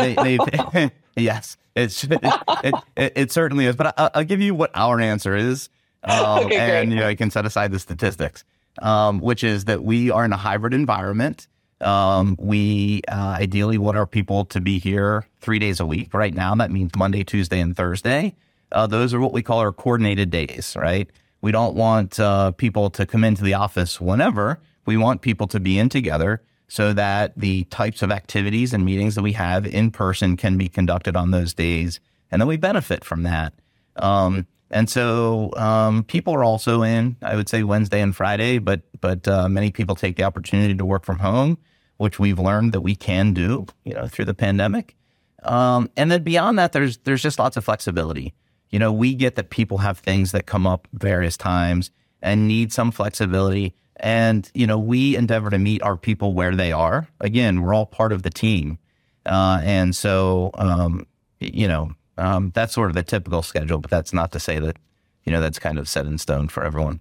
they, 0.74 0.90
yes, 1.16 1.56
it's 1.74 2.04
it, 2.04 2.20
it, 2.22 2.74
it, 2.96 3.12
it, 3.16 3.32
certainly 3.32 3.66
is. 3.66 3.76
But 3.76 3.98
I, 3.98 4.10
will 4.14 4.24
give 4.24 4.40
you 4.40 4.54
what 4.54 4.70
our 4.74 5.00
answer 5.00 5.36
is, 5.36 5.68
um, 6.02 6.46
okay, 6.46 6.80
and 6.80 6.92
you 6.92 6.98
know 6.98 7.08
you 7.08 7.16
can 7.16 7.30
set 7.30 7.46
aside 7.46 7.72
the 7.72 7.78
statistics, 7.78 8.44
um, 8.82 9.20
which 9.20 9.44
is 9.44 9.66
that 9.66 9.82
we 9.82 10.10
are 10.10 10.24
in 10.24 10.32
a 10.32 10.36
hybrid 10.36 10.74
environment. 10.74 11.48
Um, 11.80 12.36
we 12.40 13.02
uh, 13.06 13.36
ideally 13.40 13.78
want 13.78 13.96
our 13.96 14.06
people 14.06 14.44
to 14.46 14.60
be 14.60 14.80
here 14.80 15.26
three 15.40 15.60
days 15.60 15.78
a 15.78 15.86
week. 15.86 16.12
Right 16.12 16.34
now, 16.34 16.54
that 16.56 16.70
means 16.70 16.90
Monday, 16.96 17.22
Tuesday, 17.22 17.60
and 17.60 17.76
Thursday. 17.76 18.34
Uh, 18.72 18.86
those 18.86 19.14
are 19.14 19.20
what 19.20 19.32
we 19.32 19.42
call 19.42 19.60
our 19.60 19.72
coordinated 19.72 20.30
days. 20.30 20.74
Right. 20.76 21.08
We 21.40 21.52
don't 21.52 21.74
want 21.74 22.18
uh, 22.18 22.52
people 22.52 22.90
to 22.90 23.06
come 23.06 23.24
into 23.24 23.42
the 23.42 23.54
office 23.54 24.00
whenever 24.00 24.60
we 24.86 24.96
want 24.96 25.20
people 25.20 25.46
to 25.48 25.60
be 25.60 25.78
in 25.78 25.88
together 25.88 26.42
so 26.68 26.92
that 26.92 27.32
the 27.36 27.64
types 27.64 28.02
of 28.02 28.10
activities 28.10 28.72
and 28.72 28.84
meetings 28.84 29.14
that 29.14 29.22
we 29.22 29.32
have 29.32 29.66
in 29.66 29.90
person 29.90 30.36
can 30.36 30.58
be 30.58 30.68
conducted 30.68 31.16
on 31.16 31.30
those 31.30 31.54
days. 31.54 32.00
And 32.30 32.40
then 32.40 32.48
we 32.48 32.56
benefit 32.56 33.04
from 33.04 33.22
that. 33.22 33.54
Um, 33.96 34.46
and 34.70 34.88
so 34.88 35.50
um, 35.56 36.04
people 36.04 36.34
are 36.34 36.44
also 36.44 36.82
in, 36.82 37.16
I 37.22 37.36
would 37.36 37.48
say 37.48 37.62
Wednesday 37.62 38.02
and 38.02 38.14
Friday, 38.14 38.58
but 38.58 38.82
but 39.00 39.26
uh, 39.26 39.48
many 39.48 39.70
people 39.70 39.94
take 39.94 40.16
the 40.16 40.24
opportunity 40.24 40.74
to 40.74 40.84
work 40.84 41.06
from 41.06 41.20
home, 41.20 41.56
which 41.96 42.18
we've 42.18 42.38
learned 42.38 42.72
that 42.72 42.82
we 42.82 42.94
can 42.94 43.32
do, 43.32 43.66
you 43.84 43.94
know, 43.94 44.06
through 44.06 44.26
the 44.26 44.34
pandemic. 44.34 44.94
Um, 45.42 45.90
and 45.96 46.10
then 46.10 46.22
beyond 46.22 46.58
that, 46.58 46.72
there's 46.72 46.98
there's 46.98 47.22
just 47.22 47.38
lots 47.38 47.56
of 47.56 47.64
flexibility. 47.64 48.34
You 48.70 48.78
know, 48.78 48.92
we 48.92 49.14
get 49.14 49.36
that 49.36 49.50
people 49.50 49.78
have 49.78 49.98
things 49.98 50.32
that 50.32 50.46
come 50.46 50.66
up 50.66 50.88
various 50.92 51.36
times 51.36 51.90
and 52.22 52.48
need 52.48 52.72
some 52.72 52.90
flexibility. 52.90 53.74
And, 53.96 54.50
you 54.54 54.66
know, 54.66 54.78
we 54.78 55.16
endeavor 55.16 55.50
to 55.50 55.58
meet 55.58 55.82
our 55.82 55.96
people 55.96 56.34
where 56.34 56.54
they 56.54 56.72
are. 56.72 57.08
Again, 57.20 57.62
we're 57.62 57.74
all 57.74 57.86
part 57.86 58.12
of 58.12 58.22
the 58.22 58.30
team. 58.30 58.78
Uh, 59.26 59.60
and 59.62 59.94
so, 59.94 60.50
um, 60.54 61.06
you 61.40 61.68
know, 61.68 61.92
um, 62.16 62.50
that's 62.54 62.74
sort 62.74 62.90
of 62.90 62.94
the 62.94 63.02
typical 63.02 63.42
schedule, 63.42 63.78
but 63.78 63.90
that's 63.90 64.12
not 64.12 64.32
to 64.32 64.40
say 64.40 64.58
that, 64.58 64.76
you 65.24 65.32
know, 65.32 65.40
that's 65.40 65.58
kind 65.58 65.78
of 65.78 65.88
set 65.88 66.06
in 66.06 66.18
stone 66.18 66.48
for 66.48 66.64
everyone. 66.64 67.00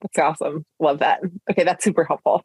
That's 0.00 0.18
awesome. 0.18 0.64
Love 0.80 0.98
that. 0.98 1.20
Okay, 1.50 1.62
that's 1.62 1.84
super 1.84 2.04
helpful. 2.04 2.44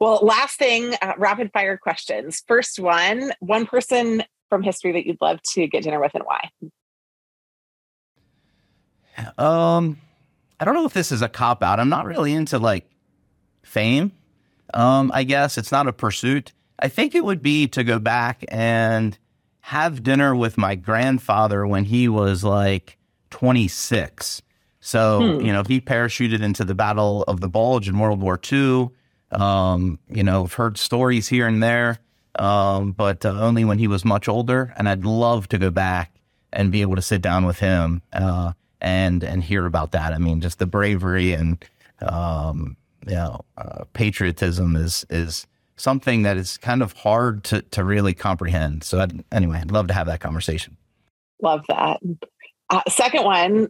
Well, 0.00 0.20
last 0.22 0.58
thing, 0.58 0.94
uh, 1.02 1.14
rapid 1.18 1.50
fire 1.52 1.76
questions. 1.76 2.42
First 2.46 2.78
one, 2.78 3.32
one 3.40 3.66
person 3.66 4.22
from 4.48 4.62
history 4.62 4.92
that 4.92 5.06
you'd 5.06 5.20
love 5.20 5.42
to 5.54 5.66
get 5.66 5.82
dinner 5.82 6.00
with 6.00 6.14
and 6.14 6.24
why? 6.24 6.48
Um, 9.38 9.98
I 10.60 10.64
don't 10.64 10.74
know 10.74 10.86
if 10.86 10.92
this 10.92 11.12
is 11.12 11.22
a 11.22 11.28
cop 11.28 11.62
out. 11.62 11.80
I'm 11.80 11.88
not 11.88 12.06
really 12.06 12.32
into 12.32 12.58
like 12.58 12.88
fame. 13.62 14.12
Um, 14.74 15.10
I 15.12 15.24
guess 15.24 15.58
it's 15.58 15.72
not 15.72 15.86
a 15.86 15.92
pursuit. 15.92 16.52
I 16.78 16.88
think 16.88 17.14
it 17.14 17.24
would 17.24 17.42
be 17.42 17.68
to 17.68 17.84
go 17.84 17.98
back 17.98 18.44
and 18.48 19.16
have 19.60 20.02
dinner 20.02 20.34
with 20.34 20.58
my 20.58 20.74
grandfather 20.74 21.66
when 21.66 21.84
he 21.84 22.08
was 22.08 22.42
like 22.42 22.98
26. 23.30 24.42
So, 24.80 25.38
hmm. 25.38 25.46
you 25.46 25.52
know, 25.52 25.62
he 25.66 25.80
parachuted 25.80 26.42
into 26.42 26.64
the 26.64 26.74
Battle 26.74 27.22
of 27.28 27.40
the 27.40 27.48
Bulge 27.48 27.88
in 27.88 27.98
World 27.98 28.20
War 28.20 28.38
II. 28.52 28.90
Um, 29.30 29.98
you 30.08 30.24
know, 30.24 30.44
I've 30.44 30.54
heard 30.54 30.76
stories 30.76 31.28
here 31.28 31.46
and 31.46 31.62
there, 31.62 31.98
um, 32.36 32.92
but 32.92 33.24
uh, 33.24 33.30
only 33.30 33.64
when 33.64 33.78
he 33.78 33.86
was 33.86 34.04
much 34.04 34.28
older. 34.28 34.74
And 34.76 34.88
I'd 34.88 35.04
love 35.04 35.48
to 35.48 35.58
go 35.58 35.70
back 35.70 36.20
and 36.52 36.72
be 36.72 36.82
able 36.82 36.96
to 36.96 37.02
sit 37.02 37.22
down 37.22 37.46
with 37.46 37.60
him 37.60 38.02
uh, 38.12 38.52
and 38.82 39.24
and 39.24 39.42
hear 39.42 39.64
about 39.64 39.92
that. 39.92 40.12
I 40.12 40.18
mean, 40.18 40.42
just 40.42 40.58
the 40.58 40.66
bravery 40.66 41.32
and 41.32 41.64
um, 42.02 42.76
you 43.06 43.14
know, 43.14 43.40
uh, 43.56 43.84
patriotism 43.94 44.76
is 44.76 45.06
is 45.08 45.46
something 45.76 46.22
that 46.22 46.36
is 46.36 46.58
kind 46.58 46.82
of 46.82 46.92
hard 46.92 47.44
to 47.44 47.62
to 47.62 47.84
really 47.84 48.12
comprehend. 48.12 48.84
So, 48.84 49.00
I'd, 49.00 49.24
anyway, 49.32 49.58
I'd 49.58 49.70
love 49.70 49.88
to 49.88 49.94
have 49.94 50.08
that 50.08 50.20
conversation. 50.20 50.76
Love 51.40 51.64
that. 51.68 52.00
Uh, 52.70 52.82
second 52.88 53.24
one, 53.24 53.68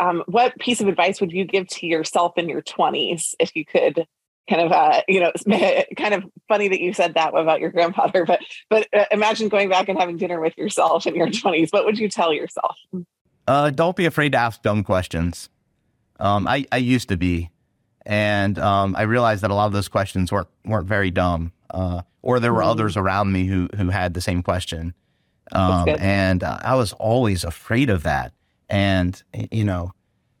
um, 0.00 0.24
what 0.26 0.58
piece 0.58 0.80
of 0.80 0.88
advice 0.88 1.20
would 1.20 1.32
you 1.32 1.44
give 1.44 1.68
to 1.68 1.86
yourself 1.86 2.36
in 2.36 2.48
your 2.48 2.62
20s 2.62 3.34
if 3.38 3.54
you 3.54 3.64
could 3.64 4.06
kind 4.48 4.62
of 4.62 4.72
uh, 4.72 5.02
you 5.08 5.20
know 5.20 5.32
kind 5.96 6.14
of 6.14 6.24
funny 6.48 6.68
that 6.68 6.80
you 6.80 6.92
said 6.92 7.14
that 7.14 7.34
about 7.34 7.60
your 7.60 7.70
grandfather 7.70 8.24
but 8.24 8.40
but 8.68 8.88
uh, 8.92 9.04
imagine 9.12 9.48
going 9.48 9.68
back 9.68 9.88
and 9.88 9.98
having 9.98 10.16
dinner 10.16 10.40
with 10.40 10.56
yourself 10.58 11.06
in 11.06 11.14
your 11.14 11.28
20s 11.28 11.72
what 11.72 11.84
would 11.84 11.98
you 11.98 12.08
tell 12.08 12.32
yourself 12.32 12.76
uh, 13.50 13.70
don't 13.70 13.96
be 13.96 14.06
afraid 14.06 14.32
to 14.32 14.38
ask 14.38 14.62
dumb 14.62 14.82
questions 14.84 15.48
um, 16.18 16.46
I, 16.46 16.66
I 16.72 16.78
used 16.78 17.08
to 17.08 17.16
be 17.16 17.50
and 18.06 18.58
um, 18.58 18.96
I 18.96 19.02
realized 19.02 19.42
that 19.42 19.50
a 19.50 19.54
lot 19.54 19.66
of 19.66 19.72
those 19.72 19.88
questions 19.88 20.32
weren't 20.32 20.48
weren't 20.64 20.86
very 20.86 21.10
dumb 21.10 21.52
uh, 21.70 22.02
or 22.22 22.40
there 22.40 22.52
were 22.52 22.60
mm-hmm. 22.60 22.70
others 22.70 22.96
around 22.96 23.32
me 23.32 23.46
who 23.46 23.68
who 23.76 23.90
had 23.90 24.14
the 24.14 24.20
same 24.20 24.42
question 24.42 24.94
um, 25.52 25.88
and 25.98 26.44
uh, 26.44 26.58
I 26.62 26.76
was 26.76 26.92
always 26.94 27.44
afraid 27.44 27.90
of 27.90 28.04
that 28.04 28.32
and, 28.70 29.20
you 29.50 29.64
know, 29.64 29.92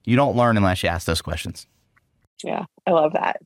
you 0.04 0.16
don't 0.16 0.36
learn 0.36 0.56
unless 0.56 0.82
you 0.82 0.88
ask 0.88 1.06
those 1.06 1.20
questions. 1.20 1.66
Yeah, 2.44 2.64
I 2.86 2.92
love 2.92 3.12
that. 3.14 3.42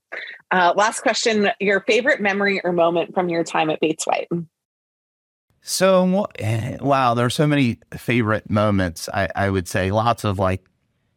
Uh, 0.50 0.72
last 0.76 1.00
question 1.00 1.50
Your 1.58 1.80
favorite 1.80 2.20
memory 2.20 2.60
or 2.62 2.72
moment 2.72 3.14
from 3.14 3.28
your 3.28 3.42
time 3.42 3.70
at 3.70 3.80
Bates 3.80 4.06
White? 4.06 4.28
So, 5.66 6.26
wow, 6.82 7.14
there 7.14 7.24
are 7.24 7.30
so 7.30 7.46
many 7.46 7.78
favorite 7.96 8.50
moments. 8.50 9.08
I, 9.08 9.30
I 9.34 9.48
would 9.48 9.66
say 9.66 9.90
lots 9.90 10.22
of 10.22 10.38
like, 10.38 10.68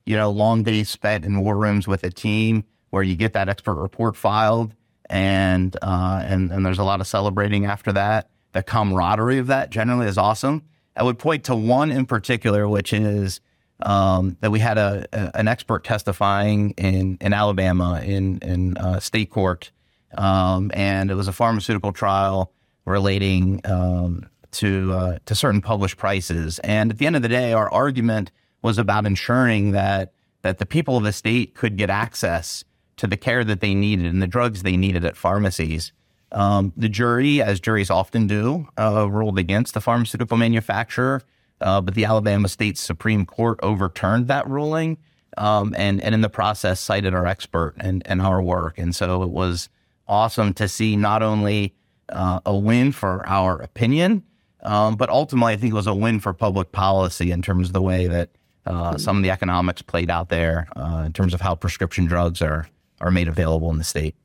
you 0.06 0.16
know, 0.16 0.32
long 0.32 0.64
days 0.64 0.90
spent 0.90 1.26
in 1.26 1.42
war 1.42 1.58
rooms 1.58 1.86
with 1.86 2.06
a 2.06 2.10
team 2.10 2.64
where 2.90 3.04
you 3.04 3.18
get 3.18 3.34
that 3.34 3.50
expert 3.50 3.76
report 3.76 4.16
filed 4.16 4.74
and 5.10 5.76
uh, 5.82 6.24
and 6.26 6.50
and 6.54 6.66
there's 6.66 6.80
a 6.80 6.86
lot 6.86 7.02
of 7.02 7.08
celebrating 7.08 7.66
after 7.66 7.92
that. 7.92 8.30
The 8.54 8.64
camaraderie 8.64 9.38
of 9.40 9.48
that 9.48 9.70
generally 9.70 10.08
is 10.08 10.18
awesome. 10.18 10.64
I 10.96 11.04
would 11.04 11.20
point 11.20 11.44
to 11.46 11.56
one 11.56 11.92
in 11.92 12.06
particular, 12.06 12.70
which 12.70 12.94
is 12.94 13.42
um, 13.82 14.38
that 14.40 14.50
we 14.50 14.60
had 14.60 14.78
a, 14.78 15.06
a, 15.12 15.38
an 15.38 15.50
expert 15.50 15.84
testifying 15.84 16.72
in 16.78 17.18
in 17.20 17.34
Alabama 17.34 18.02
in 18.02 18.40
in 18.40 18.78
uh, 18.78 19.02
state 19.02 19.30
court, 19.30 19.72
um, 20.18 20.72
and 20.74 21.12
it 21.12 21.16
was 21.16 21.28
a 21.28 21.34
pharmaceutical 21.34 21.92
trial 21.92 22.54
relating 22.86 23.60
um, 23.66 24.24
to 24.54 24.94
uh, 24.94 25.18
to 25.26 25.36
certain 25.36 25.62
published 25.62 25.98
prices. 25.98 26.60
And 26.60 26.92
at 26.92 26.98
the 26.98 27.06
end 27.06 27.16
of 27.16 27.22
the 27.22 27.30
day, 27.30 27.54
our 27.54 27.72
argument 27.72 28.32
was 28.62 28.78
about 28.78 29.06
ensuring 29.06 29.72
that 29.72 30.14
that 30.42 30.58
the 30.58 30.66
people 30.66 30.98
of 30.98 31.04
the 31.04 31.14
state 31.14 31.56
could 31.56 31.78
get 31.78 31.90
access 31.90 32.64
to 32.98 33.08
the 33.08 33.18
care 33.18 33.44
that 33.44 33.60
they 33.60 33.76
needed 33.76 34.06
and 34.06 34.22
the 34.22 34.28
drugs 34.28 34.64
they 34.64 34.78
needed 34.78 35.06
at 35.06 35.16
pharmacies. 35.16 35.92
Um, 36.32 36.74
the 36.76 36.90
jury, 36.90 37.42
as 37.42 37.60
juries 37.60 37.90
often 37.90 38.28
do, 38.28 38.68
uh, 38.78 39.10
ruled 39.10 39.40
against 39.40 39.74
the 39.74 39.82
pharmaceutical 39.82 40.36
manufacturer 40.38 41.24
uh, 41.62 41.82
but 41.82 41.96
the 41.96 42.06
Alabama 42.06 42.48
State 42.48 42.78
Supreme 42.78 43.26
Court 43.26 43.60
overturned 43.64 44.28
that 44.28 44.48
ruling, 44.48 44.98
um, 45.38 45.74
and 45.78 46.02
and 46.02 46.14
in 46.14 46.22
the 46.22 46.30
process 46.30 46.80
cited 46.80 47.14
our 47.14 47.26
expert 47.26 47.74
and 47.80 48.04
and 48.06 48.22
our 48.22 48.42
work. 48.42 48.78
And 48.78 48.96
so 48.96 49.24
it 49.24 49.30
was 49.30 49.70
awesome 50.08 50.54
to 50.54 50.68
see 50.68 50.96
not 50.96 51.24
only 51.24 51.76
uh, 52.10 52.40
a 52.46 52.56
win 52.56 52.92
for 52.92 53.28
our 53.28 53.60
opinion, 53.60 54.24
um, 54.68 54.96
but 54.96 55.10
ultimately 55.10 55.54
I 55.54 55.58
think 55.58 55.72
it 55.72 55.76
was 55.76 55.88
a 55.88 55.94
win 55.94 56.20
for 56.20 56.34
public 56.34 56.72
policy 56.72 57.32
in 57.32 57.42
terms 57.42 57.70
of 57.70 57.74
the 57.74 57.82
way 57.82 58.08
that 58.08 58.30
uh, 58.66 58.92
mm-hmm. 58.92 58.98
some 58.98 59.18
of 59.18 59.24
the 59.24 59.32
economics 59.32 59.82
played 59.82 60.10
out 60.10 60.30
there 60.30 60.68
uh, 60.76 61.04
in 61.06 61.14
terms 61.14 61.34
of 61.34 61.42
how 61.42 61.56
prescription 61.56 62.06
drugs 62.06 62.42
are 62.42 62.68
are 63.00 63.12
made 63.12 63.28
available 63.28 63.70
in 63.72 63.78
the 63.78 63.84
state. 63.84 64.16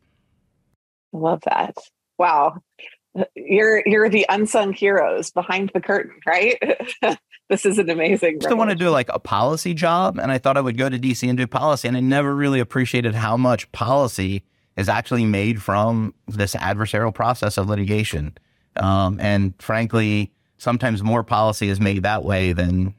I 1.14 1.18
love 1.18 1.40
that. 1.46 1.76
Wow 2.18 2.62
you're 3.34 3.82
you're 3.86 4.08
the 4.08 4.26
unsung 4.28 4.72
heroes 4.72 5.30
behind 5.30 5.70
the 5.74 5.80
curtain, 5.80 6.18
right? 6.26 6.56
this 7.48 7.66
is 7.66 7.78
an 7.78 7.90
amazing. 7.90 8.38
I 8.42 8.46
still 8.46 8.56
want 8.56 8.70
to 8.70 8.76
do 8.76 8.90
like 8.90 9.08
a 9.10 9.18
policy 9.18 9.74
job, 9.74 10.18
and 10.18 10.32
I 10.32 10.38
thought 10.38 10.56
I 10.56 10.60
would 10.60 10.78
go 10.78 10.88
to 10.88 10.98
DC 10.98 11.28
and 11.28 11.36
do 11.36 11.46
policy, 11.46 11.88
and 11.88 11.96
I 11.96 12.00
never 12.00 12.34
really 12.34 12.60
appreciated 12.60 13.14
how 13.14 13.36
much 13.36 13.70
policy 13.72 14.42
is 14.76 14.88
actually 14.88 15.26
made 15.26 15.62
from 15.62 16.14
this 16.26 16.54
adversarial 16.54 17.14
process 17.14 17.58
of 17.58 17.68
litigation. 17.68 18.36
Um, 18.76 19.18
and 19.20 19.54
frankly, 19.58 20.32
sometimes 20.58 21.02
more 21.02 21.22
policy 21.22 21.68
is 21.68 21.80
made 21.80 22.02
that 22.04 22.24
way 22.24 22.52
than 22.52 22.94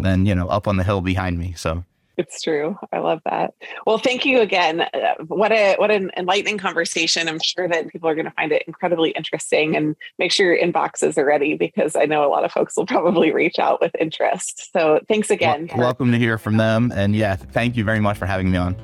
than 0.00 0.26
you 0.26 0.34
know 0.34 0.48
up 0.48 0.68
on 0.68 0.76
the 0.76 0.84
hill 0.84 1.00
behind 1.00 1.38
me. 1.38 1.54
So 1.56 1.84
it's 2.18 2.42
true. 2.42 2.76
I 2.92 2.98
love 2.98 3.20
that. 3.26 3.54
Well, 3.86 3.98
thank 3.98 4.26
you 4.26 4.40
again. 4.40 4.80
Uh, 4.80 5.14
what 5.28 5.52
a 5.52 5.76
what 5.76 5.92
an 5.92 6.10
enlightening 6.16 6.58
conversation. 6.58 7.28
I'm 7.28 7.38
sure 7.38 7.68
that 7.68 7.88
people 7.88 8.08
are 8.08 8.14
going 8.14 8.24
to 8.24 8.32
find 8.32 8.50
it 8.50 8.64
incredibly 8.66 9.10
interesting 9.10 9.76
and 9.76 9.94
make 10.18 10.32
sure 10.32 10.52
your 10.52 10.60
inboxes 10.60 11.16
are 11.16 11.24
ready 11.24 11.54
because 11.54 11.94
I 11.94 12.06
know 12.06 12.26
a 12.26 12.30
lot 12.30 12.44
of 12.44 12.50
folks 12.50 12.76
will 12.76 12.86
probably 12.86 13.32
reach 13.32 13.58
out 13.60 13.80
with 13.80 13.94
interest. 14.00 14.70
So, 14.72 15.00
thanks 15.06 15.30
again. 15.30 15.68
Well, 15.70 15.78
welcome 15.78 16.10
to 16.10 16.18
hear 16.18 16.38
from 16.38 16.56
them 16.56 16.92
and 16.94 17.14
yeah, 17.14 17.36
thank 17.36 17.76
you 17.76 17.84
very 17.84 18.00
much 18.00 18.18
for 18.18 18.26
having 18.26 18.50
me 18.50 18.58
on. 18.58 18.76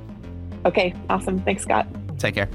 Okay, 0.65 0.95
awesome. 1.11 1.43
Thanks, 1.43 1.65
Scott. 1.65 1.87
Take 2.19 2.37
care. 2.37 2.49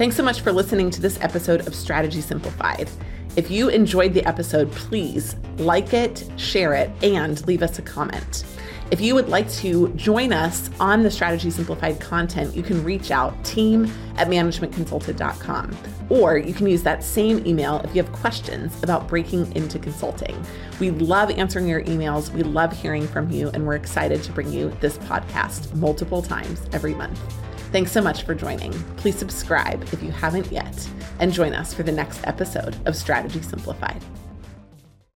Thanks 0.00 0.16
so 0.16 0.22
much 0.22 0.40
for 0.40 0.50
listening 0.50 0.88
to 0.92 1.00
this 1.02 1.20
episode 1.20 1.66
of 1.66 1.74
Strategy 1.74 2.22
Simplified. 2.22 2.88
If 3.36 3.50
you 3.50 3.68
enjoyed 3.68 4.14
the 4.14 4.24
episode, 4.24 4.72
please 4.72 5.36
like 5.58 5.92
it, 5.92 6.26
share 6.38 6.72
it, 6.72 6.90
and 7.02 7.46
leave 7.46 7.62
us 7.62 7.78
a 7.78 7.82
comment. 7.82 8.46
If 8.90 9.02
you 9.02 9.14
would 9.14 9.28
like 9.28 9.50
to 9.56 9.90
join 9.96 10.32
us 10.32 10.70
on 10.80 11.02
the 11.02 11.10
Strategy 11.10 11.50
Simplified 11.50 12.00
content, 12.00 12.56
you 12.56 12.62
can 12.62 12.82
reach 12.82 13.10
out 13.10 13.44
team 13.44 13.92
at 14.16 14.28
managementconsulted.com. 14.28 15.76
Or 16.08 16.38
you 16.38 16.54
can 16.54 16.66
use 16.66 16.82
that 16.82 17.04
same 17.04 17.46
email 17.46 17.82
if 17.84 17.94
you 17.94 18.02
have 18.02 18.10
questions 18.10 18.82
about 18.82 19.06
breaking 19.06 19.54
into 19.54 19.78
consulting. 19.78 20.42
We 20.80 20.92
love 20.92 21.30
answering 21.30 21.68
your 21.68 21.82
emails. 21.82 22.32
We 22.32 22.42
love 22.42 22.72
hearing 22.72 23.06
from 23.06 23.30
you, 23.30 23.50
and 23.50 23.66
we're 23.66 23.74
excited 23.74 24.22
to 24.22 24.32
bring 24.32 24.50
you 24.50 24.74
this 24.80 24.96
podcast 24.96 25.74
multiple 25.74 26.22
times 26.22 26.62
every 26.72 26.94
month. 26.94 27.20
Thanks 27.72 27.92
so 27.92 28.02
much 28.02 28.24
for 28.24 28.34
joining. 28.34 28.72
Please 28.96 29.16
subscribe 29.16 29.82
if 29.92 30.02
you 30.02 30.10
haven't 30.10 30.50
yet, 30.50 30.88
and 31.20 31.32
join 31.32 31.54
us 31.54 31.72
for 31.72 31.84
the 31.84 31.92
next 31.92 32.20
episode 32.26 32.76
of 32.86 32.96
Strategy 32.96 33.42
Simplified. 33.42 34.02